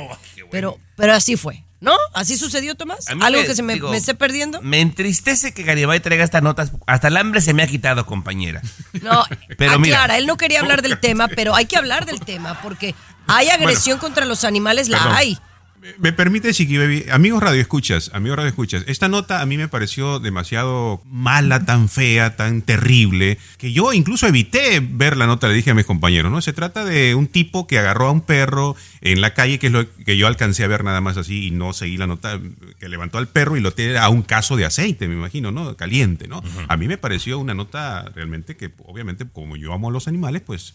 pero, 0.51 0.79
pero 0.97 1.13
así 1.13 1.37
fue, 1.37 1.64
¿no? 1.81 1.93
¿Así 2.14 2.37
sucedió, 2.39 2.75
Tomás? 2.75 3.09
¿Algo 3.09 3.41
me- 3.41 3.47
que 3.47 3.55
se 3.55 3.62
me, 3.62 3.75
digo, 3.75 3.91
me 3.91 3.97
esté 3.97 4.14
perdiendo? 4.14 4.62
Me 4.62 4.81
entristece 4.81 5.53
que 5.53 5.62
Garibay 5.64 6.01
traiga 6.01 6.25
estas 6.25 6.43
notas. 6.43 6.72
Hasta 6.87 7.09
el 7.09 7.16
hambre 7.16 7.41
se 7.41 7.53
me 7.55 7.62
ha 7.62 7.66
quitado, 7.66 8.07
compañera. 8.07 8.62
No, 9.03 9.25
Pero 9.59 9.79
mira. 9.79 9.97
aclara, 9.99 10.18
él 10.18 10.27
no 10.27 10.37
quería 10.37 10.61
hablar 10.61 10.81
del 10.83 10.99
tema, 11.01 11.29
pero 11.29 11.55
hay 11.55 11.66
que 11.66 11.77
hablar 11.77 12.07
del 12.07 12.20
tema 12.20 12.61
porque 12.62 12.95
hay 13.27 13.49
agresión 13.51 13.99
contra 13.99 14.25
los 14.25 14.45
animales, 14.45 14.89
la 14.89 14.99
perdón. 14.99 15.16
hay. 15.16 15.39
Me 15.99 16.14
permite, 16.14 16.53
Chiqui 16.55 16.78
Baby, 16.78 17.05
amigos 17.11 17.43
Radio 17.43 17.61
Escuchas, 17.61 18.11
amigos 18.14 18.39
Radio 18.39 18.49
Escuchas, 18.49 18.85
esta 18.87 19.09
nota 19.09 19.43
a 19.43 19.47
mí 19.47 19.59
me 19.59 19.68
pareció 19.68 20.18
demasiado 20.18 21.03
mala, 21.05 21.66
tan 21.66 21.91
fea, 21.91 22.37
tan 22.37 22.62
terrible, 22.62 23.37
que 23.59 23.72
yo 23.72 23.93
incluso 23.93 24.26
evité 24.26 24.80
ver 24.80 25.18
la 25.18 25.26
nota, 25.26 25.47
le 25.47 25.55
dije 25.55 25.72
a 25.72 25.74
mis 25.74 25.85
compañeros, 25.85 26.32
¿no? 26.32 26.41
Se 26.41 26.55
trata 26.55 26.87
de 26.87 27.14
un 27.14 27.26
tipo 27.26 27.66
que 27.66 27.78
agarró 27.78 28.07
a 28.07 28.12
un 28.12 28.22
perro 28.22 28.76
en 29.03 29.20
la 29.20 29.35
calle, 29.35 29.59
que 29.59 29.66
es 29.66 29.72
lo 29.74 29.87
que 29.93 30.16
yo 30.16 30.26
alcancé 30.26 30.64
a 30.64 30.68
ver 30.68 30.85
nada 30.85 31.03
más 31.03 31.18
así 31.18 31.49
y 31.49 31.51
no 31.51 31.74
seguí 31.74 31.99
la 31.99 32.07
nota, 32.07 32.41
que 32.78 32.89
levantó 32.89 33.18
al 33.18 33.28
perro 33.28 33.59
y 33.59 33.61
lo 33.61 33.74
tiene 33.74 33.99
a 33.99 34.09
un 34.09 34.22
caso 34.22 34.57
de 34.57 34.64
aceite, 34.64 35.07
me 35.07 35.14
imagino, 35.14 35.53
¿no? 35.53 35.76
Caliente, 35.76 36.28
¿no? 36.28 36.43
A 36.68 36.78
mí 36.78 36.89
me 36.89 36.97
pareció 36.97 37.39
una 37.39 37.53
nota 37.53 38.11
realmente 38.14 38.57
que, 38.57 38.72
obviamente, 38.87 39.26
como 39.30 39.57
yo 39.57 39.74
amo 39.74 39.91
a 39.91 39.93
los 39.93 40.09
animales, 40.09 40.41
pues 40.47 40.72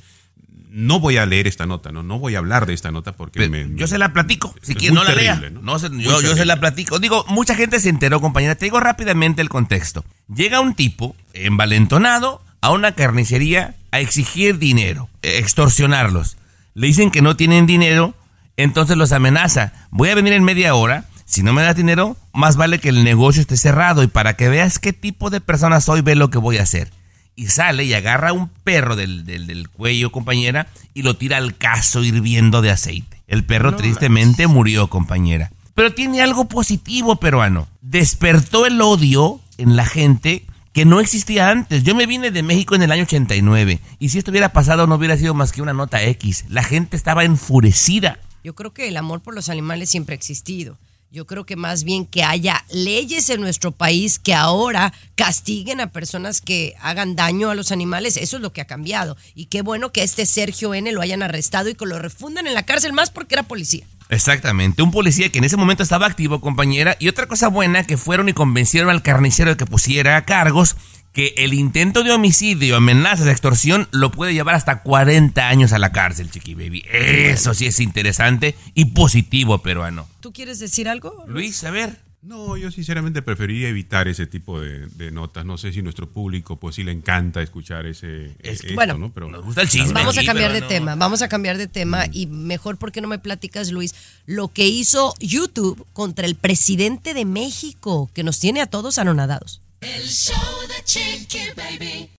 no 0.71 0.99
voy 0.99 1.17
a 1.17 1.25
leer 1.25 1.47
esta 1.47 1.65
nota, 1.65 1.91
¿no? 1.91 2.03
No 2.03 2.19
voy 2.19 2.35
a 2.35 2.37
hablar 2.39 2.65
de 2.65 2.73
esta 2.73 2.91
nota 2.91 3.13
porque 3.13 3.49
me, 3.49 3.67
Yo 3.75 3.87
se 3.87 3.97
la 3.97 4.13
platico, 4.13 4.53
si 4.61 4.73
es 4.73 4.77
quieres 4.77 4.95
no 4.95 5.03
la 5.03 5.13
terrible, 5.13 5.39
lea. 5.41 5.49
¿no? 5.49 5.61
No 5.61 5.79
se- 5.79 5.89
yo, 5.97 6.21
yo 6.21 6.35
se 6.35 6.45
la 6.45 6.59
platico. 6.59 6.99
Digo, 6.99 7.25
mucha 7.27 7.55
gente 7.55 7.79
se 7.79 7.89
enteró, 7.89 8.21
compañera. 8.21 8.55
Te 8.55 8.65
digo 8.65 8.79
rápidamente 8.79 9.41
el 9.41 9.49
contexto. 9.49 10.05
Llega 10.33 10.59
un 10.61 10.75
tipo 10.75 11.15
envalentonado 11.33 12.41
a 12.61 12.71
una 12.71 12.93
carnicería 12.93 13.75
a 13.91 13.99
exigir 13.99 14.57
dinero, 14.59 15.09
eh, 15.23 15.37
extorsionarlos. 15.39 16.37
Le 16.73 16.87
dicen 16.87 17.11
que 17.11 17.21
no 17.21 17.35
tienen 17.35 17.65
dinero, 17.65 18.13
entonces 18.57 18.95
los 18.97 19.11
amenaza. 19.11 19.73
Voy 19.91 20.09
a 20.09 20.15
venir 20.15 20.33
en 20.33 20.43
media 20.43 20.75
hora. 20.75 21.05
Si 21.25 21.43
no 21.43 21.53
me 21.53 21.61
das 21.61 21.75
dinero, 21.75 22.17
más 22.33 22.55
vale 22.55 22.79
que 22.79 22.89
el 22.89 23.03
negocio 23.03 23.41
esté 23.41 23.55
cerrado. 23.57 24.01
Y 24.03 24.07
para 24.07 24.35
que 24.35 24.49
veas 24.49 24.79
qué 24.79 24.93
tipo 24.93 25.29
de 25.29 25.41
persona 25.41 25.79
soy, 25.81 26.01
ve 26.01 26.15
lo 26.15 26.29
que 26.29 26.37
voy 26.39 26.57
a 26.57 26.63
hacer. 26.63 26.91
Y 27.39 27.47
sale 27.47 27.85
y 27.85 27.93
agarra 27.93 28.33
un 28.33 28.49
perro 28.49 28.97
del, 28.97 29.23
del- 29.25 29.47
del 29.47 29.69
cuello, 29.69 30.11
compañera, 30.11 30.67
y 30.93 31.03
lo 31.03 31.15
tira 31.15 31.37
al 31.37 31.55
caso 31.55 32.03
hirviendo 32.03 32.61
de 32.61 32.69
aceite. 32.71 33.21
El 33.27 33.45
perro 33.45 33.71
No 33.71 33.77
tristemente 33.77 34.47
murió, 34.47 34.89
compañera. 34.89 35.49
Pero 35.73 35.93
tiene 35.93 36.21
algo 36.21 36.49
positivo, 36.49 37.15
peruano. 37.15 37.69
Despertó 37.81 38.65
el 38.65 38.81
odio 38.81 39.39
en 39.57 39.77
la 39.77 39.85
gente 39.85 40.43
que 40.73 40.83
no 40.83 40.99
existía 40.99 41.49
antes. 41.49 41.83
Yo 41.83 41.95
me 41.95 42.05
vine 42.07 42.29
de 42.31 42.43
México 42.43 42.75
en 42.75 42.83
el 42.83 42.91
año 42.91 43.03
89. 43.03 43.79
Y 43.99 44.09
si 44.09 44.17
esto 44.17 44.31
hubiera 44.31 44.51
pasado, 44.51 44.85
no 44.85 44.95
hubiera 44.95 45.15
sido 45.15 45.33
más 45.33 45.53
que 45.53 45.61
una 45.61 45.71
nota 45.73 46.03
X. 46.03 46.43
La 46.49 46.63
gente 46.63 46.97
estaba 46.97 47.23
enfurecida. 47.23 48.19
Yo 48.43 48.53
creo 48.53 48.73
que 48.73 48.89
el 48.89 48.97
amor 48.97 49.21
por 49.21 49.33
los 49.33 49.47
animales 49.47 49.89
siempre 49.89 50.13
ha 50.13 50.17
existido. 50.17 50.77
Yo 51.11 51.25
creo 51.25 51.43
que 51.43 51.55
más 51.55 51.85
bien 51.85 52.05
que 52.05 52.23
haya 52.23 52.63
leyes 52.69 53.31
en 53.31 53.41
nuestro 53.41 53.71
país 53.71 54.19
que 54.19 54.35
ahora 54.35 54.93
castiguen 55.15 55.81
a 55.81 55.91
personas 55.91 56.39
que 56.39 56.75
hagan 56.81 57.15
daño 57.15 57.49
a 57.49 57.55
los 57.55 57.71
animales, 57.71 58.15
eso 58.15 58.35
es 58.35 58.43
lo 58.43 58.53
que 58.53 58.61
ha 58.61 58.65
cambiado. 58.65 59.17
Y 59.33 59.45
qué 59.45 59.63
bueno 59.63 59.91
que 59.91 60.03
este 60.03 60.27
Sergio 60.27 60.75
N 60.75 60.91
lo 60.91 61.01
hayan 61.01 61.23
arrestado 61.23 61.67
y 61.67 61.73
que 61.73 61.87
lo 61.87 61.97
refundan 61.97 62.45
en 62.45 62.53
la 62.53 62.61
cárcel 62.61 62.93
más 62.93 63.09
porque 63.09 63.33
era 63.33 63.41
policía. 63.41 63.87
Exactamente, 64.09 64.83
un 64.83 64.91
policía 64.91 65.31
que 65.31 65.39
en 65.39 65.45
ese 65.45 65.57
momento 65.57 65.81
estaba 65.81 66.05
activo, 66.05 66.41
compañera, 66.41 66.95
y 66.99 67.07
otra 67.07 67.27
cosa 67.27 67.47
buena 67.47 67.83
que 67.85 67.97
fueron 67.97 68.29
y 68.29 68.33
convencieron 68.33 68.91
al 68.91 69.01
carnicero 69.01 69.49
de 69.49 69.57
que 69.57 69.65
pusiera 69.65 70.23
cargos, 70.25 70.75
que 71.13 71.33
el 71.37 71.53
intento 71.53 72.03
de 72.03 72.11
homicidio, 72.11 72.75
amenazas, 72.77 73.27
extorsión, 73.27 73.87
lo 73.91 74.11
puede 74.11 74.33
llevar 74.33 74.55
hasta 74.55 74.81
40 74.81 75.47
años 75.47 75.73
a 75.73 75.79
la 75.79 75.91
cárcel, 75.91 76.29
chiqui 76.29 76.55
baby. 76.55 76.83
Eso 76.91 77.53
sí 77.53 77.65
es 77.65 77.79
interesante 77.79 78.55
y 78.73 78.85
positivo, 78.85 79.59
peruano. 79.59 80.07
¿Tú 80.19 80.31
quieres 80.31 80.59
decir 80.59 80.87
algo? 80.87 81.25
Luis, 81.27 81.63
a 81.63 81.71
ver. 81.71 82.09
No, 82.21 82.57
yo 82.57 82.69
sinceramente 82.69 83.21
preferiría 83.21 83.69
evitar 83.69 84.09
ese 84.09 84.27
tipo 84.27 84.59
de, 84.59 84.87
de 84.87 85.09
notas. 85.09 85.45
No 85.45 85.57
sé 85.57 85.71
si 85.71 85.81
nuestro 85.81 86.09
público, 86.09 86.57
pues 86.57 86.75
sí 86.75 86.83
le 86.83 86.91
encanta 86.91 87.41
escuchar 87.41 87.85
ese. 87.85 88.35
Es 88.39 88.61
esto, 88.61 88.75
bueno, 88.75 88.97
¿no? 88.97 89.13
Pero 89.13 89.29
nos 89.29 89.45
gusta 89.45 89.61
el 89.61 89.69
chisme. 89.69 89.93
Vamos 89.93 90.17
a 90.17 90.25
cambiar 90.25 90.51
de 90.51 90.59
no. 90.59 90.67
tema, 90.67 90.95
vamos 90.95 91.21
a 91.21 91.29
cambiar 91.29 91.57
de 91.57 91.67
tema 91.67 92.07
y 92.11 92.27
mejor 92.27 92.77
porque 92.77 92.99
no 92.99 93.07
me 93.07 93.19
platicas, 93.19 93.71
Luis, 93.71 93.95
lo 94.25 94.49
que 94.49 94.67
hizo 94.67 95.13
YouTube 95.21 95.85
contra 95.93 96.25
el 96.25 96.35
presidente 96.35 97.13
de 97.13 97.23
México, 97.23 98.09
que 98.13 98.23
nos 98.23 98.39
tiene 98.39 98.59
a 98.59 98.65
todos 98.67 98.99
anonadados. 98.99 99.61
El 99.81 100.09
show 100.09 100.35
de 100.67 100.83
Chiqui 100.83 101.51
Baby. 101.55 102.09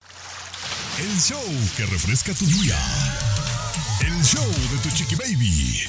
El 0.98 1.20
show 1.20 1.42
que 1.76 1.84
refresca 1.84 2.32
tu 2.32 2.46
día. 2.46 2.78
El 4.00 4.24
show 4.24 4.46
de 4.46 4.78
tu 4.82 4.88
chiqui 4.96 5.14
baby. 5.14 5.82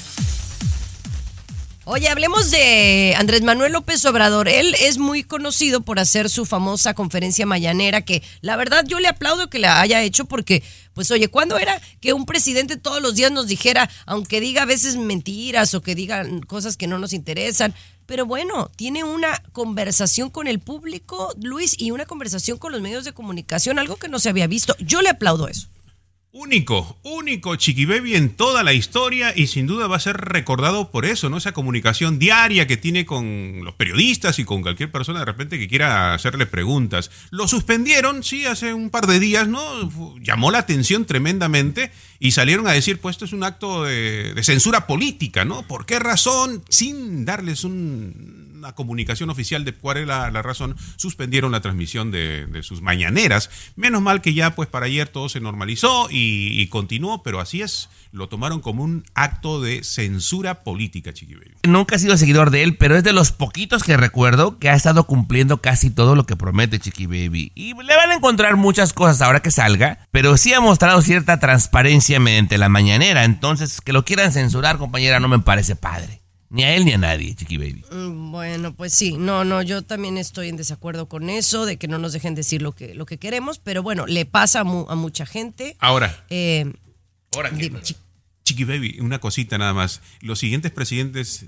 Oye, 1.84 2.08
hablemos 2.08 2.50
de 2.50 3.14
Andrés 3.18 3.42
Manuel 3.42 3.72
López 3.72 4.04
Obrador. 4.04 4.48
Él 4.48 4.76
es 4.80 4.98
muy 4.98 5.24
conocido 5.24 5.80
por 5.80 5.98
hacer 5.98 6.30
su 6.30 6.44
famosa 6.44 6.94
conferencia 6.94 7.44
mañanera, 7.44 8.02
que 8.02 8.22
la 8.40 8.56
verdad 8.56 8.84
yo 8.86 9.00
le 9.00 9.08
aplaudo 9.08 9.50
que 9.50 9.58
la 9.58 9.80
haya 9.80 10.02
hecho 10.02 10.26
porque, 10.26 10.62
pues 10.94 11.10
oye, 11.10 11.28
¿cuándo 11.28 11.58
era 11.58 11.80
que 12.00 12.12
un 12.12 12.24
presidente 12.24 12.76
todos 12.76 13.02
los 13.02 13.14
días 13.14 13.32
nos 13.32 13.48
dijera, 13.48 13.90
aunque 14.06 14.40
diga 14.40 14.62
a 14.62 14.66
veces 14.66 14.96
mentiras 14.96 15.74
o 15.74 15.80
que 15.80 15.94
diga 15.94 16.24
cosas 16.46 16.76
que 16.76 16.86
no 16.86 16.98
nos 16.98 17.14
interesan? 17.14 17.74
Pero 18.06 18.26
bueno, 18.26 18.70
tiene 18.76 19.04
una 19.04 19.42
conversación 19.52 20.30
con 20.30 20.46
el 20.46 20.58
público, 20.58 21.32
Luis, 21.40 21.74
y 21.78 21.90
una 21.90 22.06
conversación 22.06 22.58
con 22.58 22.72
los 22.72 22.80
medios 22.80 23.04
de 23.04 23.12
comunicación, 23.12 23.78
algo 23.78 23.96
que 23.96 24.08
no 24.08 24.18
se 24.18 24.28
había 24.28 24.46
visto. 24.46 24.74
Yo 24.78 25.02
le 25.02 25.10
aplaudo 25.10 25.48
eso. 25.48 25.68
Único, 26.34 26.98
único 27.02 27.56
Chiqui 27.56 27.84
Baby 27.84 28.14
en 28.14 28.30
toda 28.30 28.62
la 28.62 28.72
historia 28.72 29.34
y 29.36 29.48
sin 29.48 29.66
duda 29.66 29.86
va 29.86 29.96
a 29.96 30.00
ser 30.00 30.16
recordado 30.16 30.90
por 30.90 31.04
eso, 31.04 31.28
¿no? 31.28 31.36
Esa 31.36 31.52
comunicación 31.52 32.18
diaria 32.18 32.66
que 32.66 32.78
tiene 32.78 33.04
con 33.04 33.62
los 33.62 33.74
periodistas 33.74 34.38
y 34.38 34.46
con 34.46 34.62
cualquier 34.62 34.90
persona 34.90 35.18
de 35.18 35.26
repente 35.26 35.58
que 35.58 35.68
quiera 35.68 36.14
hacerle 36.14 36.46
preguntas. 36.46 37.10
Lo 37.30 37.46
suspendieron, 37.48 38.22
sí, 38.22 38.46
hace 38.46 38.72
un 38.72 38.88
par 38.88 39.06
de 39.06 39.20
días, 39.20 39.46
¿no? 39.46 39.62
Llamó 40.22 40.50
la 40.50 40.60
atención 40.60 41.04
tremendamente 41.04 41.90
y 42.18 42.30
salieron 42.30 42.66
a 42.66 42.72
decir, 42.72 42.98
pues 42.98 43.16
esto 43.16 43.26
es 43.26 43.34
un 43.34 43.44
acto 43.44 43.84
de, 43.84 44.32
de 44.32 44.42
censura 44.42 44.86
política, 44.86 45.44
¿no? 45.44 45.66
¿Por 45.68 45.84
qué 45.84 45.98
razón? 45.98 46.64
Sin 46.70 47.26
darles 47.26 47.62
un- 47.62 48.51
una 48.62 48.76
comunicación 48.76 49.28
oficial 49.28 49.64
de 49.64 49.74
cuál 49.74 49.96
era 49.96 50.30
la, 50.30 50.40
razón, 50.42 50.76
suspendieron 50.94 51.50
la 51.50 51.60
transmisión 51.60 52.12
de, 52.12 52.46
sus 52.62 52.80
mañaneras. 52.80 53.50
Menos 53.74 54.02
mal 54.02 54.20
que 54.20 54.34
ya 54.34 54.54
pues 54.54 54.68
para 54.68 54.86
ayer 54.86 55.08
todo 55.08 55.28
se 55.28 55.40
normalizó 55.40 56.06
y, 56.10 56.64
continuó, 56.68 57.24
pero 57.24 57.40
así 57.40 57.60
es, 57.60 57.88
lo 58.12 58.28
tomaron 58.28 58.60
como 58.60 58.84
un 58.84 59.04
acto 59.14 59.60
de 59.60 59.82
censura 59.82 60.62
política, 60.62 61.12
Chiqui 61.12 61.34
Baby. 61.34 61.56
Nunca 61.64 61.96
he 61.96 61.98
sido 61.98 62.16
seguidor 62.16 62.50
de 62.50 62.62
él, 62.62 62.76
pero 62.76 62.96
es 62.96 63.02
de 63.02 63.12
los 63.12 63.32
poquitos 63.32 63.82
que 63.82 63.96
recuerdo 63.96 64.60
que 64.60 64.68
ha 64.68 64.74
estado 64.74 65.08
cumpliendo 65.08 65.60
casi 65.60 65.90
todo 65.90 66.14
lo 66.14 66.24
que 66.24 66.36
promete 66.36 66.78
Chiqui 66.78 67.06
Baby. 67.06 67.50
Y 67.56 67.74
le 67.74 67.96
van 67.96 68.12
a 68.12 68.14
encontrar 68.14 68.56
muchas 68.56 68.92
cosas 68.92 69.20
ahora 69.22 69.40
que 69.40 69.50
salga, 69.50 70.06
pero 70.12 70.36
sí 70.36 70.52
ha 70.52 70.60
mostrado 70.60 71.02
cierta 71.02 71.40
transparencia 71.40 72.20
mediante 72.20 72.58
la 72.58 72.68
mañanera. 72.68 73.24
Entonces, 73.24 73.80
que 73.80 73.92
lo 73.92 74.04
quieran 74.04 74.32
censurar, 74.32 74.78
compañera, 74.78 75.18
no 75.18 75.26
me 75.26 75.40
parece 75.40 75.74
padre. 75.74 76.21
Ni 76.54 76.64
a 76.64 76.76
él 76.76 76.84
ni 76.84 76.92
a 76.92 76.98
nadie, 76.98 77.34
Chiqui 77.34 77.56
Baby. 77.56 77.82
Mm, 77.90 78.30
Bueno, 78.30 78.74
pues 78.74 78.92
sí, 78.92 79.16
no, 79.16 79.42
no, 79.44 79.62
yo 79.62 79.80
también 79.80 80.18
estoy 80.18 80.48
en 80.50 80.56
desacuerdo 80.56 81.08
con 81.08 81.30
eso, 81.30 81.64
de 81.64 81.78
que 81.78 81.88
no 81.88 81.96
nos 81.98 82.12
dejen 82.12 82.34
decir 82.34 82.60
lo 82.60 82.72
que, 82.72 82.94
lo 82.94 83.06
que 83.06 83.16
queremos, 83.18 83.58
pero 83.58 83.82
bueno, 83.82 84.06
le 84.06 84.26
pasa 84.26 84.60
a, 84.60 84.64
mu- 84.64 84.84
a 84.90 84.94
mucha 84.94 85.24
gente. 85.24 85.76
Ahora, 85.80 86.24
Eh, 86.28 86.70
Ahora 87.34 87.48
dime. 87.50 87.80
Chiqui 88.44 88.64
Baby, 88.64 88.98
una 89.00 89.18
cosita 89.18 89.56
nada 89.56 89.72
más. 89.72 90.02
¿Los 90.20 90.40
siguientes 90.40 90.70
presidentes 90.72 91.46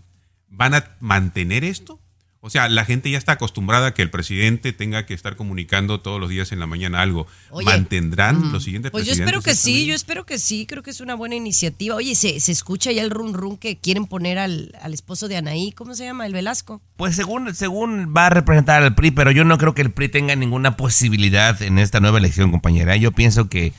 van 0.49 0.73
a 0.75 0.97
mantener 1.01 1.65
esto? 1.65 2.01
O 2.47 2.51
sea, 2.51 2.69
la 2.69 2.85
gente 2.85 3.11
ya 3.11 3.17
está 3.17 3.33
acostumbrada 3.33 3.87
a 3.87 3.95
que 3.95 4.03
el 4.03 4.11
presidente 4.11 4.75
tenga 4.75 5.07
que 5.07 5.15
estar 5.15 5.35
comunicando 5.35 6.01
todos 6.01 6.21
los 6.21 6.29
días 6.29 6.53
en 6.53 6.61
la 6.61 6.67
mañana 6.67 7.01
algo. 7.01 7.27
Oye, 7.49 7.65
¿Mantendrán 7.65 8.51
mm, 8.51 8.53
los 8.53 8.65
siguientes 8.65 8.91
Pues 8.91 9.07
yo 9.07 9.15
espero 9.15 9.41
que 9.41 9.55
sí, 9.55 9.87
yo 9.87 9.95
espero 9.95 10.27
que 10.27 10.39
sí, 10.39 10.67
creo 10.67 10.83
que 10.83 10.91
es 10.91 11.01
una 11.01 11.15
buena 11.15 11.37
iniciativa. 11.37 11.97
Oye, 11.97 12.15
se, 12.15 12.39
se 12.41 12.53
escucha 12.53 12.93
ya 12.93 13.01
el 13.01 13.09
run 13.09 13.33
run 13.33 13.57
que 13.57 13.79
quieren 13.79 14.05
poner 14.05 14.39
al, 14.39 14.77
al 14.83 14.93
esposo 14.93 15.27
de 15.27 15.39
Anaí, 15.39 15.73
¿cómo 15.73 15.95
se 15.95 16.05
llama? 16.05 16.27
El 16.27 16.35
Velasco. 16.35 16.83
Pues 16.99 17.17
según, 17.17 17.55
según 17.55 18.13
va 18.15 18.27
a 18.27 18.31
representar 18.31 18.83
al 18.83 18.95
PRI, 18.95 19.13
pero 19.13 19.31
yo 19.31 19.47
no 19.47 19.57
creo 19.57 19.75
que 19.75 19.81
el 19.81 19.91
PRI 19.91 20.11
tenga 20.11 20.37
ninguna 20.37 20.77
posibilidad 20.77 21.63
en 21.63 21.79
esta 21.79 22.01
nueva 22.01 22.19
elección, 22.19 22.51
compañera. 22.51 22.95
Yo 22.97 23.11
pienso 23.13 23.49
que 23.49 23.73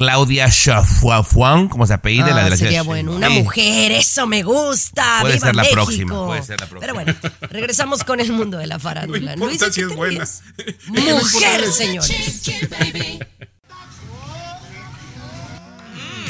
Claudia 0.00 0.48
Chafuafuan, 0.50 1.68
como 1.68 1.86
se 1.86 1.92
apellida, 1.92 2.28
la 2.28 2.40
Ah, 2.40 2.44
de 2.44 2.50
la 2.50 2.56
sería 2.56 2.70
ciudad. 2.80 2.84
bueno. 2.86 3.12
Una 3.12 3.28
Sí. 3.28 3.34
mujer, 3.42 3.92
eso 3.92 4.26
me 4.26 4.42
gusta. 4.42 5.18
Puede 5.20 5.34
¡Viva 5.34 5.46
ser 5.46 5.54
la 5.56 5.62
México! 5.62 5.74
próxima, 5.82 6.26
puede 6.26 6.42
ser 6.42 6.58
la 6.58 6.66
próxima. 6.66 6.80
Pero 6.80 6.94
bueno, 6.94 7.14
regresamos 7.50 8.02
con 8.02 8.18
el 8.18 8.32
mundo 8.32 8.56
de 8.56 8.66
la 8.66 8.78
farándula. 8.78 9.36
No 9.36 9.50
importa 9.50 9.66
Luis, 9.66 9.74
si 9.74 9.80
¿qué 9.82 9.86
es 9.86 9.94
buena. 9.96 10.26
Mujer, 11.20 11.70
señores. 11.70 12.42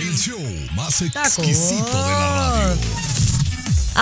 El 0.01 0.16
show 0.18 0.41
más 0.75 1.03
exquisito 1.03 1.85
de 2.07 2.12
la 2.12 2.51
radio. 2.64 2.81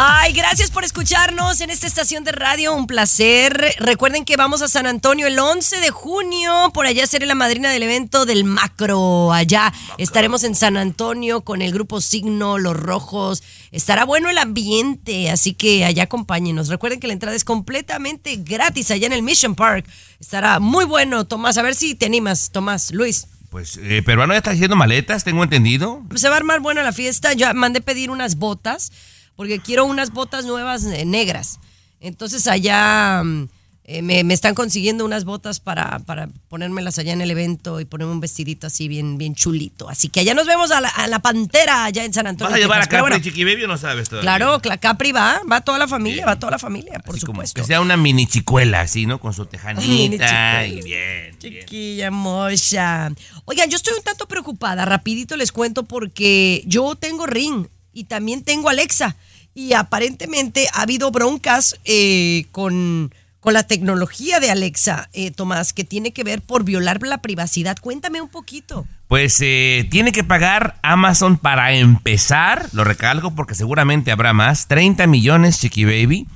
Ay, 0.00 0.32
gracias 0.32 0.70
por 0.70 0.84
escucharnos 0.84 1.60
en 1.60 1.70
esta 1.70 1.88
estación 1.88 2.22
de 2.22 2.30
radio, 2.30 2.72
un 2.72 2.86
placer. 2.86 3.74
Recuerden 3.80 4.24
que 4.24 4.36
vamos 4.36 4.62
a 4.62 4.68
San 4.68 4.86
Antonio 4.86 5.26
el 5.26 5.36
11 5.36 5.80
de 5.80 5.90
junio, 5.90 6.70
por 6.72 6.86
allá 6.86 7.04
seré 7.08 7.26
la 7.26 7.34
madrina 7.34 7.68
del 7.72 7.82
evento 7.82 8.24
del 8.24 8.44
Macro. 8.44 9.32
Allá 9.32 9.72
estaremos 9.96 10.44
en 10.44 10.54
San 10.54 10.76
Antonio 10.76 11.40
con 11.40 11.62
el 11.62 11.72
grupo 11.72 12.00
Signo, 12.00 12.58
Los 12.58 12.76
Rojos. 12.76 13.42
Estará 13.72 14.04
bueno 14.04 14.30
el 14.30 14.38
ambiente, 14.38 15.30
así 15.30 15.54
que 15.54 15.84
allá 15.84 16.04
acompáñenos. 16.04 16.68
Recuerden 16.68 17.00
que 17.00 17.08
la 17.08 17.14
entrada 17.14 17.34
es 17.34 17.42
completamente 17.42 18.36
gratis 18.36 18.92
allá 18.92 19.08
en 19.08 19.14
el 19.14 19.24
Mission 19.24 19.56
Park. 19.56 19.84
Estará 20.20 20.60
muy 20.60 20.84
bueno, 20.84 21.26
Tomás. 21.26 21.58
A 21.58 21.62
ver 21.62 21.74
si 21.74 21.96
te 21.96 22.06
animas, 22.06 22.50
Tomás, 22.52 22.92
Luis. 22.92 23.26
Pues 23.50 23.80
eh, 23.82 24.02
peruano 24.04 24.34
ya 24.34 24.38
está 24.38 24.50
haciendo 24.50 24.76
maletas, 24.76 25.24
tengo 25.24 25.42
entendido. 25.42 26.02
Se 26.14 26.28
va 26.28 26.34
a 26.34 26.38
armar 26.38 26.60
buena 26.60 26.82
la 26.82 26.92
fiesta. 26.92 27.32
Ya 27.32 27.54
mandé 27.54 27.80
pedir 27.80 28.10
unas 28.10 28.36
botas, 28.36 28.92
porque 29.38 29.60
quiero 29.60 29.84
unas 29.84 30.10
botas 30.10 30.44
nuevas 30.46 30.84
eh, 30.84 31.04
negras. 31.04 31.60
Entonces 32.00 32.48
allá 32.48 33.22
mm, 33.24 33.48
eh, 33.84 34.02
me, 34.02 34.24
me 34.24 34.34
están 34.34 34.56
consiguiendo 34.56 35.04
unas 35.04 35.24
botas 35.24 35.60
para, 35.60 36.00
para 36.00 36.28
ponérmelas 36.48 36.98
allá 36.98 37.12
en 37.12 37.20
el 37.20 37.30
evento 37.30 37.78
y 37.78 37.84
ponerme 37.84 38.12
un 38.14 38.18
vestidito 38.20 38.66
así 38.66 38.88
bien, 38.88 39.16
bien 39.16 39.36
chulito. 39.36 39.88
Así 39.88 40.08
que 40.08 40.18
allá 40.18 40.34
nos 40.34 40.48
vemos 40.48 40.72
a 40.72 40.80
la, 40.80 40.88
a 40.88 41.06
la 41.06 41.20
Pantera 41.20 41.84
allá 41.84 42.04
en 42.04 42.12
San 42.12 42.26
Antonio. 42.26 42.50
¿Vas 42.50 42.58
a 42.58 42.60
llevar 42.60 42.80
a 42.82 42.86
Capri 42.86 43.00
bueno, 43.00 43.18
Chiqui 43.20 43.44
no 43.68 43.78
sabes 43.78 44.08
todavía? 44.08 44.24
Claro, 44.28 44.60
Cla- 44.60 44.80
Capri 44.80 45.12
va, 45.12 45.40
va 45.50 45.60
toda 45.60 45.78
la 45.78 45.86
familia, 45.86 46.26
va 46.26 46.36
toda 46.36 46.50
la 46.50 46.58
familia, 46.58 46.98
por 46.98 47.14
Así 47.14 47.24
como 47.24 47.36
supuesto. 47.36 47.60
que 47.62 47.66
sea 47.66 47.80
una 47.80 47.96
mini 47.96 48.26
chicuela, 48.26 48.80
así, 48.80 49.06
¿no? 49.06 49.20
Con 49.20 49.34
su 49.34 49.46
tejanita 49.46 50.66
y 50.66 50.82
bien. 50.82 51.38
bien. 51.40 51.64
Chiquilla 51.64 52.10
mocha. 52.10 53.12
Oigan, 53.44 53.70
yo 53.70 53.76
estoy 53.76 53.94
un 53.96 54.02
tanto 54.02 54.26
preocupada. 54.26 54.84
Rapidito 54.84 55.36
les 55.36 55.52
cuento 55.52 55.84
porque 55.84 56.62
yo 56.66 56.96
tengo 56.96 57.24
Ring 57.26 57.66
y 57.92 58.04
también 58.04 58.42
tengo 58.42 58.68
Alexa. 58.68 59.16
Y 59.58 59.72
aparentemente 59.72 60.68
ha 60.72 60.82
habido 60.82 61.10
broncas 61.10 61.80
eh, 61.84 62.46
con, 62.52 63.12
con 63.40 63.54
la 63.54 63.64
tecnología 63.64 64.38
de 64.38 64.52
Alexa, 64.52 65.10
eh, 65.12 65.32
Tomás, 65.32 65.72
que 65.72 65.82
tiene 65.82 66.12
que 66.12 66.22
ver 66.22 66.42
por 66.42 66.62
violar 66.62 67.02
la 67.02 67.18
privacidad. 67.22 67.76
Cuéntame 67.76 68.20
un 68.20 68.28
poquito. 68.28 68.86
Pues 69.08 69.36
eh, 69.40 69.84
tiene 69.90 70.12
que 70.12 70.22
pagar 70.22 70.78
Amazon 70.82 71.38
para 71.38 71.72
empezar, 71.74 72.68
lo 72.72 72.84
recalco 72.84 73.34
porque 73.34 73.56
seguramente 73.56 74.12
habrá 74.12 74.32
más, 74.32 74.68
30 74.68 75.08
millones 75.08 75.58
Chiqui 75.58 75.84
Baby, 75.84 76.28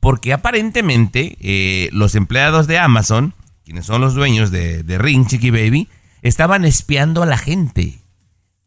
porque 0.00 0.32
aparentemente 0.32 1.36
eh, 1.38 1.90
los 1.92 2.14
empleados 2.14 2.66
de 2.66 2.78
Amazon, 2.78 3.34
quienes 3.62 3.84
son 3.84 4.00
los 4.00 4.14
dueños 4.14 4.50
de, 4.50 4.84
de 4.84 4.96
Ring 4.96 5.26
Chiqui 5.26 5.50
Baby, 5.50 5.86
estaban 6.22 6.64
espiando 6.64 7.22
a 7.22 7.26
la 7.26 7.36
gente. 7.36 7.98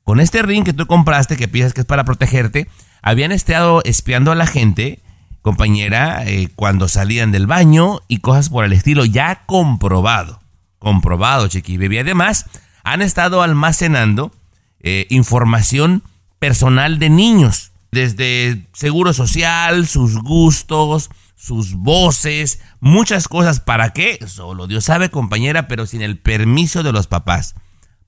Con 0.04 0.20
este 0.20 0.44
ring 0.44 0.66
que 0.66 0.74
tú 0.74 0.86
compraste, 0.86 1.36
que 1.36 1.48
piensas 1.48 1.74
que 1.74 1.82
es 1.82 1.88
para 1.88 2.04
protegerte, 2.04 2.68
habían 3.04 3.32
estado 3.32 3.82
espiando 3.84 4.32
a 4.32 4.36
la 4.36 4.48
gente, 4.48 5.02
compañera, 5.42 6.24
eh, 6.26 6.50
cuando 6.56 6.88
salían 6.88 7.32
del 7.32 7.46
baño 7.46 8.00
y 8.08 8.20
cosas 8.20 8.50
por 8.50 8.66
el 8.66 8.74
estilo, 8.74 9.06
ya 9.06 9.44
comprobado. 9.46 10.42
Comprobado, 10.80 11.48
Chiqui 11.48 11.78
Baby. 11.78 12.00
Además, 12.00 12.46
han 12.84 13.02
estado 13.02 13.44
almacenando 13.44 14.32
eh, 14.80 15.06
información 15.10 16.04
personal 16.40 16.98
de 16.98 17.10
niños, 17.10 17.72
desde 17.92 18.68
seguro 18.74 19.14
social, 19.14 19.86
sus 19.86 20.18
gustos, 20.18 21.10
sus 21.36 21.74
voces, 21.76 22.62
muchas 22.80 23.28
cosas. 23.28 23.60
¿Para 23.60 23.92
qué? 23.92 24.18
Solo 24.28 24.66
Dios 24.66 24.86
sabe, 24.86 25.10
compañera, 25.10 25.68
pero 25.68 25.86
sin 25.86 26.02
el 26.02 26.18
permiso 26.18 26.84
de 26.84 26.94
los 26.94 27.08
papás. 27.08 27.56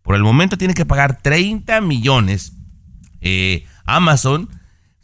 Por 0.02 0.16
el 0.16 0.24
momento 0.24 0.58
tiene 0.58 0.74
que 0.74 0.86
pagar 0.86 1.22
30 1.22 1.82
millones 1.82 2.54
eh, 3.22 3.66
Amazon, 3.86 4.50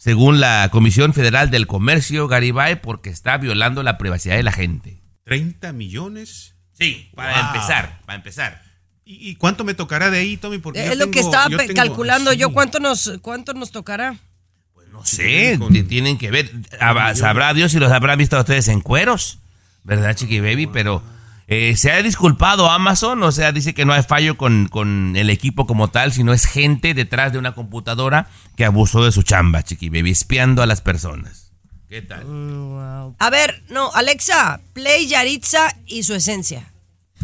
según 0.03 0.39
la 0.39 0.67
Comisión 0.71 1.13
Federal 1.13 1.51
del 1.51 1.67
Comercio, 1.67 2.27
Garibay, 2.27 2.81
porque 2.81 3.11
está 3.11 3.37
violando 3.37 3.83
la 3.83 3.99
privacidad 3.99 4.35
de 4.35 4.41
la 4.41 4.51
gente. 4.51 4.99
¿30 5.27 5.73
millones? 5.73 6.55
Sí, 6.73 7.11
para 7.15 7.33
Wow. 7.39 7.53
empezar, 7.53 7.99
para 8.07 8.15
empezar. 8.15 8.63
¿Y, 9.05 9.29
y 9.29 9.35
cuánto 9.35 9.63
me 9.63 9.75
tocará 9.75 10.09
de 10.09 10.17
ahí, 10.17 10.37
Tommy? 10.37 10.57
Porque 10.57 10.83
yo 10.83 10.91
es 10.91 10.97
lo 10.97 11.11
que 11.11 11.19
estaba 11.19 11.47
yo 11.49 11.57
pe- 11.57 11.67
tengo- 11.67 11.75
calculando 11.75 12.31
sí. 12.31 12.37
yo. 12.37 12.51
¿Cuánto 12.51 12.79
nos, 12.79 13.19
¿Cuánto 13.21 13.53
nos 13.53 13.69
tocará? 13.69 14.15
No 14.91 15.05
sé, 15.05 15.59
ti- 15.71 15.83
tienen 15.83 16.17
que 16.17 16.31
ver. 16.31 16.49
Sabrá 17.15 17.53
Dios 17.53 17.71
si 17.71 17.77
los 17.79 17.91
habrán 17.91 18.17
visto 18.17 18.37
a 18.37 18.39
ustedes 18.41 18.67
en 18.69 18.81
cueros, 18.81 19.37
¿verdad, 19.83 20.15
Chiqui 20.15 20.39
Baby? 20.39 20.65
Pero 20.65 21.03
eh, 21.53 21.75
se 21.75 21.91
ha 21.91 22.01
disculpado 22.01 22.71
Amazon, 22.71 23.21
o 23.23 23.31
sea, 23.33 23.51
dice 23.51 23.73
que 23.73 23.83
no 23.83 23.91
hay 23.91 24.03
fallo 24.03 24.37
con, 24.37 24.69
con 24.69 25.17
el 25.17 25.29
equipo 25.29 25.67
como 25.67 25.89
tal, 25.89 26.13
sino 26.13 26.31
es 26.31 26.45
gente 26.45 26.93
detrás 26.93 27.33
de 27.33 27.39
una 27.39 27.53
computadora 27.53 28.29
que 28.55 28.63
abusó 28.63 29.03
de 29.03 29.11
su 29.11 29.23
chamba, 29.23 29.61
Chiqui 29.61 29.89
Baby, 29.89 30.11
espiando 30.11 30.63
a 30.63 30.65
las 30.65 30.79
personas. 30.79 31.51
¿Qué 31.89 32.01
tal? 32.01 32.25
A 33.19 33.29
ver, 33.29 33.63
no, 33.67 33.91
Alexa, 33.93 34.61
play 34.71 35.09
Yaritza 35.09 35.75
y 35.85 36.03
su 36.03 36.13
esencia. 36.13 36.71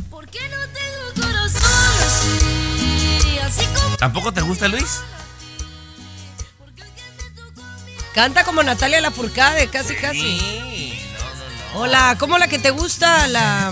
¿Por 0.09 0.27
qué 0.27 0.39
no 0.49 0.57
tengo 0.73 1.25
corazón 1.25 1.61
así? 2.05 3.39
Así 3.41 3.65
como 3.67 3.95
¿Tampoco 3.95 4.33
te 4.33 4.41
gusta, 4.41 4.67
Luis? 4.67 5.03
Canta 8.13 8.43
como 8.43 8.61
Natalia 8.61 8.99
Lafourcade, 8.99 9.67
casi, 9.67 9.95
casi. 9.95 10.99
Hola, 11.75 12.17
¿cómo 12.19 12.37
la 12.37 12.49
que 12.49 12.59
te 12.59 12.71
gusta? 12.71 13.25
La. 13.29 13.71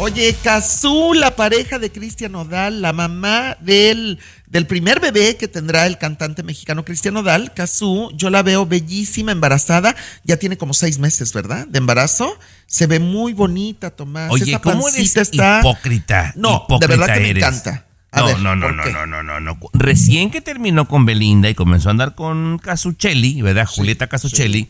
Oye, 0.00 0.32
Cazú, 0.44 1.12
la 1.12 1.34
pareja 1.34 1.80
de 1.80 1.90
Cristian 1.90 2.36
Odal, 2.36 2.82
la 2.82 2.92
mamá 2.92 3.56
del, 3.60 4.20
del 4.46 4.64
primer 4.64 5.00
bebé 5.00 5.36
que 5.36 5.48
tendrá 5.48 5.86
el 5.86 5.98
cantante 5.98 6.44
mexicano 6.44 6.84
Cristian 6.84 7.16
Odal, 7.16 7.52
Cazú, 7.52 8.12
yo 8.14 8.30
la 8.30 8.44
veo 8.44 8.64
bellísima, 8.64 9.32
embarazada, 9.32 9.96
ya 10.22 10.36
tiene 10.36 10.56
como 10.56 10.72
seis 10.72 11.00
meses, 11.00 11.32
¿verdad? 11.32 11.66
De 11.66 11.78
embarazo. 11.78 12.38
Se 12.66 12.86
ve 12.86 13.00
muy 13.00 13.32
bonita, 13.32 13.90
Tomás. 13.90 14.30
Oye, 14.30 14.52
Esa 14.52 14.60
¿cómo 14.60 14.88
eres 14.88 15.16
está... 15.16 15.58
hipócrita? 15.60 16.32
No, 16.36 16.62
Hipócrita 16.66 16.86
de 16.86 16.96
verdad 16.96 17.14
que 17.14 17.20
me 17.20 17.30
eres. 17.30 17.42
encanta. 17.42 17.84
A 18.12 18.20
No, 18.20 18.26
ver, 18.26 18.38
no, 18.38 18.54
no, 18.56 18.66
¿por 18.68 18.76
no, 18.76 18.84
no, 18.84 19.06
no, 19.06 19.22
no, 19.24 19.40
no. 19.40 19.58
Recién 19.72 20.30
que 20.30 20.40
terminó 20.40 20.86
con 20.86 21.06
Belinda 21.06 21.50
y 21.50 21.54
comenzó 21.54 21.88
a 21.88 21.92
andar 21.92 22.14
con 22.14 22.58
Casuccelli, 22.58 23.42
¿verdad? 23.42 23.66
Julieta 23.66 24.06
Casuccelli. 24.06 24.68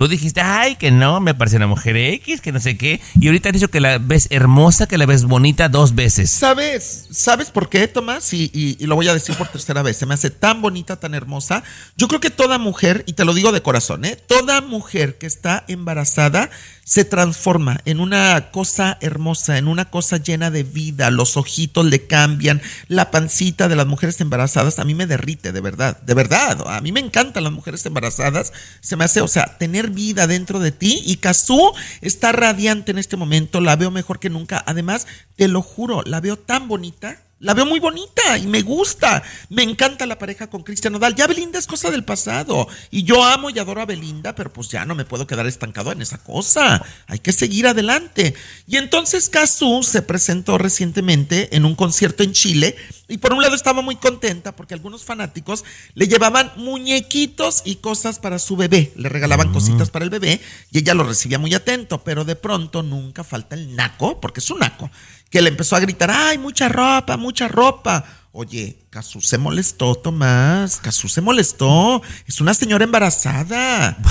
Tú 0.00 0.08
dijiste, 0.08 0.40
ay, 0.40 0.76
que 0.76 0.90
no, 0.90 1.20
me 1.20 1.34
parece 1.34 1.58
una 1.58 1.66
mujer 1.66 1.94
X, 1.94 2.40
que 2.40 2.52
no 2.52 2.58
sé 2.58 2.78
qué. 2.78 3.02
Y 3.20 3.26
ahorita 3.26 3.50
has 3.50 3.52
dicho 3.52 3.68
que 3.68 3.80
la 3.80 3.98
ves 3.98 4.28
hermosa, 4.30 4.88
que 4.88 4.96
la 4.96 5.04
ves 5.04 5.26
bonita 5.26 5.68
dos 5.68 5.94
veces. 5.94 6.30
¿Sabes? 6.30 7.08
¿Sabes 7.10 7.50
por 7.50 7.68
qué, 7.68 7.86
Tomás? 7.86 8.32
Y 8.32 8.78
lo 8.86 8.94
voy 8.94 9.08
a 9.08 9.12
decir 9.12 9.36
por 9.36 9.48
tercera 9.48 9.82
vez. 9.82 9.98
Se 9.98 10.06
me 10.06 10.14
hace 10.14 10.30
tan 10.30 10.62
bonita, 10.62 10.98
tan 10.98 11.12
hermosa. 11.12 11.62
Yo 11.98 12.08
creo 12.08 12.18
que 12.18 12.30
toda 12.30 12.56
mujer, 12.56 13.04
y 13.06 13.12
te 13.12 13.26
lo 13.26 13.34
digo 13.34 13.52
de 13.52 13.60
corazón, 13.60 14.06
¿eh? 14.06 14.16
Toda 14.16 14.62
mujer 14.62 15.18
que 15.18 15.26
está 15.26 15.66
embarazada 15.68 16.48
se 16.90 17.04
transforma 17.04 17.78
en 17.84 18.00
una 18.00 18.50
cosa 18.50 18.98
hermosa, 19.00 19.58
en 19.58 19.68
una 19.68 19.84
cosa 19.84 20.16
llena 20.16 20.50
de 20.50 20.64
vida. 20.64 21.12
Los 21.12 21.36
ojitos 21.36 21.86
le 21.86 22.08
cambian. 22.08 22.60
La 22.88 23.12
pancita 23.12 23.68
de 23.68 23.76
las 23.76 23.86
mujeres 23.86 24.20
embarazadas 24.20 24.80
a 24.80 24.84
mí 24.84 24.96
me 24.96 25.06
derrite, 25.06 25.52
de 25.52 25.60
verdad. 25.60 26.02
De 26.02 26.14
verdad. 26.14 26.58
A 26.66 26.80
mí 26.80 26.90
me 26.90 26.98
encantan 26.98 27.44
las 27.44 27.52
mujeres 27.52 27.86
embarazadas. 27.86 28.52
Se 28.80 28.96
me 28.96 29.04
hace, 29.04 29.20
o 29.20 29.28
sea, 29.28 29.56
tener 29.56 29.90
vida 29.90 30.26
dentro 30.26 30.58
de 30.58 30.72
ti. 30.72 31.00
Y 31.06 31.18
Kazú 31.18 31.72
está 32.00 32.32
radiante 32.32 32.90
en 32.90 32.98
este 32.98 33.16
momento. 33.16 33.60
La 33.60 33.76
veo 33.76 33.92
mejor 33.92 34.18
que 34.18 34.28
nunca. 34.28 34.60
Además, 34.66 35.06
te 35.36 35.46
lo 35.46 35.62
juro, 35.62 36.02
la 36.04 36.20
veo 36.20 36.40
tan 36.40 36.66
bonita 36.66 37.22
La 37.42 37.54
veo 37.54 37.64
muy 37.64 37.80
bonita 37.80 38.36
y 38.36 38.46
me 38.46 38.60
gusta. 38.60 39.22
Me 39.48 39.62
encanta 39.62 40.04
la 40.04 40.18
pareja 40.18 40.50
con 40.50 40.62
Cristian 40.62 40.92
Nodal. 40.92 41.14
Ya 41.14 41.26
Belinda 41.26 41.58
es 41.58 41.66
cosa 41.66 41.90
del 41.90 42.04
pasado. 42.04 42.68
Y 42.90 43.04
yo 43.04 43.24
amo 43.24 43.48
y 43.48 43.58
adoro 43.58 43.80
a 43.80 43.86
Belinda, 43.86 44.34
pero 44.34 44.52
pues 44.52 44.68
ya 44.68 44.84
no 44.84 44.94
me 44.94 45.06
puedo 45.06 45.26
quedar 45.26 45.46
estancado 45.46 45.90
en 45.90 46.02
esa 46.02 46.18
cosa. 46.18 46.84
Hay 47.06 47.20
que 47.20 47.32
seguir 47.32 47.66
adelante. 47.66 48.34
Y 48.66 48.76
entonces 48.76 49.30
Cazú 49.30 49.82
se 49.82 50.02
presentó 50.02 50.58
recientemente 50.58 51.56
en 51.56 51.64
un 51.64 51.76
concierto 51.76 52.22
en 52.22 52.34
Chile. 52.34 52.76
Y 53.08 53.16
por 53.16 53.32
un 53.32 53.40
lado 53.40 53.54
estaba 53.54 53.80
muy 53.80 53.96
contenta 53.96 54.54
porque 54.54 54.74
algunos 54.74 55.04
fanáticos 55.04 55.64
le 55.94 56.08
llevaban 56.08 56.52
muñequitos 56.56 57.62
y 57.64 57.76
cosas 57.76 58.18
para 58.18 58.38
su 58.38 58.54
bebé. 58.56 58.92
Le 58.96 59.08
regalaban 59.08 59.50
cositas 59.50 59.88
para 59.88 60.04
el 60.04 60.10
bebé 60.10 60.42
y 60.70 60.80
ella 60.80 60.92
lo 60.92 61.04
recibía 61.04 61.38
muy 61.38 61.54
atento. 61.54 62.04
Pero 62.04 62.26
de 62.26 62.36
pronto 62.36 62.82
nunca 62.82 63.24
falta 63.24 63.56
el 63.56 63.74
naco, 63.74 64.20
porque 64.20 64.40
es 64.40 64.50
un 64.50 64.58
naco 64.58 64.90
que 65.30 65.40
le 65.40 65.48
empezó 65.48 65.76
a 65.76 65.80
gritar, 65.80 66.10
ay, 66.10 66.38
mucha 66.38 66.68
ropa, 66.68 67.16
mucha 67.16 67.48
ropa. 67.48 68.04
Oye, 68.32 68.78
Cazú 68.90 69.20
se 69.20 69.38
molestó, 69.38 69.94
Tomás. 69.94 70.78
Cazú 70.78 71.08
se 71.08 71.20
molestó. 71.20 72.02
Es 72.26 72.40
una 72.40 72.54
señora 72.54 72.84
embarazada. 72.84 73.96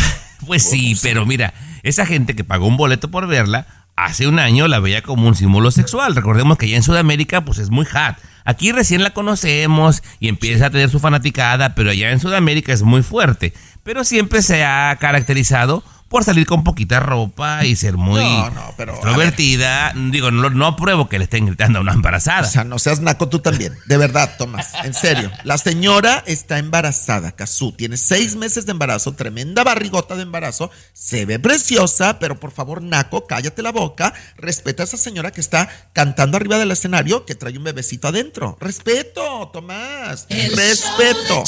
Pues 0.46 0.64
sí, 0.64 0.98
pero 1.04 1.26
mira, 1.26 1.54
esa 1.84 2.06
gente 2.06 2.34
que 2.34 2.46
pagó 2.46 2.66
un 2.66 2.78
boleto 2.78 3.12
por 3.12 3.28
verla, 3.28 3.68
hace 3.98 4.26
un 4.26 4.40
año 4.40 4.70
la 4.70 4.80
veía 4.80 5.02
como 5.02 5.28
un 5.28 5.36
símbolo 5.36 5.70
sexual. 5.70 6.16
Recordemos 6.16 6.58
que 6.58 6.66
allá 6.66 6.78
en 6.78 6.84
Sudamérica, 6.84 7.44
pues 7.44 7.58
es 7.58 7.70
muy 7.70 7.86
hot. 7.86 8.16
Aquí 8.46 8.72
recién 8.72 9.04
la 9.04 9.10
conocemos 9.10 10.02
y 10.22 10.30
empieza 10.30 10.68
a 10.68 10.70
tener 10.70 10.90
su 10.90 11.00
fanaticada, 11.00 11.76
pero 11.76 11.92
allá 11.92 12.12
en 12.12 12.22
Sudamérica 12.22 12.72
es 12.72 12.84
muy 12.84 13.04
fuerte. 13.04 13.54
Pero 13.84 14.06
siempre 14.06 14.42
se 14.42 14.64
ha 14.64 14.96
caracterizado 14.98 15.84
por 16.10 16.24
salir 16.24 16.45
con 16.45 16.64
poquita 16.64 16.99
ropa 16.99 17.64
y 17.66 17.76
ser 17.76 17.95
muy 17.95 18.22
No, 18.22 18.49
no, 18.49 18.74
pero, 18.76 18.93
extrovertida. 18.93 19.93
Digo, 19.95 20.32
no, 20.32 20.49
no 20.49 20.66
apruebo 20.66 21.07
que 21.07 21.20
le 21.20 21.26
estén 21.26 21.45
gritando 21.45 21.80
a 21.80 21.82
una 21.82 21.93
embarazada. 21.93 22.47
O 22.47 22.49
sea, 22.49 22.64
no 22.64 22.80
seas 22.80 22.99
naco 22.99 23.30
tú 23.30 23.39
también. 23.39 23.78
De 23.86 23.97
verdad, 23.97 24.36
Tomás. 24.38 24.74
En 24.84 24.93
serio. 24.93 25.32
La 25.43 25.57
señora 25.57 26.24
está 26.26 26.57
embarazada, 26.57 27.32
Cazú. 27.32 27.72
Tiene 27.72 27.95
seis 27.97 28.36
meses 28.36 28.66
de 28.66 28.72
embarazo, 28.72 29.14
tremenda 29.14 29.64
barrigota 29.64 30.16
de 30.16 30.24
embarazo. 30.24 30.72
Se 30.93 31.26
ve 31.26 31.39
preciosa, 31.39 32.20
pero 32.20 32.39
por 32.39 32.51
favor, 32.51 32.82
naco, 32.82 33.28
cállate 33.28 33.62
la 33.62 33.72
boca. 33.72 34.14
Respeta 34.38 34.84
a 34.84 34.86
esa 34.86 34.97
señora 34.97 35.32
que 35.32 35.41
está 35.41 35.70
cantando 35.93 36.38
arriba 36.38 36.57
del 36.57 36.72
escenario 36.72 37.26
que 37.26 37.36
trae 37.36 37.57
un 37.57 37.64
bebecito 37.64 38.07
adentro. 38.07 38.57
Respeto, 38.60 39.49
Tomás. 39.53 40.28
Respeto. 40.30 41.43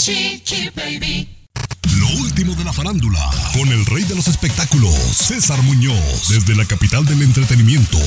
Último 2.20 2.56
de 2.56 2.64
la 2.64 2.74
farándula, 2.74 3.20
con 3.54 3.70
el 3.70 3.86
rey 3.86 4.04
de 4.04 4.16
los 4.16 4.28
espectáculos, 4.28 4.94
César 4.94 5.62
Muñoz, 5.64 6.28
desde 6.30 6.56
la 6.56 6.66
capital 6.66 7.06
del 7.06 7.22
entretenimiento, 7.22 7.98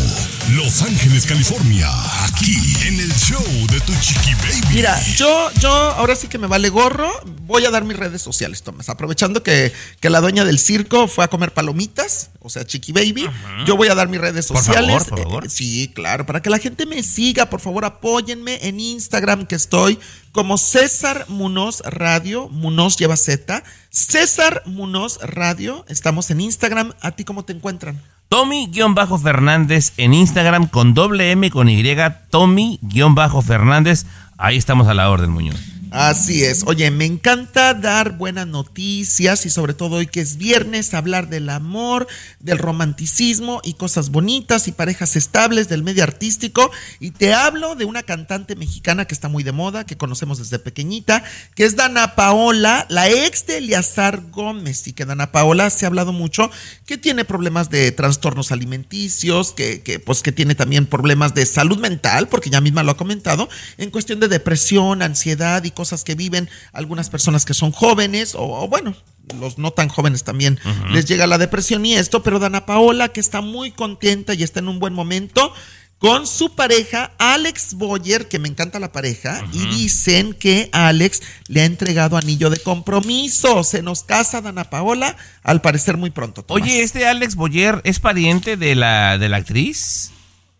Los 0.74 0.82
Ángeles, 0.82 1.24
California, 1.24 1.88
aquí 2.24 2.56
en 2.84 2.98
el 2.98 3.14
show 3.14 3.40
de 3.70 3.78
tu 3.82 3.92
chiqui 4.00 4.34
baby. 4.34 4.74
Mira, 4.74 5.00
yo, 5.14 5.48
yo, 5.60 5.70
ahora 5.70 6.16
sí 6.16 6.26
que 6.26 6.36
me 6.36 6.48
vale 6.48 6.68
gorro. 6.68 7.08
Voy 7.42 7.64
a 7.64 7.70
dar 7.70 7.84
mis 7.84 7.96
redes 7.96 8.20
sociales, 8.20 8.64
Tomás. 8.64 8.88
Aprovechando 8.88 9.44
que, 9.44 9.72
que 10.00 10.10
la 10.10 10.20
dueña 10.20 10.44
del 10.44 10.58
circo 10.58 11.06
fue 11.06 11.26
a 11.26 11.28
comer 11.28 11.54
palomitas, 11.54 12.30
o 12.40 12.50
sea, 12.50 12.66
Chiqui 12.66 12.90
Baby, 12.90 13.30
yo 13.66 13.76
voy 13.76 13.86
a 13.86 13.94
dar 13.94 14.08
mis 14.08 14.20
redes 14.20 14.48
Por 14.48 14.56
sociales. 14.56 15.04
favor, 15.04 15.08
por 15.10 15.18
favor. 15.22 15.46
Eh, 15.46 15.48
sí, 15.48 15.92
claro, 15.94 16.26
para 16.26 16.42
que 16.42 16.50
la 16.50 16.58
gente 16.58 16.86
me 16.86 17.04
siga, 17.04 17.48
por 17.48 17.60
favor, 17.60 17.84
apóyenme 17.84 18.58
en 18.66 18.80
Instagram, 18.80 19.46
que 19.46 19.54
estoy 19.54 20.00
como 20.32 20.58
César 20.58 21.26
Munoz 21.28 21.82
Radio. 21.84 22.48
Munoz 22.48 22.96
lleva 22.96 23.16
Z. 23.16 23.62
César 23.90 24.64
Munoz 24.66 25.20
Radio. 25.22 25.84
Estamos 25.88 26.32
en 26.32 26.40
Instagram. 26.40 26.94
¿A 27.00 27.12
ti 27.12 27.22
cómo 27.22 27.44
te 27.44 27.52
encuentran? 27.52 28.02
Tommy-Fernández 28.34 29.92
en 29.96 30.12
Instagram 30.12 30.66
con 30.66 30.92
doble 30.92 31.30
M 31.30 31.48
con 31.52 31.68
Y, 31.68 31.84
Tommy-Fernández. 32.30 34.06
Ahí 34.36 34.56
estamos 34.56 34.88
a 34.88 34.94
la 34.94 35.08
orden, 35.08 35.30
Muñoz. 35.30 35.73
Así 35.94 36.42
es. 36.42 36.64
Oye, 36.66 36.90
me 36.90 37.04
encanta 37.04 37.72
dar 37.72 38.18
buenas 38.18 38.48
noticias 38.48 39.46
y 39.46 39.50
sobre 39.50 39.74
todo 39.74 39.98
hoy 39.98 40.08
que 40.08 40.20
es 40.20 40.38
viernes, 40.38 40.92
hablar 40.92 41.28
del 41.28 41.48
amor, 41.48 42.08
del 42.40 42.58
romanticismo 42.58 43.60
y 43.62 43.74
cosas 43.74 44.10
bonitas 44.10 44.66
y 44.66 44.72
parejas 44.72 45.14
estables 45.14 45.68
del 45.68 45.84
medio 45.84 46.02
artístico. 46.02 46.72
Y 46.98 47.12
te 47.12 47.32
hablo 47.32 47.76
de 47.76 47.84
una 47.84 48.02
cantante 48.02 48.56
mexicana 48.56 49.04
que 49.04 49.14
está 49.14 49.28
muy 49.28 49.44
de 49.44 49.52
moda, 49.52 49.86
que 49.86 49.96
conocemos 49.96 50.38
desde 50.38 50.58
pequeñita, 50.58 51.22
que 51.54 51.64
es 51.64 51.76
Dana 51.76 52.16
Paola, 52.16 52.86
la 52.88 53.08
ex 53.08 53.46
de 53.46 53.58
Eleazar 53.58 54.20
Gómez. 54.32 54.88
Y 54.88 54.94
que 54.94 55.04
Dana 55.04 55.30
Paola 55.30 55.70
se 55.70 55.86
ha 55.86 55.88
hablado 55.88 56.12
mucho 56.12 56.50
que 56.86 56.98
tiene 56.98 57.24
problemas 57.24 57.70
de 57.70 57.92
trastornos 57.92 58.50
alimenticios, 58.50 59.52
que, 59.52 60.02
pues 60.04 60.22
que 60.22 60.32
tiene 60.32 60.56
también 60.56 60.86
problemas 60.86 61.34
de 61.34 61.46
salud 61.46 61.78
mental, 61.78 62.26
porque 62.26 62.50
ya 62.50 62.60
misma 62.60 62.82
lo 62.82 62.90
ha 62.90 62.96
comentado, 62.96 63.48
en 63.78 63.92
cuestión 63.92 64.18
de 64.18 64.26
depresión, 64.26 65.00
ansiedad 65.00 65.62
y 65.62 65.70
cosas 65.70 65.83
que 66.04 66.14
viven 66.14 66.48
algunas 66.72 67.10
personas 67.10 67.44
que 67.44 67.52
son 67.54 67.72
jóvenes 67.72 68.34
o, 68.34 68.42
o 68.42 68.68
bueno, 68.68 68.94
los 69.38 69.58
no 69.58 69.70
tan 69.72 69.88
jóvenes 69.88 70.24
también 70.24 70.58
les 70.92 71.04
llega 71.06 71.26
la 71.26 71.38
depresión 71.38 71.84
y 71.84 71.94
esto, 71.94 72.22
pero 72.22 72.38
Dana 72.38 72.64
Paola 72.66 73.08
que 73.08 73.20
está 73.20 73.40
muy 73.40 73.70
contenta 73.72 74.34
y 74.34 74.42
está 74.42 74.60
en 74.60 74.68
un 74.68 74.78
buen 74.78 74.94
momento 74.94 75.52
con 75.98 76.26
su 76.26 76.54
pareja 76.54 77.12
Alex 77.18 77.74
Boyer, 77.74 78.28
que 78.28 78.38
me 78.38 78.48
encanta 78.48 78.78
la 78.78 78.92
pareja, 78.92 79.42
y 79.54 79.64
dicen 79.68 80.34
que 80.34 80.68
Alex 80.72 81.22
le 81.48 81.62
ha 81.62 81.64
entregado 81.64 82.18
anillo 82.18 82.50
de 82.50 82.58
compromiso. 82.58 83.64
Se 83.64 83.80
nos 83.80 84.02
casa 84.02 84.42
Dana 84.42 84.64
Paola, 84.64 85.16
al 85.42 85.62
parecer 85.62 85.96
muy 85.96 86.10
pronto. 86.10 86.42
Tomás. 86.42 86.62
Oye, 86.62 86.82
¿este 86.82 87.06
Alex 87.06 87.36
Boyer 87.36 87.80
es 87.84 88.00
pariente 88.00 88.58
de 88.58 88.74
la, 88.74 89.16
de 89.16 89.30
la 89.30 89.38
actriz? 89.38 90.10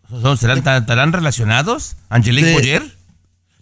¿Son- 0.09 0.37
¿Serán, 0.37 0.57
¿Estarán 0.59 1.13
relacionados? 1.13 1.95
¿Angelique 2.09 2.47
De- 2.47 2.53
Boyer? 2.53 2.97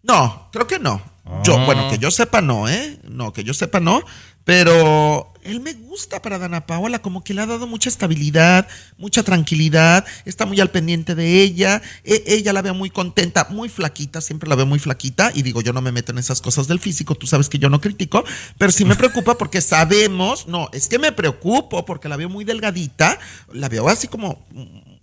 No, 0.04 0.48
creo 0.54 0.68
que 0.68 0.80
no. 0.80 1.02
Yo, 1.44 1.58
Ah. 1.58 1.66
bueno, 1.66 1.90
que 1.90 1.98
yo 1.98 2.12
sepa 2.12 2.42
no, 2.42 2.68
¿eh? 2.68 3.00
No, 3.10 3.32
que 3.34 3.44
yo 3.44 3.54
sepa 3.54 3.80
no. 3.80 4.02
Pero 4.46 5.32
él 5.44 5.62
me 5.62 5.72
gusta 5.72 6.22
para 6.22 6.38
Dana 6.38 6.66
Paola, 6.66 7.02
como 7.02 7.24
que 7.24 7.34
le 7.34 7.42
ha 7.42 7.46
dado 7.46 7.66
mucha 7.66 7.88
estabilidad, 7.88 8.68
mucha 8.98 9.24
tranquilidad, 9.24 10.06
está 10.26 10.46
muy 10.46 10.60
al 10.60 10.70
pendiente 10.70 11.16
de 11.16 11.42
ella, 11.42 11.82
e- 12.04 12.24
ella 12.28 12.52
la 12.52 12.62
veo 12.62 12.74
muy 12.74 12.90
contenta, 12.90 13.48
muy 13.52 13.70
flaquita, 13.70 14.20
siempre 14.20 14.50
la 14.50 14.56
veo 14.56 14.66
muy 14.66 14.80
flaquita, 14.80 15.32
y 15.34 15.44
digo, 15.44 15.62
yo 15.62 15.72
no 15.72 15.82
me 15.82 15.94
meto 15.94 16.12
en 16.12 16.18
esas 16.18 16.42
cosas 16.42 16.68
del 16.68 16.80
físico, 16.80 17.16
tú 17.16 17.26
sabes 17.26 17.48
que 17.48 17.58
yo 17.58 17.70
no 17.70 17.80
critico, 17.80 18.26
pero 18.58 18.74
sí 18.74 18.84
me 18.84 18.96
preocupa 18.98 19.38
porque 19.38 19.62
sabemos, 19.62 20.46
no, 20.50 20.68
es 20.74 20.90
que 20.90 21.00
me 21.00 21.14
preocupo 21.14 21.86
porque 21.86 22.10
la 22.10 22.18
veo 22.18 22.28
muy 22.28 22.44
delgadita, 22.44 23.18
la 23.54 23.70
veo 23.70 23.88
así 23.88 24.10
como, 24.10 24.46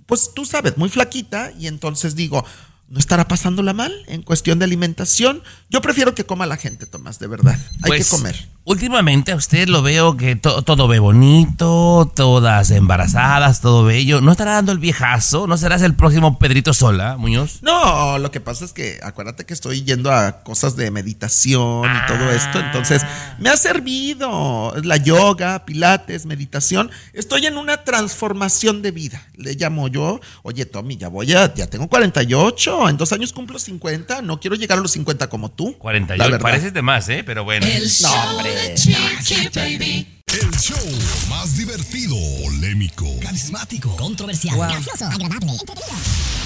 pues 0.05 0.33
tú 0.35 0.45
sabes, 0.45 0.77
muy 0.77 0.91
flaquita, 0.91 1.51
y 1.59 1.67
entonces 1.67 2.15
digo, 2.15 2.45
¿no 2.91 2.99
estará 2.99 3.27
pasándola 3.29 3.73
mal 3.73 3.95
en 4.09 4.23
cuestión 4.23 4.59
de 4.59 4.67
alimentación? 4.67 5.43
Yo 5.71 5.81
prefiero 5.81 6.15
que 6.15 6.27
coma 6.27 6.45
la 6.47 6.57
gente, 6.57 6.87
Tomás, 6.87 7.19
de 7.19 7.29
verdad. 7.29 7.59
Hay 7.83 7.89
Pues, 7.89 8.05
que 8.05 8.11
comer. 8.17 8.49
Últimamente 8.71 9.33
a 9.33 9.35
usted 9.35 9.67
lo 9.67 9.83
veo 9.83 10.17
que 10.17 10.37
to- 10.37 10.63
todo 10.63 10.87
ve 10.87 11.01
bonito, 11.01 12.09
todas 12.15 12.71
embarazadas, 12.71 13.61
todo 13.61 13.83
bello. 13.83 14.21
¿No 14.21 14.31
estará 14.31 14.53
dando 14.53 14.71
el 14.71 14.79
viejazo? 14.79 15.49
¿No 15.49 15.57
serás 15.57 15.83
el 15.83 15.97
próximo 15.97 16.39
Pedrito 16.39 16.73
Sola, 16.73 17.17
Muñoz? 17.17 17.59
No, 17.63 18.19
lo 18.21 18.31
que 18.31 18.39
pasa 18.41 18.65
es 18.65 18.73
que 18.73 19.01
acuérdate 19.03 19.45
que 19.45 19.55
estoy 19.55 19.83
yendo 19.83 20.13
a 20.13 20.45
cosas 20.45 20.77
de 20.77 20.89
meditación 20.93 21.91
y 21.91 22.07
todo 22.07 22.31
esto, 22.31 22.61
entonces 22.61 23.03
me 23.41 23.51
ha 23.51 23.57
servido 23.57 24.73
la 24.85 24.99
yoga, 24.99 25.65
pilates, 25.65 26.25
meditación. 26.27 26.93
Estoy 27.13 27.47
en 27.47 27.57
una 27.59 27.79
transformación 27.83 28.83
de 28.83 28.93
vida, 28.93 29.21
le 29.35 29.55
llamo 29.55 29.89
yo. 29.89 30.21
Oye, 30.45 30.65
Tommy, 30.65 30.97
ya 30.97 31.09
voy 31.09 31.33
a, 31.33 31.53
ya 31.55 31.67
tengo 31.67 31.89
48, 31.89 32.89
en 32.89 32.97
dos 32.99 33.13
años 33.13 33.33
cumplo 33.33 33.59
50, 33.59 34.23
no 34.23 34.39
quiero 34.39 34.55
llegar 34.55 34.79
a 34.79 34.81
los 34.81 34.93
50 34.93 35.29
como 35.29 35.51
tú. 35.51 35.77
48, 35.79 36.17
La 36.23 36.31
verdad. 36.31 36.41
pareces 36.41 36.73
de 36.73 36.83
más, 36.83 37.09
¿eh? 37.09 37.25
Pero 37.27 37.43
bueno. 37.43 37.67
No, 37.67 38.13
hombre. 38.31 38.60
El 40.27 40.51
show 40.61 40.77
más 41.29 41.57
divertido, 41.57 42.15
polémico, 42.45 43.07
Carismático, 43.21 43.97
controversial, 43.97 44.57
gracioso, 44.59 45.05
agradable, 45.07 45.53
entretenido. 45.53 45.97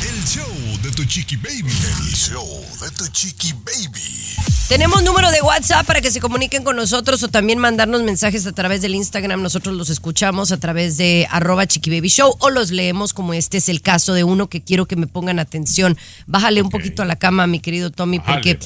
el 0.08 0.24
show 0.24 0.78
de 0.82 0.90
tu 0.92 1.04
chiqui 1.04 1.36
baby. 1.36 1.70
El 1.70 2.14
show 2.14 2.64
de 2.80 2.90
tu 2.92 3.06
chiqui 3.08 3.52
baby. 3.52 4.36
Tenemos 4.68 5.02
número 5.02 5.30
de 5.32 5.42
WhatsApp 5.42 5.84
para 5.86 6.00
que 6.00 6.10
se 6.10 6.20
comuniquen 6.20 6.62
con 6.62 6.76
nosotros 6.76 7.22
o 7.24 7.28
también 7.28 7.58
mandarnos 7.58 8.02
mensajes 8.02 8.46
a 8.46 8.52
través 8.52 8.80
del 8.80 8.94
Instagram. 8.94 9.42
Nosotros 9.42 9.74
los 9.74 9.90
escuchamos 9.90 10.52
a 10.52 10.56
través 10.58 10.96
de 10.96 11.26
arroba 11.30 11.66
chiquibabyshow 11.66 12.36
o 12.38 12.50
los 12.50 12.70
leemos 12.70 13.12
como 13.12 13.34
este 13.34 13.58
es 13.58 13.68
el 13.68 13.82
caso 13.82 14.14
de 14.14 14.24
uno 14.24 14.48
que 14.48 14.62
quiero 14.62 14.86
que 14.86 14.96
me 14.96 15.06
pongan 15.08 15.40
atención. 15.40 15.98
Bájale 16.26 16.62
un 16.62 16.70
poquito 16.70 17.02
a 17.02 17.06
la 17.06 17.16
cama, 17.16 17.46
mi 17.46 17.60
querido 17.60 17.90
Tommy, 17.90 18.20
porque 18.20 18.58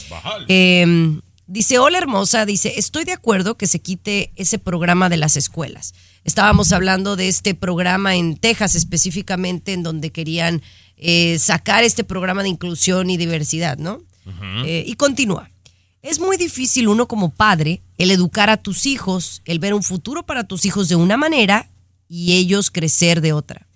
eh, 0.49 1.19
dice, 1.49 1.79
hola 1.79 1.99
hermosa, 1.99 2.47
dice, 2.47 2.75
estoy 2.77 3.05
de 3.05 3.13
acuerdo 3.13 3.57
que 3.57 3.67
se 3.67 3.81
quite 3.81 4.33
ese 4.37 4.59
programa 4.59 5.09
de 5.09 5.17
las 5.17 5.37
escuelas. 5.37 5.95
Estábamos 6.23 6.73
hablando 6.73 7.17
de 7.17 7.29
este 7.29 7.55
programa 7.55 8.15
en 8.15 8.37
Texas 8.37 8.75
específicamente, 8.75 9.73
en 9.73 9.83
donde 9.83 10.13
querían 10.13 10.63
eh, 10.97 11.39
sacar 11.39 11.83
este 11.83 12.05
programa 12.05 12.43
de 12.43 12.51
inclusión 12.51 13.11
y 13.11 13.17
diversidad, 13.17 13.79
¿no? 13.79 14.03
Eh, 14.67 14.85
y 14.87 14.95
continúa. 14.95 15.51
Es 16.03 16.21
muy 16.21 16.37
difícil 16.37 16.87
uno 16.89 17.09
como 17.09 17.31
padre 17.31 17.81
el 17.97 18.11
educar 18.11 18.51
a 18.51 18.59
tus 18.59 18.85
hijos, 18.85 19.41
el 19.47 19.59
ver 19.59 19.73
un 19.73 19.83
futuro 19.83 20.27
para 20.27 20.45
tus 20.45 20.67
hijos 20.67 20.89
de 20.89 20.97
una 20.97 21.17
manera 21.17 21.71
y 22.09 22.35
ellos 22.35 22.71
crecer 22.71 23.23
de 23.23 23.33
otra. 23.33 23.67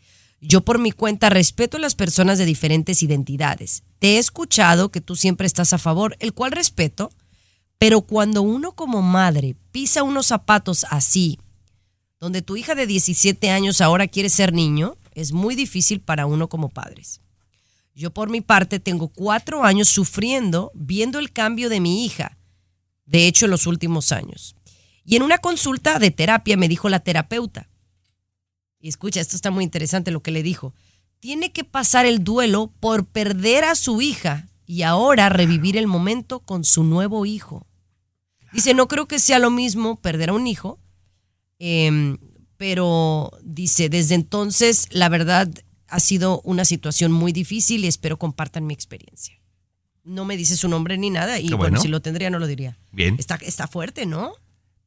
Yo 0.43 0.61
por 0.61 0.79
mi 0.79 0.93
cuenta 0.93 1.31
respeto 1.31 1.79
a 1.79 1.81
las 1.81 1.95
personas 1.95 2.37
de 2.37 2.45
diferentes 2.45 3.03
identidades. 3.03 3.83
Te 3.99 4.17
he 4.17 4.19
escuchado 4.19 4.91
que 4.91 5.01
tú 5.01 5.17
siempre 5.17 5.47
estás 5.47 5.73
a 5.73 5.79
favor, 5.79 6.17
el 6.21 6.35
cual 6.35 6.53
respeto, 6.53 7.11
pero 7.83 8.03
cuando 8.03 8.43
uno 8.43 8.77
como 8.77 9.03
madre 9.03 9.57
pisa 9.73 10.05
unos 10.05 10.29
zapatos 10.29 10.87
así, 10.91 11.41
donde 12.21 12.41
tu 12.41 12.57
hija 12.57 12.77
de 12.77 12.87
17 12.87 13.51
años 13.51 13.81
ahora 13.81 14.07
quiere 14.07 14.29
ser 14.29 14.53
niño, 14.53 14.97
es 15.17 15.33
muy 15.33 15.57
difícil 15.57 16.01
para 16.01 16.27
uno 16.27 16.49
como 16.49 16.69
padres. 16.69 17.21
Yo 17.93 18.13
por 18.13 18.31
mi 18.31 18.41
parte 18.41 18.79
tengo 18.79 19.09
cuatro 19.09 19.65
años 19.65 19.89
sufriendo 19.89 20.71
viendo 20.77 21.19
el 21.19 21.33
cambio 21.33 21.69
de 21.69 21.81
mi 21.81 22.05
hija, 22.05 22.39
de 23.05 23.27
hecho 23.27 23.47
en 23.47 23.51
los 23.51 23.67
últimos 23.67 24.13
años. 24.13 24.55
Y 25.05 25.17
en 25.17 25.23
una 25.23 25.39
consulta 25.39 25.99
de 25.99 26.13
terapia 26.13 26.57
me 26.57 26.69
dijo 26.69 26.89
la 26.89 27.01
terapeuta, 27.01 27.69
y 28.79 28.91
escucha, 28.91 29.21
esto 29.21 29.35
está 29.35 29.51
muy 29.51 29.65
interesante 29.65 30.13
lo 30.13 30.23
que 30.23 30.31
le 30.31 30.45
dijo, 30.45 30.73
tiene 31.19 31.51
que 31.51 31.65
pasar 31.65 32.07
el 32.07 32.23
duelo 32.23 32.73
por 32.79 33.07
perder 33.07 33.65
a 33.65 33.75
su 33.75 34.01
hija 34.01 34.47
y 34.67 34.83
ahora 34.83 35.31
revivir 35.31 35.77
el 35.77 35.89
momento 35.89 36.39
con 36.39 36.63
su 36.63 36.85
nuevo 36.85 37.27
hijo. 37.27 37.67
Dice, 38.53 38.75
no 38.75 38.89
creo 38.89 39.07
que 39.07 39.19
sea 39.19 39.39
lo 39.39 39.51
mismo 39.51 40.01
perder 40.01 40.31
a 40.31 40.33
un 40.35 40.47
hijo, 40.47 40.79
em, 41.59 42.19
pero 42.57 43.31
dice, 43.43 43.89
desde 43.89 44.15
entonces 44.15 44.89
la 44.91 45.09
verdad 45.09 45.49
ha 45.89 46.01
sido 46.01 46.41
una 46.43 46.65
situación 46.65 47.13
muy 47.13 47.33
difícil 47.33 47.85
y 47.85 47.89
espero 47.89 48.19
compartan 48.19 48.67
mi 48.67 48.75
experiencia. 48.75 49.39
No 50.05 50.25
me 50.25 50.37
dice 50.37 50.57
su 50.57 50.69
nombre 50.69 50.99
ni 50.99 51.11
nada 51.11 51.39
y 51.39 51.45
bueno, 51.49 51.59
bueno. 51.59 51.81
si 51.81 51.89
lo 51.89 52.01
tendría 52.03 52.31
no 52.31 52.39
lo 52.39 52.47
diría. 52.47 52.79
Bien. 52.93 53.17
Está, 53.19 53.37
está 53.37 53.69
fuerte, 53.69 54.05
¿no? 54.07 54.33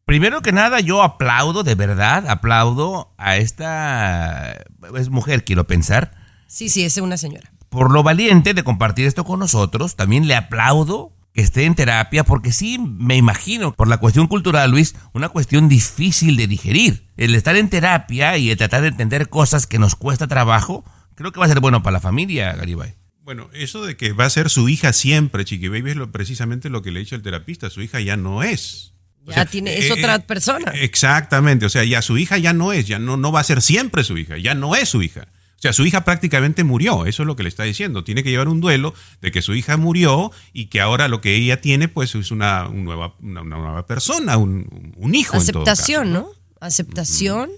Primero 0.05 0.41
que 0.41 0.51
nada, 0.51 0.80
yo 0.82 1.01
aplaudo, 1.01 1.63
de 1.63 1.74
verdad, 1.76 2.28
aplaudo 2.30 3.13
a 3.18 3.38
esta 3.38 4.63
es 4.97 5.09
mujer, 5.09 5.43
quiero 5.45 5.66
pensar, 5.66 6.13
Sí, 6.47 6.70
sí, 6.70 6.84
es 6.84 6.97
una 6.97 7.18
señora. 7.18 7.51
por 7.70 7.91
lo 7.91 8.03
valiente 8.03 8.53
de 8.53 8.63
compartir 8.63 9.07
esto 9.07 9.26
con 9.26 9.39
nosotros. 9.39 9.95
También 9.95 10.28
le 10.28 10.36
aplaudo 10.36 11.14
que 11.36 11.41
esté 11.41 11.65
en 11.65 11.75
terapia, 11.75 12.23
porque 12.23 12.53
sí, 12.53 12.79
me 12.79 13.17
imagino, 13.17 13.73
por 13.73 13.89
la 13.89 13.97
cuestión 13.97 14.27
cultural, 14.27 14.71
Luis, 14.71 14.95
una 15.11 15.27
cuestión 15.27 15.67
difícil 15.67 16.38
de 16.38 16.47
digerir. 16.47 17.09
El 17.17 17.36
estar 17.36 17.57
en 17.57 17.69
terapia 17.69 18.38
y 18.38 18.49
el 18.49 18.57
tratar 18.57 18.81
de 18.81 18.88
entender 18.88 19.27
cosas 19.27 19.67
que 19.67 19.77
nos 19.77 19.95
cuesta 19.95 20.27
trabajo, 20.27 20.86
creo 21.13 21.33
que 21.33 21.39
va 21.41 21.45
a 21.45 21.49
ser 21.49 21.59
bueno 21.59 21.83
para 21.83 21.95
la 21.95 21.99
familia, 21.99 22.53
Garibay. 22.53 22.95
Bueno, 23.21 23.49
eso 23.53 23.86
de 23.86 23.97
que 23.97 24.13
va 24.13 24.25
a 24.25 24.29
ser 24.29 24.49
su 24.49 24.69
hija 24.69 24.93
siempre, 24.93 25.43
Chiqui 25.43 25.67
Baby, 25.67 25.91
es 25.91 25.95
lo, 25.97 26.09
precisamente 26.09 26.69
lo 26.69 26.81
que 26.81 26.91
le 26.91 26.99
ha 26.99 27.03
dicho 27.03 27.15
el 27.15 27.21
terapista. 27.21 27.69
Su 27.69 27.81
hija 27.81 27.99
ya 27.99 28.15
no 28.15 28.41
es. 28.41 28.93
O 29.25 29.29
Ya 29.29 29.33
sea, 29.33 29.45
tiene, 29.45 29.77
es 29.77 29.89
eh, 29.89 29.93
otra 29.93 30.15
eh, 30.15 30.19
persona. 30.19 30.71
Exactamente, 30.71 31.65
o 31.65 31.69
sea, 31.69 31.83
ya 31.83 32.01
su 32.01 32.17
hija 32.17 32.38
ya 32.38 32.53
no 32.53 32.71
es, 32.71 32.88
ya 32.88 32.97
no, 32.97 33.17
no 33.17 33.33
va 33.33 33.41
a 33.41 33.43
ser 33.43 33.61
siempre 33.61 34.05
su 34.05 34.17
hija, 34.17 34.38
ya 34.38 34.55
no 34.55 34.73
es 34.75 34.88
su 34.88 35.01
hija. 35.01 35.27
O 35.66 35.68
sea, 35.68 35.74
su 35.74 35.84
hija 35.84 36.05
prácticamente 36.05 36.63
murió, 36.63 37.07
eso 37.07 37.24
es 37.24 37.28
lo 37.28 37.36
que 37.36 37.41
le 37.41 37.49
está 37.49 37.63
diciendo. 37.63 38.03
Tiene 38.03 38.22
que 38.22 38.30
llevar 38.30 38.49
un 38.49 38.61
duelo 38.61 38.93
de 39.20 39.32
que 39.32 39.41
su 39.41 39.55
hija 39.55 39.78
murió 39.78 40.32
y 40.53 40.68
que 40.68 40.80
ahora 40.80 41.07
lo 41.07 41.22
que 41.22 41.36
ella 41.36 41.59
tiene, 41.59 41.88
pues 41.88 42.13
es 42.13 42.30
una, 42.30 42.68
un 42.68 42.84
nueva, 42.84 43.16
una, 43.20 43.43
nueva 43.43 43.88
persona, 43.88 44.38
un, 44.38 44.93
un 44.95 45.16
hijo. 45.16 45.38
en 45.38 45.47
todo 45.47 45.63
caso, 45.63 45.72
Aceptación, 45.72 46.13
¿no? 46.13 46.30
Aceptación, 46.59 47.49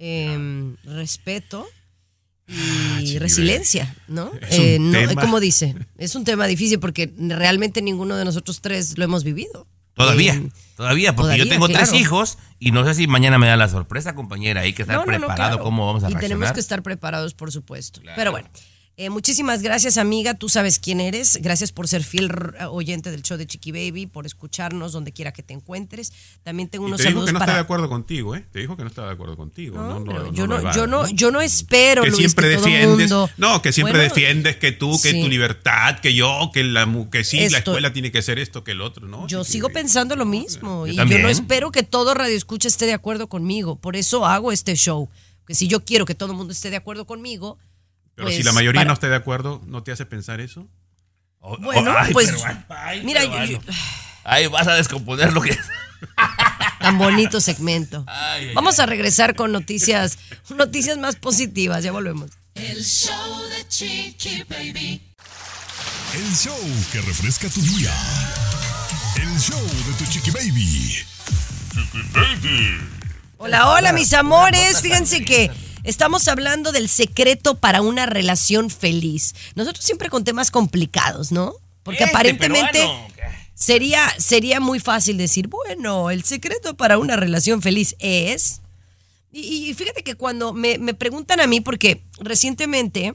em, 0.00 0.74
respeto 0.82 1.64
y 3.00 3.18
resiliencia, 3.20 3.94
¿no? 4.08 4.32
Eh, 4.50 4.78
no. 4.80 5.14
Como 5.14 5.38
dice, 5.38 5.76
es 5.96 6.16
un 6.16 6.24
tema 6.24 6.48
difícil 6.48 6.80
porque 6.80 7.12
realmente 7.16 7.82
ninguno 7.82 8.16
de 8.16 8.24
nosotros 8.24 8.62
tres 8.62 8.98
lo 8.98 9.04
hemos 9.04 9.22
vivido. 9.22 9.68
Todavía, 9.94 10.34
Eh, 10.34 10.50
todavía, 10.76 11.14
porque 11.14 11.36
yo 11.38 11.44
todavía, 11.44 11.52
tengo 11.54 11.68
tres 11.68 11.90
claro. 11.90 11.96
hijos 12.02 12.38
y 12.58 12.70
no 12.72 12.84
sé 12.84 12.94
si 12.94 13.06
mañana 13.06 13.38
me 13.38 13.46
da 13.46 13.56
la 13.56 13.68
sorpresa, 13.68 14.14
compañera. 14.14 14.62
Hay 14.62 14.72
que 14.72 14.82
estar 14.82 14.96
No, 14.96 15.04
no, 15.06 15.12
no, 15.12 15.18
preparado 15.18 15.50
claro. 15.56 15.64
cómo 15.64 15.86
vamos 15.86 16.04
a 16.04 16.08
Y 16.08 16.10
reaccionar. 16.12 16.28
tenemos 16.38 16.52
que 16.52 16.60
estar 16.60 16.82
preparados, 16.82 17.34
por 17.34 17.52
supuesto. 17.52 18.00
Pero 18.16 18.30
bueno, 18.32 18.48
eh, 18.96 19.10
muchísimas 19.10 19.60
gracias, 19.62 19.98
amiga. 19.98 20.34
Tú 20.34 20.48
sabes 20.48 20.78
quién 20.78 21.00
eres. 21.00 21.38
Gracias 21.42 21.72
por 21.72 21.88
ser 21.88 22.04
fiel 22.04 22.30
oyente 22.70 23.10
del 23.10 23.22
show 23.22 23.36
de 23.36 23.46
Chiqui 23.46 23.72
Baby, 23.72 24.06
por 24.06 24.24
escucharnos 24.26 24.92
donde 24.92 25.12
quiera 25.12 25.32
que 25.32 25.42
te 25.42 25.52
encuentres. 25.52 26.12
También 26.44 26.68
tengo 26.68 26.84
Y 26.84 26.88
unos 26.88 27.00
te 27.00 27.08
dijo 27.08 27.24
que 27.24 27.32
no 27.32 27.38
está 27.38 27.46
para. 27.46 27.54
de 27.54 27.60
acuerdo 27.64 27.88
contigo, 27.88 28.36
¿eh? 28.36 28.44
Te 28.52 28.60
dijo 28.60 28.76
que 28.76 28.82
no 28.84 28.88
está 28.88 29.04
de 29.06 29.12
acuerdo 29.12 29.36
contigo. 29.36 29.76
No, 29.78 29.98
no, 30.00 30.04
pero 30.04 30.24
no 30.26 30.32
yo 30.32 30.46
no, 30.46 30.72
yo 30.72 30.86
no, 30.86 31.08
yo 31.10 31.30
no 31.32 31.40
espero, 31.40 32.02
que 32.02 32.10
Luis, 32.10 32.18
siempre 32.20 32.50
que 32.50 32.54
todo 32.56 32.64
defiendes, 32.66 33.10
mundo- 33.10 33.30
no, 33.36 33.62
que 33.62 33.72
siempre 33.72 33.98
Bueno, 33.98 34.14
defiendes 34.14 34.56
que 34.56 34.72
tú, 34.72 34.92
que 35.02 35.10
sí. 35.10 35.20
tu 35.22 35.28
libertad, 35.28 35.98
que 35.98 36.14
yo, 36.14 36.50
que 36.52 36.62
la 36.62 36.84
que 37.10 37.24
sí, 37.24 37.38
la 37.38 37.58
Esto- 37.58 37.72
escuela 37.72 37.92
tiene 37.92 38.12
que 38.12 38.22
ser 38.22 38.38
esto, 38.38 38.62
que 38.62 38.70
el 38.72 38.80
otro, 38.80 39.08
¿no? 39.08 39.26
Yo 39.26 39.42
sigo 39.44 39.70
pensando 39.70 40.14
lo 40.16 40.24
mismo 40.24 40.86
Yo 40.86 40.92
y 40.92 40.96
también. 40.96 41.20
yo 41.20 41.26
no 41.26 41.30
espero 41.32 41.72
que 41.72 41.82
todo 41.82 42.14
Radio 42.14 42.36
Escucha 42.36 42.68
esté 42.68 42.86
de 42.86 42.92
acuerdo 42.92 43.28
conmigo. 43.28 43.76
Por 43.76 43.96
eso 43.96 44.24
hago 44.26 44.52
este 44.52 44.76
show. 44.76 45.08
Que 45.46 45.54
si 45.54 45.66
yo 45.68 45.84
quiero 45.84 46.04
que 46.06 46.14
todo 46.14 46.30
el 46.30 46.36
mundo 46.38 46.52
esté 46.52 46.70
de 46.70 46.76
acuerdo 46.76 47.06
conmigo, 47.06 47.58
Pero 48.14 48.26
pues, 48.26 48.36
si 48.36 48.42
la 48.42 48.52
mayoría 48.52 48.80
para- 48.80 48.88
no 48.88 48.94
está 48.94 49.08
de 49.08 49.16
acuerdo, 49.16 49.60
¿no 49.66 49.82
te 49.82 49.92
hace 49.92 50.06
pensar 50.06 50.40
eso? 50.40 50.68
Bueno, 51.60 51.94
Ay, 51.96 52.12
pues 52.12 52.30
pero, 52.32 52.64
ay, 52.70 53.02
mira, 53.04 53.24
yo- 53.24 53.32
ay, 53.38 53.52
yo- 53.52 53.60
Ahí 54.24 54.46
vas 54.46 54.66
a 54.66 54.74
descomponer 54.74 55.32
lo 55.34 55.42
que... 55.42 55.54
tan 56.80 56.96
bonito 56.98 57.40
segmento. 57.40 58.04
Ay, 58.06 58.48
ay, 58.48 58.54
Vamos 58.54 58.78
a 58.80 58.86
regresar 58.86 59.34
con 59.36 59.52
noticias, 59.52 60.18
noticias 60.56 60.96
más 60.96 61.16
positivas. 61.16 61.84
Ya 61.84 61.92
volvemos. 61.92 62.30
El 62.54 62.82
show 62.82 63.42
de 63.50 63.68
Chiqui 63.68 64.44
Baby. 64.48 65.02
El 66.14 66.34
show 66.36 66.56
que 66.92 67.00
refresca 67.02 67.48
tu 67.50 67.60
día. 67.60 67.92
El 69.16 69.38
show 69.40 69.60
de 69.60 69.92
tu 69.98 70.04
chiqui 70.10 70.30
baby. 70.30 71.04
Chiqui 71.74 72.02
baby. 72.12 72.80
Hola, 73.38 73.68
hola, 73.70 73.92
mis 73.92 74.12
amores. 74.12 74.80
Fíjense 74.80 75.24
que 75.24 75.50
estamos 75.84 76.26
hablando 76.28 76.72
del 76.72 76.88
secreto 76.88 77.54
para 77.60 77.80
una 77.82 78.06
relación 78.06 78.70
feliz. 78.70 79.34
Nosotros 79.54 79.84
siempre 79.84 80.10
con 80.10 80.24
temas 80.24 80.50
complicados, 80.50 81.30
¿no? 81.30 81.54
Porque 81.82 82.04
Este 82.04 82.10
aparentemente 82.16 82.72
peruano. 82.72 83.08
sería, 83.54 84.08
sería 84.18 84.58
muy 84.58 84.80
fácil 84.80 85.16
decir, 85.18 85.48
bueno, 85.48 86.10
el 86.10 86.24
secreto 86.24 86.76
para 86.76 86.98
una 86.98 87.14
relación 87.16 87.62
feliz 87.62 87.94
es... 87.98 88.60
Y, 89.30 89.68
y 89.68 89.74
fíjate 89.74 90.02
que 90.02 90.14
cuando 90.14 90.52
me, 90.52 90.78
me 90.78 90.94
preguntan 90.94 91.40
a 91.40 91.46
mí, 91.46 91.60
porque 91.60 92.02
recientemente 92.20 93.14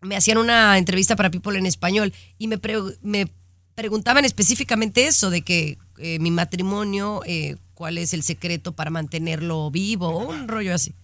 me 0.00 0.16
hacían 0.16 0.38
una 0.38 0.78
entrevista 0.78 1.16
para 1.16 1.30
People 1.30 1.58
en 1.58 1.66
Español 1.66 2.14
y 2.38 2.46
me, 2.48 2.56
pre- 2.56 2.96
me 3.02 3.30
preguntaban 3.74 4.24
específicamente 4.24 5.06
eso, 5.06 5.28
de 5.28 5.42
que 5.42 5.76
eh, 5.98 6.18
mi 6.18 6.30
matrimonio, 6.30 7.20
eh, 7.26 7.56
cuál 7.74 7.98
es 7.98 8.14
el 8.14 8.22
secreto 8.22 8.72
para 8.72 8.90
mantenerlo 8.90 9.70
vivo, 9.70 10.18
un 10.26 10.48
rollo 10.48 10.74
así. 10.74 10.94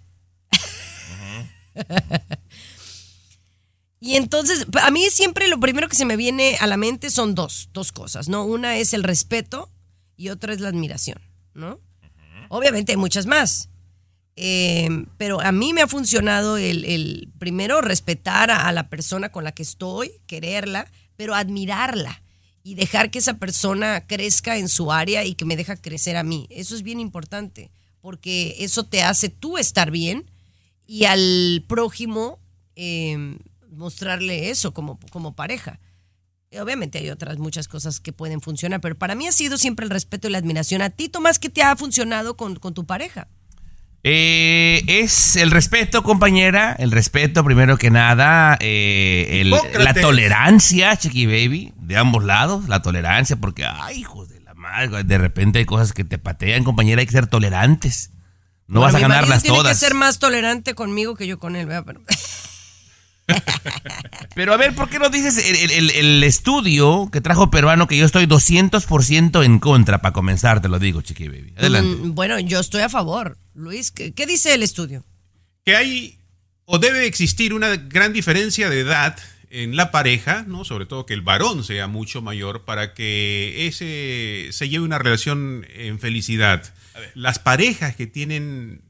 Y 4.04 4.16
entonces, 4.16 4.66
a 4.82 4.90
mí 4.90 5.08
siempre 5.08 5.48
lo 5.48 5.58
primero 5.58 5.88
que 5.88 5.96
se 5.96 6.04
me 6.04 6.18
viene 6.18 6.58
a 6.60 6.66
la 6.66 6.76
mente 6.76 7.08
son 7.08 7.34
dos, 7.34 7.70
dos 7.72 7.90
cosas, 7.90 8.28
¿no? 8.28 8.44
Una 8.44 8.76
es 8.76 8.92
el 8.92 9.02
respeto 9.02 9.70
y 10.14 10.28
otra 10.28 10.52
es 10.52 10.60
la 10.60 10.68
admiración, 10.68 11.18
¿no? 11.54 11.80
Obviamente 12.50 12.92
hay 12.92 12.98
muchas 12.98 13.24
más. 13.24 13.70
Eh, 14.36 14.90
pero 15.16 15.40
a 15.40 15.52
mí 15.52 15.72
me 15.72 15.80
ha 15.80 15.86
funcionado 15.86 16.58
el, 16.58 16.84
el 16.84 17.32
primero 17.38 17.80
respetar 17.80 18.50
a, 18.50 18.68
a 18.68 18.72
la 18.72 18.90
persona 18.90 19.30
con 19.30 19.42
la 19.42 19.52
que 19.52 19.62
estoy, 19.62 20.12
quererla, 20.26 20.86
pero 21.16 21.34
admirarla 21.34 22.22
y 22.62 22.74
dejar 22.74 23.10
que 23.10 23.20
esa 23.20 23.38
persona 23.38 24.06
crezca 24.06 24.58
en 24.58 24.68
su 24.68 24.92
área 24.92 25.24
y 25.24 25.34
que 25.34 25.46
me 25.46 25.56
deja 25.56 25.76
crecer 25.76 26.18
a 26.18 26.24
mí. 26.24 26.46
Eso 26.50 26.74
es 26.74 26.82
bien 26.82 27.00
importante, 27.00 27.70
porque 28.02 28.56
eso 28.58 28.84
te 28.84 29.02
hace 29.02 29.30
tú 29.30 29.56
estar 29.56 29.90
bien 29.90 30.30
y 30.86 31.04
al 31.04 31.64
prójimo 31.68 32.40
eh, 32.76 33.36
mostrarle 33.70 34.50
eso 34.50 34.72
como, 34.74 34.98
como 35.10 35.34
pareja. 35.34 35.80
Y 36.50 36.58
Obviamente 36.58 36.98
hay 36.98 37.10
otras 37.10 37.38
muchas 37.38 37.66
cosas 37.66 37.98
que 38.00 38.12
pueden 38.12 38.40
funcionar, 38.40 38.80
pero 38.80 38.94
para 38.96 39.14
mí 39.16 39.26
ha 39.26 39.32
sido 39.32 39.58
siempre 39.58 39.84
el 39.84 39.90
respeto 39.90 40.28
y 40.28 40.30
la 40.30 40.38
admiración. 40.38 40.82
A 40.82 40.90
ti, 40.90 41.08
Tomás, 41.08 41.38
¿qué 41.40 41.48
te 41.50 41.62
ha 41.62 41.74
funcionado 41.74 42.36
con, 42.36 42.54
con 42.56 42.74
tu 42.74 42.86
pareja? 42.86 43.26
Eh, 44.06 44.82
es 44.86 45.34
el 45.36 45.50
respeto, 45.50 46.02
compañera. 46.02 46.74
El 46.78 46.90
respeto, 46.92 47.42
primero 47.44 47.78
que 47.78 47.90
nada. 47.90 48.56
eh, 48.60 49.40
el- 49.40 49.50
la 49.82 49.94
tolerancia, 49.94 50.94
Chiqui 50.96 51.26
Baby, 51.26 51.72
de 51.80 51.96
ambos 51.96 52.22
lados. 52.22 52.68
La 52.68 52.82
tolerancia, 52.82 53.36
porque, 53.36 53.64
ay, 53.64 54.00
hijos 54.00 54.28
de 54.28 54.40
la 54.40 54.52
madre, 54.54 55.04
de 55.04 55.18
repente 55.18 55.58
hay 55.60 55.64
cosas 55.64 55.92
que 55.92 56.04
te 56.04 56.18
patean, 56.18 56.64
compañera. 56.64 57.00
Hay 57.00 57.06
que 57.06 57.12
ser 57.12 57.26
tolerantes. 57.26 58.10
No 58.66 58.80
Bueno, 58.80 58.92
vas 58.92 58.94
a 58.94 58.98
mi 58.98 59.02
marido 59.02 59.14
ganarlas 59.14 59.42
tiene 59.42 59.56
todas. 59.58 59.78
que 59.78 59.86
ser 59.86 59.94
más 59.94 60.18
tolerante 60.18 60.74
conmigo 60.74 61.14
que 61.16 61.26
yo 61.26 61.38
con 61.38 61.54
él, 61.56 61.66
¿verdad? 61.66 61.84
Pero- 61.86 62.00
Pero 64.34 64.52
a 64.52 64.56
ver, 64.56 64.74
¿por 64.74 64.88
qué 64.90 64.98
no 64.98 65.08
dices 65.08 65.38
el, 65.38 65.56
el- 65.56 65.70
el- 65.70 65.90
el 65.90 66.24
estudio 66.24 67.08
que 67.12 67.20
trajo 67.20 67.50
peruano 67.50 67.86
que 67.86 67.96
yo 67.96 68.04
estoy 68.04 68.26
200% 68.26 69.44
en 69.44 69.58
contra 69.58 70.02
para 70.02 70.12
comenzar? 70.12 70.60
Te 70.60 70.68
lo 70.68 70.78
digo, 70.78 71.00
Chiqui 71.02 71.28
Baby. 71.28 71.54
Adelante. 71.56 72.02
Mm, 72.04 72.14
bueno, 72.14 72.38
yo 72.40 72.60
estoy 72.60 72.82
a 72.82 72.88
favor. 72.88 73.38
Luis, 73.54 73.90
¿qué, 73.90 74.12
qué 74.12 74.26
dice 74.26 74.54
el 74.54 74.62
estudio? 74.62 75.04
que 75.64 75.74
hay 75.76 76.18
o 76.66 76.78
debe 76.78 77.06
existir 77.06 77.54
una 77.54 77.74
gran 77.76 78.12
diferencia 78.12 78.68
de 78.68 78.80
edad 78.80 79.16
en 79.54 79.76
la 79.76 79.92
pareja, 79.92 80.44
¿no? 80.48 80.64
Sobre 80.64 80.84
todo 80.84 81.06
que 81.06 81.14
el 81.14 81.22
varón 81.22 81.62
sea 81.62 81.86
mucho 81.86 82.22
mayor 82.22 82.64
para 82.64 82.92
que 82.92 83.68
ese 83.68 84.48
se 84.50 84.68
lleve 84.68 84.84
una 84.84 84.98
relación 84.98 85.64
en 85.72 86.00
felicidad. 86.00 86.74
Las 87.14 87.38
parejas 87.38 87.94
que 87.94 88.08
tienen 88.08 88.82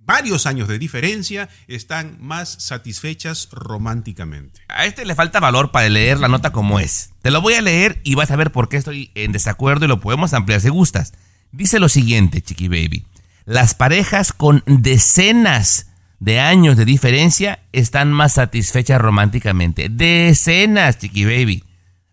varios 0.00 0.46
años 0.46 0.66
de 0.66 0.80
diferencia 0.80 1.48
están 1.68 2.16
más 2.20 2.48
satisfechas 2.58 3.48
románticamente. 3.52 4.60
A 4.66 4.84
este 4.84 5.04
le 5.04 5.14
falta 5.14 5.38
valor 5.38 5.70
para 5.70 5.88
leer 5.88 6.18
la 6.18 6.26
nota 6.26 6.50
como 6.50 6.80
es. 6.80 7.10
Te 7.22 7.30
lo 7.30 7.40
voy 7.40 7.54
a 7.54 7.62
leer 7.62 8.00
y 8.02 8.16
vas 8.16 8.32
a 8.32 8.36
ver 8.36 8.50
por 8.50 8.68
qué 8.68 8.78
estoy 8.78 9.12
en 9.14 9.30
desacuerdo 9.30 9.84
y 9.84 9.88
lo 9.88 10.00
podemos 10.00 10.34
ampliar 10.34 10.60
si 10.60 10.70
gustas. 10.70 11.12
Dice 11.52 11.78
lo 11.78 11.88
siguiente, 11.88 12.42
Chiqui 12.42 12.66
Baby. 12.66 13.06
Las 13.44 13.76
parejas 13.76 14.32
con 14.32 14.64
decenas 14.66 15.89
de 16.20 16.38
años 16.38 16.76
de 16.76 16.84
diferencia 16.84 17.60
están 17.72 18.12
más 18.12 18.34
satisfechas 18.34 19.00
románticamente. 19.00 19.88
Decenas, 19.90 20.98
Chiqui 20.98 21.24
Baby. 21.24 21.64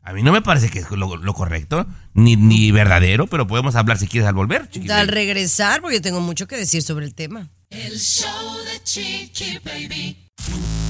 A 0.02 0.14
mí 0.14 0.24
no 0.24 0.32
me 0.32 0.42
parece 0.42 0.70
que 0.70 0.80
es 0.80 0.90
lo, 0.90 1.18
lo 1.18 1.34
correcto, 1.34 1.86
ni, 2.14 2.38
ni 2.38 2.72
verdadero, 2.72 3.28
pero 3.28 3.46
podemos 3.46 3.76
hablar 3.76 3.98
si 3.98 4.08
quieres 4.08 4.28
al 4.28 4.36
volver, 4.36 4.70
Chiqui 4.70 4.90
Al 4.90 5.08
Baby. 5.08 5.12
regresar, 5.12 5.82
porque 5.82 5.98
yo 5.98 6.02
tengo 6.02 6.22
mucho 6.22 6.48
que 6.48 6.56
decir 6.56 6.82
sobre 6.82 7.06
el 7.06 7.14
tema. 7.14 7.50
El 7.70 8.00
show 8.00 8.58
de 8.64 8.82
Chiqui 8.84 9.60
Baby. 9.64 10.16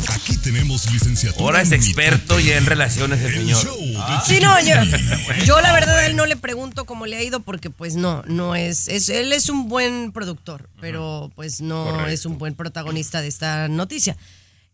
Aquí 0.09 0.38
tenemos 0.38 0.91
licenciatura. 0.91 1.43
Ahora 1.45 1.61
es 1.61 1.71
experto 1.71 2.39
ya 2.39 2.57
en 2.57 2.67
relaciones 2.67 3.19
el 3.21 3.34
señor. 3.34 3.67
Ah. 3.97 4.23
Sí, 4.25 4.39
no, 4.39 4.59
yo, 4.61 4.75
yo 5.43 5.59
la 5.59 5.73
verdad 5.73 5.97
a 5.97 6.05
él 6.05 6.15
no 6.15 6.28
le 6.28 6.36
pregunto 6.36 6.86
cómo 6.86 7.07
le 7.07 7.17
ha 7.17 7.23
ido 7.23 7.39
porque 7.39 7.71
pues 7.71 7.95
no, 7.95 8.21
no 8.28 8.55
es, 8.55 8.88
es 8.89 9.09
él 9.09 9.34
es 9.34 9.49
un 9.49 9.67
buen 9.67 10.11
productor, 10.11 10.69
pero 10.80 11.32
pues 11.36 11.61
no 11.61 12.07
es 12.07 12.25
un 12.25 12.38
buen 12.38 12.53
protagonista 12.53 13.21
de 13.21 13.28
esta 13.28 13.67
noticia. 13.67 14.15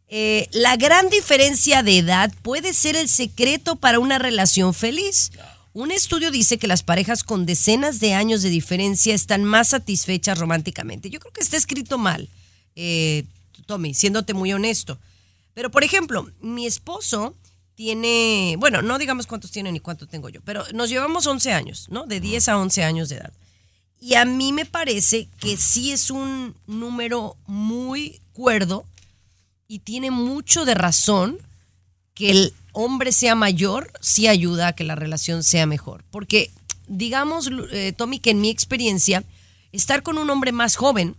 Eh, 0.10 0.50
la 0.52 0.76
gran 0.76 1.10
diferencia 1.10 1.84
de 1.84 2.00
edad 2.00 2.34
puede 2.42 2.74
ser 2.74 2.98
el 2.98 3.08
secreto 3.08 3.78
para 3.78 4.00
una 4.00 4.20
relación 4.20 4.74
feliz. 4.74 5.32
Un 5.74 5.92
estudio 5.92 6.30
dice 6.30 6.60
que 6.60 6.68
las 6.68 6.84
parejas 6.84 7.24
con 7.24 7.48
decenas 7.48 8.00
de 8.00 8.14
años 8.14 8.44
de 8.44 8.50
diferencia 8.50 9.16
están 9.16 9.44
más 9.44 9.70
satisfechas 9.70 10.38
románticamente. 10.38 11.10
Yo 11.10 11.20
creo 11.20 11.34
que 11.34 11.42
está 11.42 11.58
escrito 11.58 11.98
mal, 11.98 12.30
eh, 12.76 13.26
Tommy, 13.66 13.96
siéndote 13.96 14.36
muy 14.36 14.54
honesto. 14.54 15.00
Pero, 15.56 15.72
por 15.72 15.84
ejemplo, 15.84 16.30
mi 16.42 16.68
esposo 16.68 17.36
tiene, 17.74 18.56
bueno, 18.60 18.84
no 18.84 19.00
digamos 19.00 19.26
cuántos 19.26 19.50
tiene 19.50 19.72
ni 19.72 19.80
cuánto 19.80 20.06
tengo 20.06 20.30
yo, 20.30 20.42
pero 20.42 20.64
nos 20.74 20.90
llevamos 20.90 21.26
11 21.26 21.54
años, 21.54 21.88
¿no? 21.90 22.06
De 22.06 22.20
10 22.20 22.50
a 22.50 22.58
11 22.60 22.84
años 22.84 23.10
de 23.10 23.18
edad. 23.18 23.34
Y 24.00 24.14
a 24.14 24.26
mí 24.26 24.54
me 24.54 24.66
parece 24.66 25.28
que 25.40 25.58
sí 25.58 25.92
es 25.92 26.12
un 26.12 26.56
número 26.68 27.36
muy 27.48 28.22
cuerdo 28.34 28.86
y 29.68 29.80
tiene 29.80 30.12
mucho 30.12 30.66
de 30.66 30.76
razón 30.76 31.40
que 32.14 32.32
el 32.32 32.54
hombre 32.74 33.12
sea 33.12 33.36
mayor, 33.36 33.92
sí 34.02 34.28
ayuda 34.28 34.70
a 34.70 34.74
que 34.74 34.84
la 34.84 34.96
relación 34.96 35.44
sea 35.44 35.66
mejor. 35.66 36.04
Porque, 36.12 36.52
digamos, 36.88 37.50
eh, 37.72 37.94
Tommy, 37.96 38.20
que 38.20 38.32
en 38.32 38.42
mi 38.42 38.50
experiencia, 38.50 39.24
estar 39.72 40.04
con 40.04 40.18
un 40.18 40.30
hombre 40.30 40.52
más 40.52 40.76
joven 40.76 41.16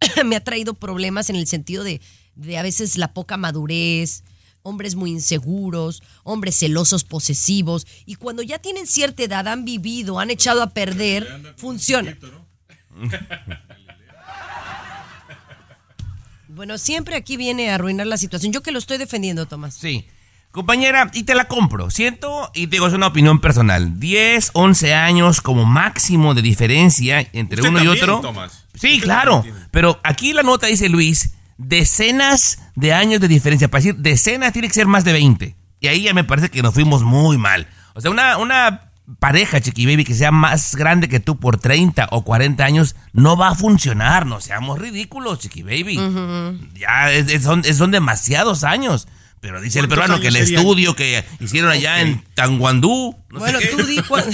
me 0.24 0.36
ha 0.36 0.44
traído 0.44 0.74
problemas 0.74 1.30
en 1.30 1.36
el 1.36 1.46
sentido 1.46 1.84
de, 1.84 2.00
de 2.34 2.58
a 2.58 2.62
veces 2.62 2.96
la 2.96 3.12
poca 3.12 3.36
madurez, 3.36 4.24
hombres 4.62 4.94
muy 4.94 5.10
inseguros, 5.10 6.02
hombres 6.24 6.58
celosos, 6.58 7.04
posesivos, 7.04 7.86
y 8.06 8.16
cuando 8.16 8.42
ya 8.42 8.58
tienen 8.58 8.86
cierta 8.86 9.22
edad, 9.22 9.48
han 9.48 9.64
vivido, 9.64 10.18
han 10.20 10.30
echado 10.30 10.62
a 10.62 10.70
perder, 10.70 11.54
funciona. 11.56 12.16
Bueno, 16.50 16.76
siempre 16.76 17.14
aquí 17.14 17.36
viene 17.36 17.70
a 17.70 17.76
arruinar 17.76 18.08
la 18.08 18.16
situación. 18.16 18.52
Yo 18.52 18.62
que 18.62 18.72
lo 18.72 18.80
estoy 18.80 18.98
defendiendo, 18.98 19.46
Tomás. 19.46 19.74
Sí. 19.76 20.06
Compañera, 20.58 21.08
y 21.14 21.22
te 21.22 21.36
la 21.36 21.44
compro. 21.46 21.88
Siento, 21.88 22.50
y 22.52 22.66
te 22.66 22.72
digo, 22.72 22.88
es 22.88 22.92
una 22.92 23.06
opinión 23.06 23.38
personal. 23.40 24.00
10, 24.00 24.50
11 24.54 24.92
años 24.92 25.40
como 25.40 25.64
máximo 25.64 26.34
de 26.34 26.42
diferencia 26.42 27.20
entre 27.32 27.60
Usted 27.60 27.70
uno 27.70 27.84
y 27.84 27.86
otro. 27.86 28.18
Tomás. 28.20 28.64
Sí, 28.74 28.94
Usted 28.94 29.04
claro. 29.04 29.44
Pero 29.70 30.00
aquí 30.02 30.32
la 30.32 30.42
nota 30.42 30.66
dice 30.66 30.88
Luis, 30.88 31.34
decenas 31.58 32.58
de 32.74 32.92
años 32.92 33.20
de 33.20 33.28
diferencia. 33.28 33.68
Para 33.68 33.82
decir 33.84 33.96
decenas 33.96 34.52
tiene 34.52 34.66
que 34.68 34.74
ser 34.74 34.86
más 34.88 35.04
de 35.04 35.12
20. 35.12 35.56
Y 35.80 35.86
ahí 35.86 36.02
ya 36.02 36.12
me 36.14 36.24
parece 36.24 36.48
que 36.50 36.60
nos 36.60 36.74
fuimos 36.74 37.04
muy 37.04 37.38
mal. 37.38 37.68
O 37.94 38.00
sea, 38.00 38.10
una, 38.10 38.36
una 38.38 38.90
pareja, 39.20 39.60
Chiqui 39.60 39.86
Baby, 39.86 40.04
que 40.04 40.14
sea 40.14 40.32
más 40.32 40.74
grande 40.74 41.08
que 41.08 41.20
tú 41.20 41.38
por 41.38 41.58
30 41.58 42.08
o 42.10 42.24
40 42.24 42.64
años, 42.64 42.96
no 43.12 43.36
va 43.36 43.50
a 43.50 43.54
funcionar. 43.54 44.26
No 44.26 44.40
seamos 44.40 44.78
ridículos, 44.80 45.38
Chiqui 45.38 45.62
Baby. 45.62 45.98
Ya 46.74 47.12
es- 47.12 47.30
es- 47.32 47.42
son, 47.44 47.62
es- 47.64 47.76
son 47.76 47.90
demasiados 47.92 48.64
años. 48.64 49.06
Pero 49.40 49.60
dice 49.60 49.78
el 49.78 49.86
¿Cuántos 49.86 50.04
peruano 50.04 50.20
que 50.20 50.28
el 50.28 50.34
serían? 50.34 50.60
estudio 50.60 50.96
que 50.96 51.24
hicieron 51.40 51.70
allá 51.70 52.00
en 52.00 52.24
Tanguandú. 52.34 53.16
no 53.30 53.38
Bueno, 53.38 53.58
tú 53.70 53.84
di, 53.86 53.96
cuán- 54.08 54.24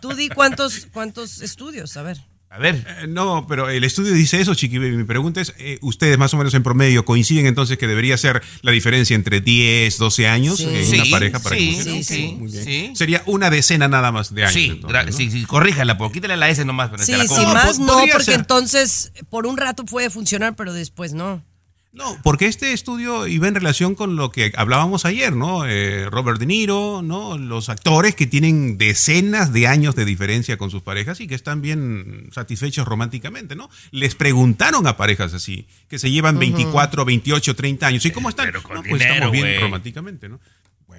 tú 0.00 0.14
di 0.14 0.28
cuántos, 0.28 0.86
cuántos 0.92 1.40
estudios, 1.42 1.96
a 1.96 2.02
ver. 2.02 2.18
A 2.52 2.58
ver. 2.58 2.84
Eh, 3.02 3.06
No, 3.06 3.46
pero 3.46 3.68
el 3.70 3.84
estudio 3.84 4.12
dice 4.12 4.40
eso, 4.40 4.56
Chiqui 4.56 4.78
Baby. 4.78 4.96
Mi 4.96 5.04
pregunta 5.04 5.40
es, 5.40 5.54
eh, 5.58 5.78
¿ustedes 5.82 6.18
más 6.18 6.34
o 6.34 6.36
menos 6.36 6.52
en 6.54 6.64
promedio 6.64 7.04
coinciden 7.04 7.46
entonces 7.46 7.78
que 7.78 7.86
debería 7.86 8.18
ser 8.18 8.42
la 8.62 8.72
diferencia 8.72 9.14
entre 9.14 9.40
10, 9.40 9.98
12 9.98 10.26
años 10.26 10.58
Sí. 10.58 10.64
en 10.68 10.84
Sí, 10.84 10.94
una 10.96 11.04
pareja 11.12 11.38
para 11.38 11.54
sí, 11.56 11.68
que 11.68 11.74
funcione? 11.76 12.02
sí, 12.02 12.14
sí, 12.16 12.34
muy 12.36 12.50
bien. 12.50 12.64
sí. 12.64 12.92
Sería 12.96 13.22
una 13.26 13.50
decena 13.50 13.86
nada 13.86 14.10
más 14.10 14.34
de 14.34 14.42
años. 14.42 14.54
Sí, 14.54 14.66
entonces, 14.70 15.06
¿no? 15.06 15.12
sí, 15.12 15.30
sí, 15.30 15.44
corríjala, 15.44 15.96
pues, 15.96 16.10
quítale 16.10 16.36
la 16.36 16.48
S 16.48 16.64
nomás. 16.64 16.90
Pero 16.90 17.04
Sí, 17.04 17.12
la 17.12 17.28
sí, 17.28 17.46
más 17.46 17.78
no, 17.78 18.00
porque 18.10 18.24
ser. 18.24 18.34
entonces 18.40 19.12
por 19.28 19.46
un 19.46 19.56
rato 19.56 19.84
puede 19.84 20.10
funcionar, 20.10 20.56
pero 20.56 20.72
después 20.72 21.12
no. 21.12 21.44
No, 21.92 22.16
porque 22.22 22.46
este 22.46 22.72
estudio 22.72 23.26
iba 23.26 23.48
en 23.48 23.54
relación 23.56 23.96
con 23.96 24.14
lo 24.14 24.30
que 24.30 24.52
hablábamos 24.54 25.04
ayer, 25.04 25.34
¿no? 25.34 25.66
Eh, 25.66 26.08
Robert 26.08 26.38
De 26.38 26.46
Niro, 26.46 27.02
¿no? 27.02 27.36
Los 27.36 27.68
actores 27.68 28.14
que 28.14 28.28
tienen 28.28 28.78
decenas 28.78 29.52
de 29.52 29.66
años 29.66 29.96
de 29.96 30.04
diferencia 30.04 30.56
con 30.56 30.70
sus 30.70 30.82
parejas 30.82 31.20
y 31.20 31.26
que 31.26 31.34
están 31.34 31.62
bien 31.62 32.28
satisfechos 32.30 32.86
románticamente, 32.86 33.56
¿no? 33.56 33.68
Les 33.90 34.14
preguntaron 34.14 34.86
a 34.86 34.96
parejas 34.96 35.34
así, 35.34 35.66
que 35.88 35.98
se 35.98 36.12
llevan 36.12 36.38
24, 36.38 37.04
28, 37.04 37.56
30 37.56 37.86
años. 37.88 38.06
¿Y 38.06 38.12
cómo 38.12 38.28
están? 38.28 38.46
Pero 38.46 38.62
con 38.62 38.76
no, 38.76 38.82
pues 38.82 39.00
dinero, 39.00 39.14
estamos 39.14 39.32
bien 39.32 39.60
románticamente, 39.60 40.28
¿no? 40.28 40.38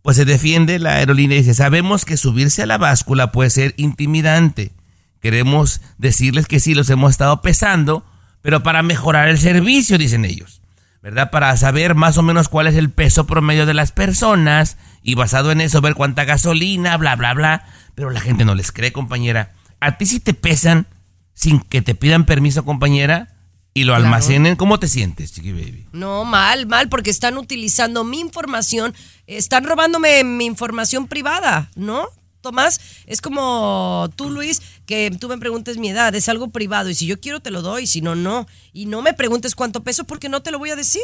Pues 0.03 0.17
se 0.17 0.25
defiende 0.25 0.79
la 0.79 0.97
aerolínea 0.97 1.37
y 1.37 1.41
dice, 1.41 1.55
sabemos 1.55 2.05
que 2.05 2.17
subirse 2.17 2.63
a 2.63 2.67
la 2.67 2.79
báscula 2.79 3.31
puede 3.31 3.51
ser 3.51 3.75
intimidante. 3.77 4.73
Queremos 5.21 5.81
decirles 5.99 6.47
que 6.49 6.59
sí 6.59 6.75
los 6.75 6.91
hemos 6.91 7.13
estado 7.13 7.41
pesando, 7.43 8.05
pero 8.43 8.65
para 8.65 8.83
mejorar 8.83 9.29
el 9.29 9.39
servicio, 9.39 9.99
dicen 9.99 10.25
ellos. 10.25 10.61
¿Verdad? 11.01 11.31
Para 11.31 11.57
saber 11.57 11.97
más 11.97 12.17
o 12.17 12.23
menos 12.23 12.49
cuál 12.49 12.69
es 12.69 12.77
el 12.77 12.91
peso 12.91 13.27
promedio 13.27 13.67
de 13.67 13.75
las 13.75 13.91
personas 13.91 14.77
y 15.03 15.17
basado 15.17 15.51
en 15.51 15.61
eso 15.61 15.81
ver 15.81 15.95
cuánta 15.95 16.25
gasolina, 16.25 16.97
bla, 16.97 17.17
bla, 17.17 17.35
bla. 17.35 17.65
Pero 17.97 18.11
la 18.11 18.21
gente 18.21 18.45
no 18.45 18.55
les 18.55 18.71
cree, 18.71 18.93
compañera. 18.93 19.53
¿A 19.81 19.99
ti 19.99 20.07
si 20.07 20.21
te 20.21 20.33
pesan 20.33 20.87
sin 21.35 21.59
que 21.59 21.83
te 21.83 21.97
pidan 21.97 22.25
permiso, 22.25 22.65
compañera? 22.65 23.32
Y 23.75 23.85
lo 23.85 23.93
Claro. 23.93 24.05
almacenen, 24.05 24.57
¿cómo 24.57 24.79
te 24.79 24.87
sientes, 24.89 25.33
chiqui 25.33 25.53
baby? 25.53 25.87
No, 25.93 26.25
mal, 26.25 26.67
mal, 26.67 26.89
porque 26.89 27.11
están 27.11 27.39
utilizando 27.39 28.05
mi 28.05 28.21
información, 28.21 28.95
están 29.27 29.65
robándome 29.65 30.25
mi 30.25 30.45
información 30.45 31.09
privada, 31.09 31.71
¿no? 31.75 32.07
Tomás, 32.43 32.81
es 33.07 33.21
como 33.21 34.11
tú, 34.17 34.29
Luis, 34.29 34.61
que 34.85 35.11
tú 35.19 35.29
me 35.29 35.39
preguntes 35.39 35.79
mi 35.79 35.89
edad, 35.89 36.15
es 36.15 36.29
algo 36.29 36.49
privado 36.49 36.91
y 36.91 36.95
si 36.95 37.07
yo 37.07 37.19
quiero 37.21 37.41
te 37.41 37.51
lo 37.51 37.63
doy, 37.63 37.87
si 37.87 38.01
no, 38.03 38.15
no. 38.17 38.47
Y 38.73 38.87
no 38.87 39.01
me 39.01 39.15
preguntes 39.15 39.55
cuánto 39.55 39.83
peso 39.85 40.05
porque 40.05 40.29
no 40.29 40.43
te 40.43 40.51
lo 40.51 40.59
voy 40.59 40.71
a 40.71 40.77
decir. 40.77 41.01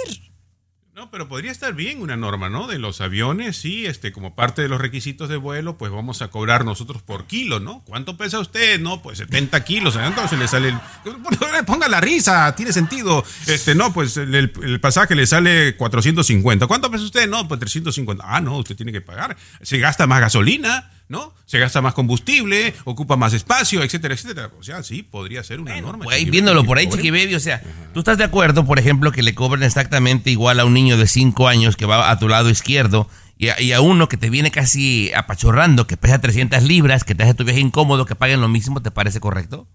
No, 0.99 1.13
pero 1.13 1.29
podría 1.29 1.53
estar 1.53 1.75
bien 1.75 2.03
una 2.03 2.17
norma, 2.17 2.49
¿no? 2.49 2.67
De 2.67 2.77
los 2.81 3.01
aviones, 3.01 3.57
sí, 3.57 3.87
este, 3.87 4.11
como 4.11 4.35
parte 4.35 4.63
de 4.63 4.69
los 4.69 4.81
requisitos 4.81 5.29
de 5.29 5.37
vuelo, 5.37 5.79
pues 5.79 5.93
vamos 5.93 6.23
a 6.23 6.29
cobrar 6.29 6.65
nosotros 6.65 7.03
por 7.03 7.29
kilo, 7.29 7.61
¿no? 7.61 7.85
¿Cuánto 7.85 8.17
pesa 8.17 8.41
usted? 8.41 8.81
No, 8.81 9.01
pues 9.01 9.19
70 9.19 9.63
kilos, 9.63 9.95
entonces 9.95 10.37
le 10.37 10.49
sale 10.49 10.71
el... 10.71 10.77
Ponga 11.67 11.87
la 11.87 12.01
risa, 12.01 12.53
tiene 12.57 12.73
sentido. 12.73 13.25
Este, 13.47 13.77
no, 13.77 13.93
pues 13.93 14.17
el- 14.17 14.35
el 14.61 14.81
pasaje 14.81 15.15
le 15.15 15.29
sale 15.29 15.77
450. 15.77 16.67
¿Cuánto 16.67 16.91
pesa 16.91 17.05
usted? 17.05 17.29
No, 17.29 17.47
pues 17.47 17.61
350. 17.61 18.25
Ah, 18.27 18.41
no, 18.41 18.57
usted 18.59 18.75
tiene 18.75 18.91
que 18.91 19.01
pagar. 19.01 19.37
Se 19.63 19.79
gasta 19.79 20.09
más 20.09 20.19
gasolina, 20.21 20.91
¿no? 21.09 21.35
Se 21.47 21.59
gasta 21.59 21.81
más 21.81 21.95
combustible, 21.95 22.75
ocupa 22.85 23.17
más 23.17 23.33
espacio, 23.33 23.83
etcétera, 23.83 24.15
etcétera. 24.15 24.51
O 24.59 24.63
sea, 24.63 24.83
sí, 24.83 25.03
podría 25.03 25.43
ser 25.43 25.61
una 25.61 25.81
norma. 25.81 26.05
Güey, 26.05 26.19
Chiqui 26.21 26.31
viéndolo 26.31 26.65
por 26.65 26.79
ahí, 26.79 26.87
pobre. 26.87 26.99
Chiqui 27.03 27.11
Baby, 27.11 27.35
o 27.35 27.41
sea, 27.41 27.63
¿tú 27.95 28.01
estás 28.01 28.19
de 28.19 28.25
acuerdo, 28.25 28.65
por 28.67 28.79
ejemplo, 28.79 29.11
que 29.13 29.23
le 29.23 29.35
cobren 29.35 29.63
exactamente 29.63 30.31
igual 30.31 30.61
a 30.61 30.65
un 30.65 30.75
niño 30.75 30.97
de 30.97 31.07
5 31.09 31.49
años 31.49 31.77
que 31.77 31.87
va 31.87 32.11
a 32.11 32.19
tu 32.19 32.29
lado 32.29 32.51
izquierdo 32.51 33.09
y 33.39 33.49
a, 33.49 33.61
y 33.61 33.73
a 33.73 33.81
uno 33.81 34.09
que 34.09 34.17
te 34.17 34.31
viene 34.31 34.51
casi 34.51 35.11
apachorrando, 35.15 35.87
que 35.87 35.97
pesa 35.97 36.21
300 36.21 36.63
libras, 36.65 37.05
que 37.05 37.15
te 37.15 37.23
hace 37.23 37.35
tu 37.35 37.45
viaje 37.45 37.61
incómodo, 37.61 38.05
que 38.05 38.15
paguen 38.17 38.41
lo 38.41 38.49
mismo, 38.49 38.83
¿te 38.83 38.91
parece 38.91 39.21
correcto? 39.21 39.67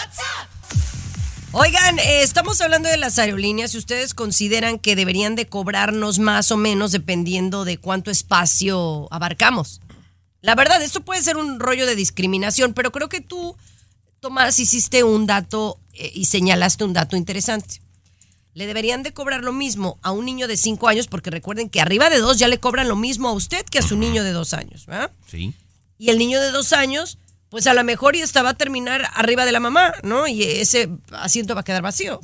Oigan, 1.52 1.98
eh, 1.98 2.22
estamos 2.22 2.60
hablando 2.60 2.88
de 2.88 2.98
las 2.98 3.18
aerolíneas. 3.18 3.72
Si 3.72 3.78
ustedes 3.78 4.14
consideran 4.14 4.78
que 4.78 4.94
deberían 4.94 5.34
de 5.36 5.48
cobrarnos 5.48 6.18
más 6.18 6.52
o 6.52 6.56
menos 6.56 6.92
dependiendo 6.92 7.64
de 7.64 7.78
cuánto 7.78 8.10
espacio 8.10 9.08
abarcamos. 9.10 9.80
La 10.42 10.54
verdad, 10.54 10.82
esto 10.82 11.00
puede 11.00 11.22
ser 11.22 11.36
un 11.36 11.58
rollo 11.58 11.86
de 11.86 11.96
discriminación, 11.96 12.74
pero 12.74 12.92
creo 12.92 13.08
que 13.08 13.20
tú, 13.20 13.56
Tomás, 14.26 14.58
hiciste 14.58 15.04
un 15.04 15.24
dato 15.24 15.78
eh, 15.92 16.10
y 16.12 16.24
señalaste 16.24 16.82
un 16.82 16.92
dato 16.92 17.16
interesante. 17.16 17.80
Le 18.54 18.66
deberían 18.66 19.04
de 19.04 19.12
cobrar 19.12 19.44
lo 19.44 19.52
mismo 19.52 20.00
a 20.02 20.10
un 20.10 20.24
niño 20.24 20.48
de 20.48 20.56
5 20.56 20.88
años, 20.88 21.06
porque 21.06 21.30
recuerden 21.30 21.70
que 21.70 21.80
arriba 21.80 22.10
de 22.10 22.18
2 22.18 22.36
ya 22.36 22.48
le 22.48 22.58
cobran 22.58 22.88
lo 22.88 22.96
mismo 22.96 23.28
a 23.28 23.32
usted 23.32 23.64
que 23.64 23.78
a 23.78 23.82
su 23.82 23.96
niño 23.96 24.24
de 24.24 24.32
2 24.32 24.52
años, 24.54 24.86
¿verdad? 24.86 25.12
Sí. 25.30 25.54
Y 25.96 26.10
el 26.10 26.18
niño 26.18 26.40
de 26.40 26.50
dos 26.50 26.72
años, 26.72 27.18
pues 27.50 27.68
a 27.68 27.74
lo 27.74 27.84
mejor 27.84 28.16
y 28.16 28.20
esta 28.20 28.42
va 28.42 28.50
a 28.50 28.54
terminar 28.54 29.08
arriba 29.14 29.44
de 29.44 29.52
la 29.52 29.60
mamá, 29.60 29.94
¿no? 30.02 30.26
Y 30.26 30.42
ese 30.42 30.88
asiento 31.12 31.54
va 31.54 31.60
a 31.60 31.64
quedar 31.64 31.82
vacío. 31.82 32.20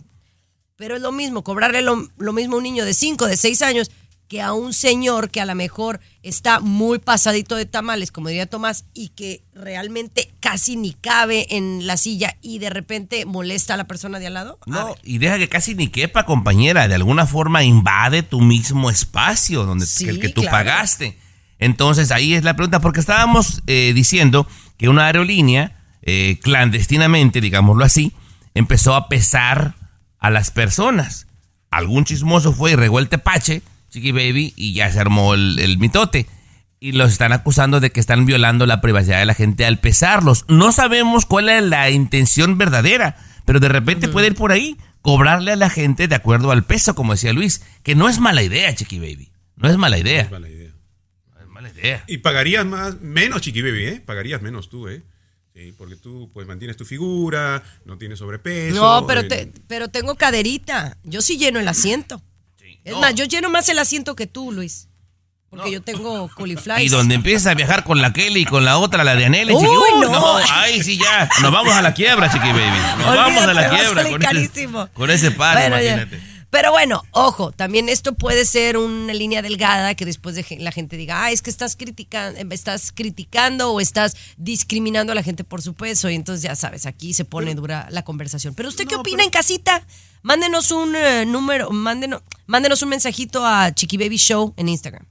Pero 0.75 0.97
es 0.97 1.03
lo 1.03 1.13
mismo, 1.13 1.45
cobrarle 1.45 1.83
lo, 1.83 2.09
lo 2.17 2.33
mismo 2.33 2.55
a 2.55 2.59
un 2.59 2.65
niño 2.65 2.85
de 2.85 2.95
cinco, 2.95 3.27
de 3.27 3.37
seis 3.37 3.63
años, 3.63 3.93
que 4.33 4.41
a 4.41 4.55
un 4.55 4.73
señor 4.73 5.29
que 5.29 5.43
a 5.43 5.45
lo 5.45 5.55
mejor 5.55 6.01
está 6.23 6.59
muy 6.59 6.99
pasadito 6.99 7.55
de 7.55 7.67
tamales, 7.67 8.11
como 8.11 8.29
diría 8.29 8.47
Tomás, 8.47 8.87
y 8.95 9.11
que 9.11 9.45
realmente 9.53 10.33
casi 10.41 10.77
ni 10.77 10.95
cabe 10.95 11.55
en 11.55 11.87
la 11.87 11.99
silla 11.99 12.39
y 12.41 12.59
de 12.59 12.71
repente 12.71 13.27
molesta 13.27 13.75
a 13.75 13.77
la 13.77 13.87
persona 13.87 14.19
de 14.19 14.29
al 14.29 14.33
lado. 14.33 14.59
No, 14.65 14.97
y 15.05 15.19
deja 15.19 15.37
que 15.37 15.51
casi 15.51 15.75
ni 15.75 15.89
quepa, 15.89 16.25
compañera. 16.25 16.89
De 16.89 16.95
alguna 16.95 17.27
forma 17.27 17.63
invade 17.63 18.23
tu 18.23 18.41
mismo 18.41 18.89
espacio 18.89 19.67
donde 19.67 19.85
Sí, 19.85 20.09
el 20.09 20.19
que 20.19 20.31
tú 20.31 20.41
claro. 20.41 20.57
pagaste. 20.57 21.19
Entonces 21.59 22.11
ahí 22.11 22.33
es 22.33 22.43
la 22.43 22.57
pregunta, 22.57 22.81
porque 22.81 23.01
estábamos 23.01 23.63
eh, 23.67 23.93
diciendo 23.95 24.49
que 24.79 24.89
una 24.89 25.05
aerolínea, 25.05 25.79
eh, 26.01 26.39
clandestinamente, 26.43 27.43
digámoslo 27.43 27.85
así, 27.85 28.15
empezó 28.55 28.95
a 28.95 29.11
pesar 29.11 29.75
a 30.19 30.31
las 30.31 30.51
personas. 30.51 31.27
Algún 31.71 32.07
chismoso 32.07 32.55
fue 32.55 32.71
y 32.73 32.77
regó 32.77 32.99
el 32.99 33.11
tepache, 33.11 33.61
Chiqui 33.93 34.11
Baby, 34.13 34.53
y 34.57 34.73
ya 34.73 34.91
se 34.91 34.99
armó 34.99 35.35
el, 35.35 35.59
el 35.61 35.79
mitote. 35.79 36.27
Y 36.81 36.93
los 36.93 37.13
están 37.13 37.33
acusando 37.33 37.79
de 37.79 37.91
que 37.91 38.01
están 38.01 38.27
violando 38.27 38.67
la 38.67 38.81
privacidad 38.81 39.21
de 39.21 39.27
la 39.27 39.35
gente 39.35 39.65
al 39.65 39.79
pesarlos. 39.79 40.45
No 40.49 40.73
sabemos 40.73 41.27
cuál 41.27 41.49
es 41.49 41.63
la 41.63 41.89
intención 41.91 42.59
verdadera, 42.59 43.17
pero 43.45 43.61
de 43.61 43.69
repente 43.69 44.09
puede 44.09 44.27
ir 44.29 44.35
por 44.35 44.51
ahí, 44.51 44.77
cobrarle 45.01 45.53
a 45.53 45.57
la 45.57 45.71
gente 45.71 46.09
de 46.09 46.15
acuerdo 46.17 46.51
al 46.51 46.65
peso, 46.65 46.97
como 46.97 47.13
decía 47.13 47.33
Luis, 47.33 47.63
que 47.85 47.95
no 47.95 48.09
es 48.09 48.19
mala 48.19 48.43
idea, 48.43 48.75
Chiqui 48.75 48.99
Baby. 48.99 49.31
No 49.55 49.69
es 49.69 49.77
mala 49.77 49.97
idea. 49.99 50.27
Mala 50.29 50.49
idea. 50.49 50.71
No 51.35 51.41
es 51.41 51.47
mala 51.47 51.71
idea. 51.71 52.03
Y 52.09 52.19
pagarías 52.19 52.67
más, 52.67 53.01
menos, 53.01 53.43
Chiqui 53.43 53.63
Baby, 53.63 53.85
¿eh? 53.85 54.03
Pagarías 54.05 54.43
menos 54.43 54.69
tú, 54.69 54.89
¿eh? 54.89 55.03
Sí, 55.55 55.73
porque 55.77 55.95
tú 55.97 56.31
pues 56.33 56.47
mantienes 56.49 56.77
tu 56.79 56.85
figura, 56.87 57.63
no 57.85 57.99
tienes 57.99 58.19
sobrepeso. 58.19 58.75
No, 59.01 59.07
pero, 59.07 59.21
eh, 59.21 59.25
te- 59.29 59.53
pero 59.69 59.87
tengo 59.89 60.17
caderita. 60.17 60.97
Yo 61.05 61.21
sí 61.23 61.37
lleno 61.37 61.61
el 61.61 61.69
asiento. 61.69 62.23
Es 62.85 62.97
más, 62.97 63.15
yo 63.15 63.25
lleno 63.25 63.49
más 63.51 63.69
el 63.69 63.79
asiento 63.79 64.17
que 64.17 64.27
tú, 64.27 64.53
Luis. 64.53 64.89
Porque 65.51 65.71
yo 65.71 65.83
tengo 65.83 66.29
coliflies. 66.35 66.87
Y 66.87 66.89
donde 66.89 67.15
empiezas 67.15 67.49
a 67.49 67.55
viajar 67.55 67.85
con 67.85 68.01
la 68.01 68.13
Kelly 68.13 68.41
y 68.41 68.45
con 68.47 68.65
la 68.65 68.79
otra, 68.79 69.05
la 69.05 69.15
de 69.15 69.27
Anela, 69.27 69.53
Uy, 69.53 69.63
no. 70.01 70.09
no, 70.09 70.37
ay, 70.51 70.83
sí, 70.83 70.99
ya. 70.99 71.29
Nos 71.43 71.53
vamos 71.53 71.75
a 71.75 71.83
la 71.83 71.93
quiebra, 71.93 72.31
Chiqui 72.31 72.49
Baby. 72.49 72.61
Nos 72.99 73.07
Olvídate, 73.07 73.17
vamos 73.17 73.43
a 73.45 73.55
la 73.55 73.69
quiebra 73.69 74.03
con 74.03 74.13
ese, 74.13 74.19
carísimo. 74.19 74.89
con 74.95 75.11
ese 75.11 75.31
par, 75.31 75.59
Bueno, 75.59 75.81
ya. 75.81 76.09
Pero 76.53 76.71
bueno, 76.71 77.03
ojo, 77.13 77.51
también 77.51 77.89
esto 77.89 78.13
puede 78.13 78.45
ser 78.45 78.77
una 78.77 79.15
línea 79.15 79.41
delgada 79.41 79.95
que 79.95 80.05
después 80.05 80.35
de 80.35 80.45
la 80.59 80.71
gente 80.71 80.99
diga, 80.99 81.25
ah, 81.25 81.31
es 81.31 81.41
que 81.41 81.49
estás 81.49 81.77
criticando, 81.77 82.39
estás 82.51 82.93
criticando 82.93 83.73
o 83.73 83.81
estás 83.81 84.19
discriminando 84.37 85.13
a 85.13 85.15
la 85.15 85.23
gente 85.23 85.45
por 85.45 85.63
su 85.63 85.73
peso. 85.73 86.11
Y 86.11 86.15
entonces 86.15 86.43
ya 86.43 86.55
sabes, 86.55 86.85
aquí 86.85 87.15
se 87.15 87.25
pone 87.25 87.55
dura 87.55 87.87
la 87.89 88.05
conversación. 88.05 88.53
Pero 88.53 88.69
usted 88.69 88.87
qué 88.87 88.97
opina 88.97 89.25
en 89.25 89.31
casita? 89.31 89.83
Mándenos 90.21 90.71
un 90.73 90.95
eh, 90.95 91.25
número, 91.25 91.71
mándenos, 91.71 92.21
mándenos 92.45 92.83
un 92.83 92.91
mensajito 92.91 93.47
a 93.47 93.73
Chiqui 93.73 93.97
Baby 93.97 94.19
Show 94.19 94.53
en 94.59 94.69
Instagram. 94.69 95.07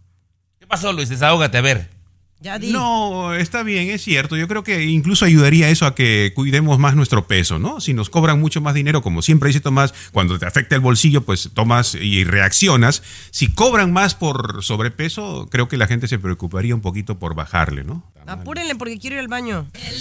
¿Qué 0.60 0.68
pasó, 0.68 0.94
Luis? 0.94 1.10
Desahógate, 1.10 1.58
a 1.58 1.62
ver. 1.62 2.01
Ya 2.42 2.58
di. 2.58 2.72
No, 2.72 3.36
está 3.36 3.62
bien, 3.62 3.90
es 3.92 4.02
cierto. 4.02 4.36
Yo 4.36 4.48
creo 4.48 4.64
que 4.64 4.84
incluso 4.86 5.26
ayudaría 5.26 5.70
eso 5.70 5.86
a 5.86 5.94
que 5.94 6.34
cuidemos 6.36 6.80
más 6.80 6.96
nuestro 6.96 7.28
peso, 7.28 7.60
¿no? 7.60 7.80
Si 7.80 7.94
nos 7.94 8.10
cobran 8.10 8.40
mucho 8.40 8.62
más 8.62 8.74
dinero, 8.74 9.04
como 9.04 9.22
siempre 9.22 9.48
dice 9.48 9.60
Tomás, 9.60 9.94
cuando 10.12 10.40
te 10.40 10.48
afecta 10.48 10.74
el 10.74 10.82
bolsillo, 10.82 11.22
pues 11.22 11.52
tomas 11.54 11.94
y 11.94 12.24
reaccionas. 12.24 13.04
Si 13.30 13.54
cobran 13.54 13.94
más 13.94 14.16
por 14.16 14.64
sobrepeso, 14.64 15.50
creo 15.52 15.68
que 15.68 15.78
la 15.78 15.86
gente 15.86 16.08
se 16.08 16.18
preocuparía 16.18 16.74
un 16.74 16.82
poquito 16.82 17.20
por 17.20 17.36
bajarle, 17.36 17.84
¿no? 17.84 18.12
Apúrenle 18.26 18.74
porque 18.76 18.98
quiero 18.98 19.18
ir 19.18 19.20
al 19.20 19.28
baño. 19.28 19.68
El 19.74 20.00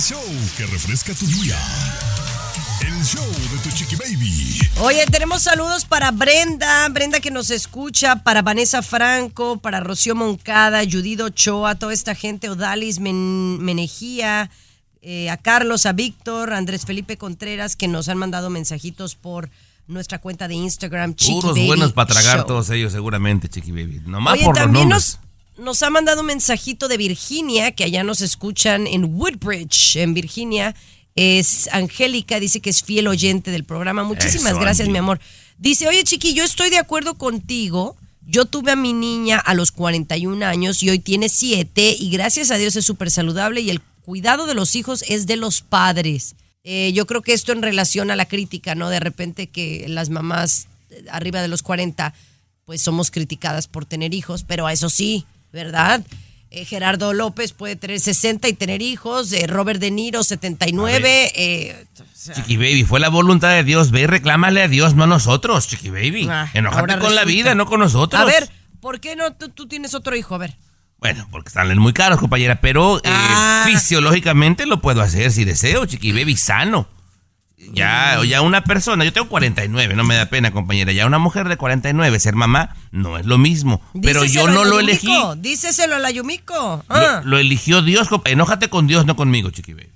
show 0.00 0.22
que 0.56 0.66
refresca 0.66 1.14
tu 1.14 1.26
día. 1.26 1.56
El 2.80 3.04
show 3.04 3.24
de 3.24 3.58
tu 3.62 3.70
chiqui 3.70 3.94
baby. 3.96 4.58
Oye, 4.80 5.04
tenemos 5.06 5.42
saludos 5.42 5.84
para 5.84 6.10
Brenda, 6.10 6.88
Brenda 6.88 7.20
que 7.20 7.30
nos 7.30 7.50
escucha, 7.50 8.16
para 8.24 8.42
Vanessa 8.42 8.82
Franco, 8.82 9.58
para 9.58 9.80
Rocío 9.80 10.14
Moncada, 10.14 10.80
Judith 10.84 11.20
Ochoa, 11.20 11.76
toda 11.76 11.92
esta 11.92 12.14
gente, 12.14 12.48
Odalis 12.50 12.98
Men- 12.98 13.58
Menejía, 13.60 14.50
eh, 15.02 15.30
a 15.30 15.36
Carlos, 15.36 15.86
a 15.86 15.92
Víctor, 15.92 16.52
a 16.52 16.56
Andrés 16.58 16.84
Felipe 16.84 17.16
Contreras, 17.16 17.76
que 17.76 17.86
nos 17.88 18.08
han 18.08 18.18
mandado 18.18 18.50
mensajitos 18.50 19.14
por 19.14 19.50
nuestra 19.86 20.18
cuenta 20.20 20.48
de 20.48 20.54
Instagram, 20.54 21.14
Chiqui 21.14 21.32
Puros 21.34 21.54
Baby 21.54 21.66
buenos 21.66 21.92
para 21.92 22.08
tragar 22.12 22.38
Show. 22.38 22.46
todos 22.46 22.70
ellos, 22.70 22.92
seguramente, 22.92 23.48
Chiqui 23.48 23.70
Baby. 23.70 24.02
Nomás 24.06 24.34
Oye, 24.34 24.44
por 24.44 24.54
los 24.56 24.64
también 24.64 24.88
nombres. 24.88 25.18
nos, 25.56 25.64
nos 25.64 25.82
ha 25.82 25.90
mandado 25.90 26.20
un 26.22 26.26
mensajito 26.26 26.88
de 26.88 26.96
Virginia, 26.96 27.70
que 27.72 27.84
allá 27.84 28.02
nos 28.04 28.20
escuchan 28.20 28.86
en 28.86 29.04
Woodbridge, 29.14 29.96
en 29.96 30.12
Virginia. 30.14 30.74
Es 31.20 31.68
Angélica, 31.72 32.38
dice 32.38 32.60
que 32.60 32.70
es 32.70 32.84
fiel 32.84 33.08
oyente 33.08 33.50
del 33.50 33.64
programa. 33.64 34.04
Muchísimas 34.04 34.52
Eso, 34.52 34.60
gracias, 34.60 34.86
Angie. 34.86 34.92
mi 34.92 34.98
amor. 34.98 35.18
Dice, 35.58 35.88
oye, 35.88 36.04
Chiqui, 36.04 36.32
yo 36.32 36.44
estoy 36.44 36.70
de 36.70 36.78
acuerdo 36.78 37.14
contigo. 37.14 37.96
Yo 38.24 38.44
tuve 38.44 38.70
a 38.70 38.76
mi 38.76 38.92
niña 38.92 39.40
a 39.40 39.54
los 39.54 39.72
41 39.72 40.46
años 40.46 40.80
y 40.80 40.90
hoy 40.90 41.00
tiene 41.00 41.28
7 41.28 41.96
y 41.98 42.10
gracias 42.10 42.52
a 42.52 42.56
Dios 42.56 42.76
es 42.76 42.84
súper 42.84 43.10
saludable 43.10 43.62
y 43.62 43.70
el 43.70 43.80
cuidado 43.80 44.46
de 44.46 44.54
los 44.54 44.76
hijos 44.76 45.02
es 45.08 45.26
de 45.26 45.34
los 45.34 45.60
padres. 45.60 46.36
Eh, 46.62 46.92
yo 46.94 47.04
creo 47.08 47.22
que 47.22 47.32
esto 47.32 47.50
en 47.50 47.62
relación 47.62 48.12
a 48.12 48.16
la 48.16 48.26
crítica, 48.26 48.76
¿no? 48.76 48.88
De 48.88 49.00
repente 49.00 49.48
que 49.48 49.86
las 49.88 50.10
mamás 50.10 50.68
eh, 50.90 51.04
arriba 51.10 51.42
de 51.42 51.48
los 51.48 51.62
40 51.62 52.14
pues 52.64 52.80
somos 52.80 53.10
criticadas 53.10 53.66
por 53.66 53.86
tener 53.86 54.14
hijos, 54.14 54.44
pero 54.46 54.68
eso 54.68 54.88
sí, 54.88 55.24
¿verdad? 55.52 56.04
Eh, 56.50 56.64
Gerardo 56.64 57.12
López 57.12 57.52
puede 57.52 57.76
tener 57.76 58.00
60 58.00 58.48
y 58.48 58.54
tener 58.54 58.80
hijos, 58.80 59.32
eh, 59.32 59.46
Robert 59.46 59.80
De 59.80 59.90
Niro 59.90 60.24
79, 60.24 61.30
eh, 61.34 61.86
o 62.00 62.04
sea, 62.14 62.34
Chiqui 62.34 62.56
Baby, 62.56 62.84
fue 62.84 63.00
la 63.00 63.10
voluntad 63.10 63.50
de 63.50 63.64
Dios. 63.64 63.90
Ve 63.90 64.00
y 64.02 64.06
reclámale 64.06 64.62
a 64.62 64.68
Dios, 64.68 64.94
no 64.94 65.04
a 65.04 65.06
nosotros, 65.06 65.68
Chiqui 65.68 65.90
Baby. 65.90 66.26
Ah, 66.30 66.48
Enojate 66.54 66.98
con 66.98 67.14
la 67.14 67.24
vida, 67.24 67.54
no 67.54 67.66
con 67.66 67.80
nosotros. 67.80 68.20
A 68.20 68.24
ver, 68.24 68.48
¿por 68.80 68.98
qué 68.98 69.14
no 69.14 69.34
tú, 69.34 69.50
tú 69.50 69.68
tienes 69.68 69.92
otro 69.94 70.16
hijo? 70.16 70.34
A 70.34 70.38
ver. 70.38 70.56
Bueno, 71.00 71.28
porque 71.30 71.48
están 71.48 71.76
muy 71.78 71.92
caros, 71.92 72.18
compañera, 72.18 72.60
pero 72.60 72.96
eh, 72.98 73.02
Ah. 73.04 73.64
fisiológicamente 73.66 74.64
lo 74.66 74.80
puedo 74.80 75.00
hacer 75.02 75.30
si 75.30 75.44
deseo, 75.44 75.84
Chiqui 75.86 76.12
Baby, 76.12 76.36
sano. 76.36 76.88
Ya, 77.72 78.18
ya 78.24 78.42
una 78.42 78.64
persona, 78.64 79.04
yo 79.04 79.12
tengo 79.12 79.28
49, 79.28 79.94
no 79.94 80.04
me 80.04 80.16
da 80.16 80.26
pena, 80.26 80.52
compañera. 80.52 80.92
Ya 80.92 81.06
una 81.06 81.18
mujer 81.18 81.48
de 81.48 81.56
49, 81.56 82.20
ser 82.20 82.34
mamá, 82.34 82.76
no 82.90 83.18
es 83.18 83.26
lo 83.26 83.38
mismo. 83.38 83.80
Pero 84.02 84.24
yo 84.24 84.48
no 84.48 84.64
lo 84.64 84.80
elegí. 84.80 85.12
Díceselo 85.38 85.96
a 85.96 85.98
la 85.98 86.10
Yumiko. 86.10 86.84
Ah. 86.88 87.20
Lo, 87.24 87.30
lo 87.30 87.38
eligió 87.38 87.82
Dios. 87.82 88.08
Enójate 88.24 88.68
con 88.68 88.86
Dios, 88.86 89.06
no 89.06 89.16
conmigo, 89.16 89.50
Chiqui 89.50 89.74
Baby. 89.74 89.90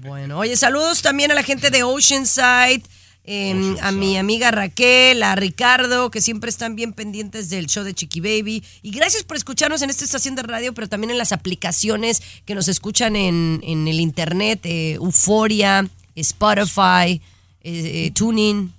Bueno, 0.00 0.38
oye, 0.38 0.56
saludos 0.56 1.02
también 1.02 1.30
a 1.30 1.34
la 1.34 1.42
gente 1.42 1.70
de 1.70 1.82
Oceanside, 1.82 2.82
eh, 3.24 3.76
a 3.82 3.92
mi 3.92 4.16
amiga 4.16 4.50
Raquel, 4.50 5.22
a 5.22 5.34
Ricardo, 5.36 6.10
que 6.10 6.20
siempre 6.20 6.50
están 6.50 6.74
bien 6.74 6.92
pendientes 6.92 7.50
del 7.50 7.66
show 7.66 7.84
de 7.84 7.94
Chiqui 7.94 8.20
Baby. 8.20 8.64
Y 8.82 8.90
gracias 8.90 9.22
por 9.22 9.36
escucharnos 9.36 9.82
en 9.82 9.90
esta 9.90 10.04
estación 10.04 10.34
de 10.34 10.42
radio, 10.42 10.72
pero 10.72 10.88
también 10.88 11.10
en 11.10 11.18
las 11.18 11.32
aplicaciones 11.32 12.22
que 12.44 12.54
nos 12.54 12.68
escuchan 12.68 13.14
en, 13.16 13.60
en 13.62 13.86
el 13.86 14.00
internet, 14.00 14.60
eh, 14.64 14.94
Euforia, 14.94 15.88
Spotify, 16.16 17.20
eh, 17.62 18.06
eh, 18.06 18.10
Tuning 18.14 18.72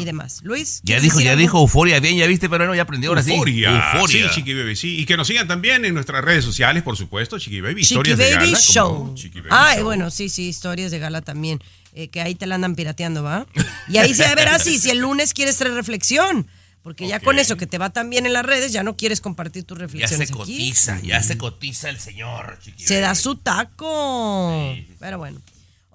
y 0.00 0.04
demás. 0.04 0.40
Luis. 0.42 0.80
Ya 0.84 0.94
¿quieres 0.94 1.02
dijo, 1.02 1.20
ya 1.20 1.30
algo? 1.32 1.40
dijo 1.42 1.60
euforia, 1.60 2.00
bien, 2.00 2.16
ya 2.16 2.26
viste, 2.26 2.48
pero 2.48 2.66
no, 2.66 2.74
ya 2.74 2.82
aprendió 2.82 3.10
ahora 3.10 3.22
sí. 3.22 3.32
Euforia. 3.32 3.92
Sí, 4.08 4.22
Chiqui 4.34 4.54
Baby, 4.54 4.74
sí. 4.74 5.00
Y 5.00 5.04
que 5.06 5.16
nos 5.18 5.26
sigan 5.26 5.46
también 5.48 5.84
en 5.84 5.92
nuestras 5.94 6.24
redes 6.24 6.44
sociales, 6.44 6.82
por 6.82 6.96
supuesto, 6.96 7.38
Chiqui 7.38 7.60
Baby, 7.60 7.82
Chiqui 7.82 7.94
historias 7.94 8.18
de 8.18 8.30
gala. 8.30 8.58
Show. 8.58 8.94
como 8.96 9.14
Chiqui 9.14 9.40
Baby 9.40 9.50
Ah, 9.52 9.74
Show. 9.76 9.84
bueno, 9.84 10.10
sí, 10.10 10.28
sí, 10.30 10.48
historias 10.48 10.90
de 10.90 10.98
gala 10.98 11.20
también. 11.22 11.60
eh, 11.98 12.08
que 12.08 12.20
ahí 12.20 12.34
te 12.34 12.46
la 12.46 12.54
andan 12.56 12.74
pirateando, 12.74 13.22
¿va? 13.22 13.46
Y 13.88 13.96
ahí 13.98 14.12
se 14.14 14.34
verás 14.34 14.62
si, 14.62 14.78
si 14.78 14.90
el 14.90 14.98
lunes 14.98 15.32
quieres 15.32 15.56
traer 15.56 15.74
reflexión. 15.74 16.46
Porque 16.82 17.08
ya 17.08 17.18
con 17.20 17.38
eso 17.38 17.56
que 17.56 17.66
te 17.66 17.78
va 17.78 17.90
tan 17.90 18.10
bien 18.10 18.26
en 18.26 18.32
las 18.34 18.44
redes, 18.46 18.70
ya 18.72 18.82
no 18.84 18.96
quieres 18.96 19.20
compartir 19.20 19.64
tus 19.64 19.76
Ya 19.78 19.82
reflexiones 19.82 20.28
se 20.28 20.34
aquí. 20.34 20.38
cotiza, 20.38 21.00
ya 21.00 21.22
se 21.22 21.36
cotiza 21.38 21.88
el 21.90 21.98
señor, 21.98 22.58
Chiqui 22.62 22.84
Se 22.84 23.00
da 23.00 23.14
su 23.14 23.34
taco. 23.36 24.74
Pero 25.00 25.18
bueno. 25.18 25.40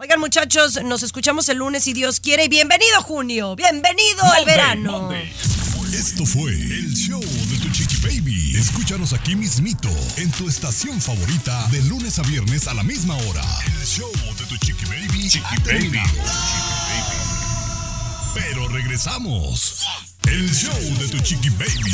Oigan, 0.01 0.19
muchachos, 0.19 0.83
nos 0.83 1.03
escuchamos 1.03 1.47
el 1.49 1.59
lunes 1.59 1.83
si 1.83 1.93
Dios 1.93 2.19
quiere. 2.19 2.45
Y 2.45 2.47
bienvenido, 2.47 3.03
junio. 3.03 3.55
Bienvenido 3.55 4.23
al 4.35 4.45
verano. 4.45 5.11
Esto 5.93 6.25
fue 6.25 6.53
el 6.53 6.91
show 6.95 7.21
de 7.21 7.57
tu 7.59 7.69
chiqui 7.69 7.97
baby. 7.97 8.55
Escúchanos 8.57 9.13
aquí 9.13 9.35
mismito 9.35 9.89
en 10.17 10.31
tu 10.31 10.49
estación 10.49 10.99
favorita 10.99 11.67
de 11.67 11.83
lunes 11.83 12.17
a 12.17 12.23
viernes 12.23 12.67
a 12.67 12.73
la 12.73 12.81
misma 12.81 13.15
hora. 13.15 13.43
El 13.79 13.85
show 13.85 14.11
de 14.39 14.45
tu 14.47 14.57
chiqui 14.57 14.85
baby. 14.85 15.29
Chiqui 15.29 15.57
baby. 15.67 16.01
Pero 18.33 18.67
regresamos. 18.69 19.85
El 20.27 20.51
show 20.51 20.97
de 20.97 21.09
tu 21.09 21.19
chiqui 21.19 21.49
baby. 21.51 21.93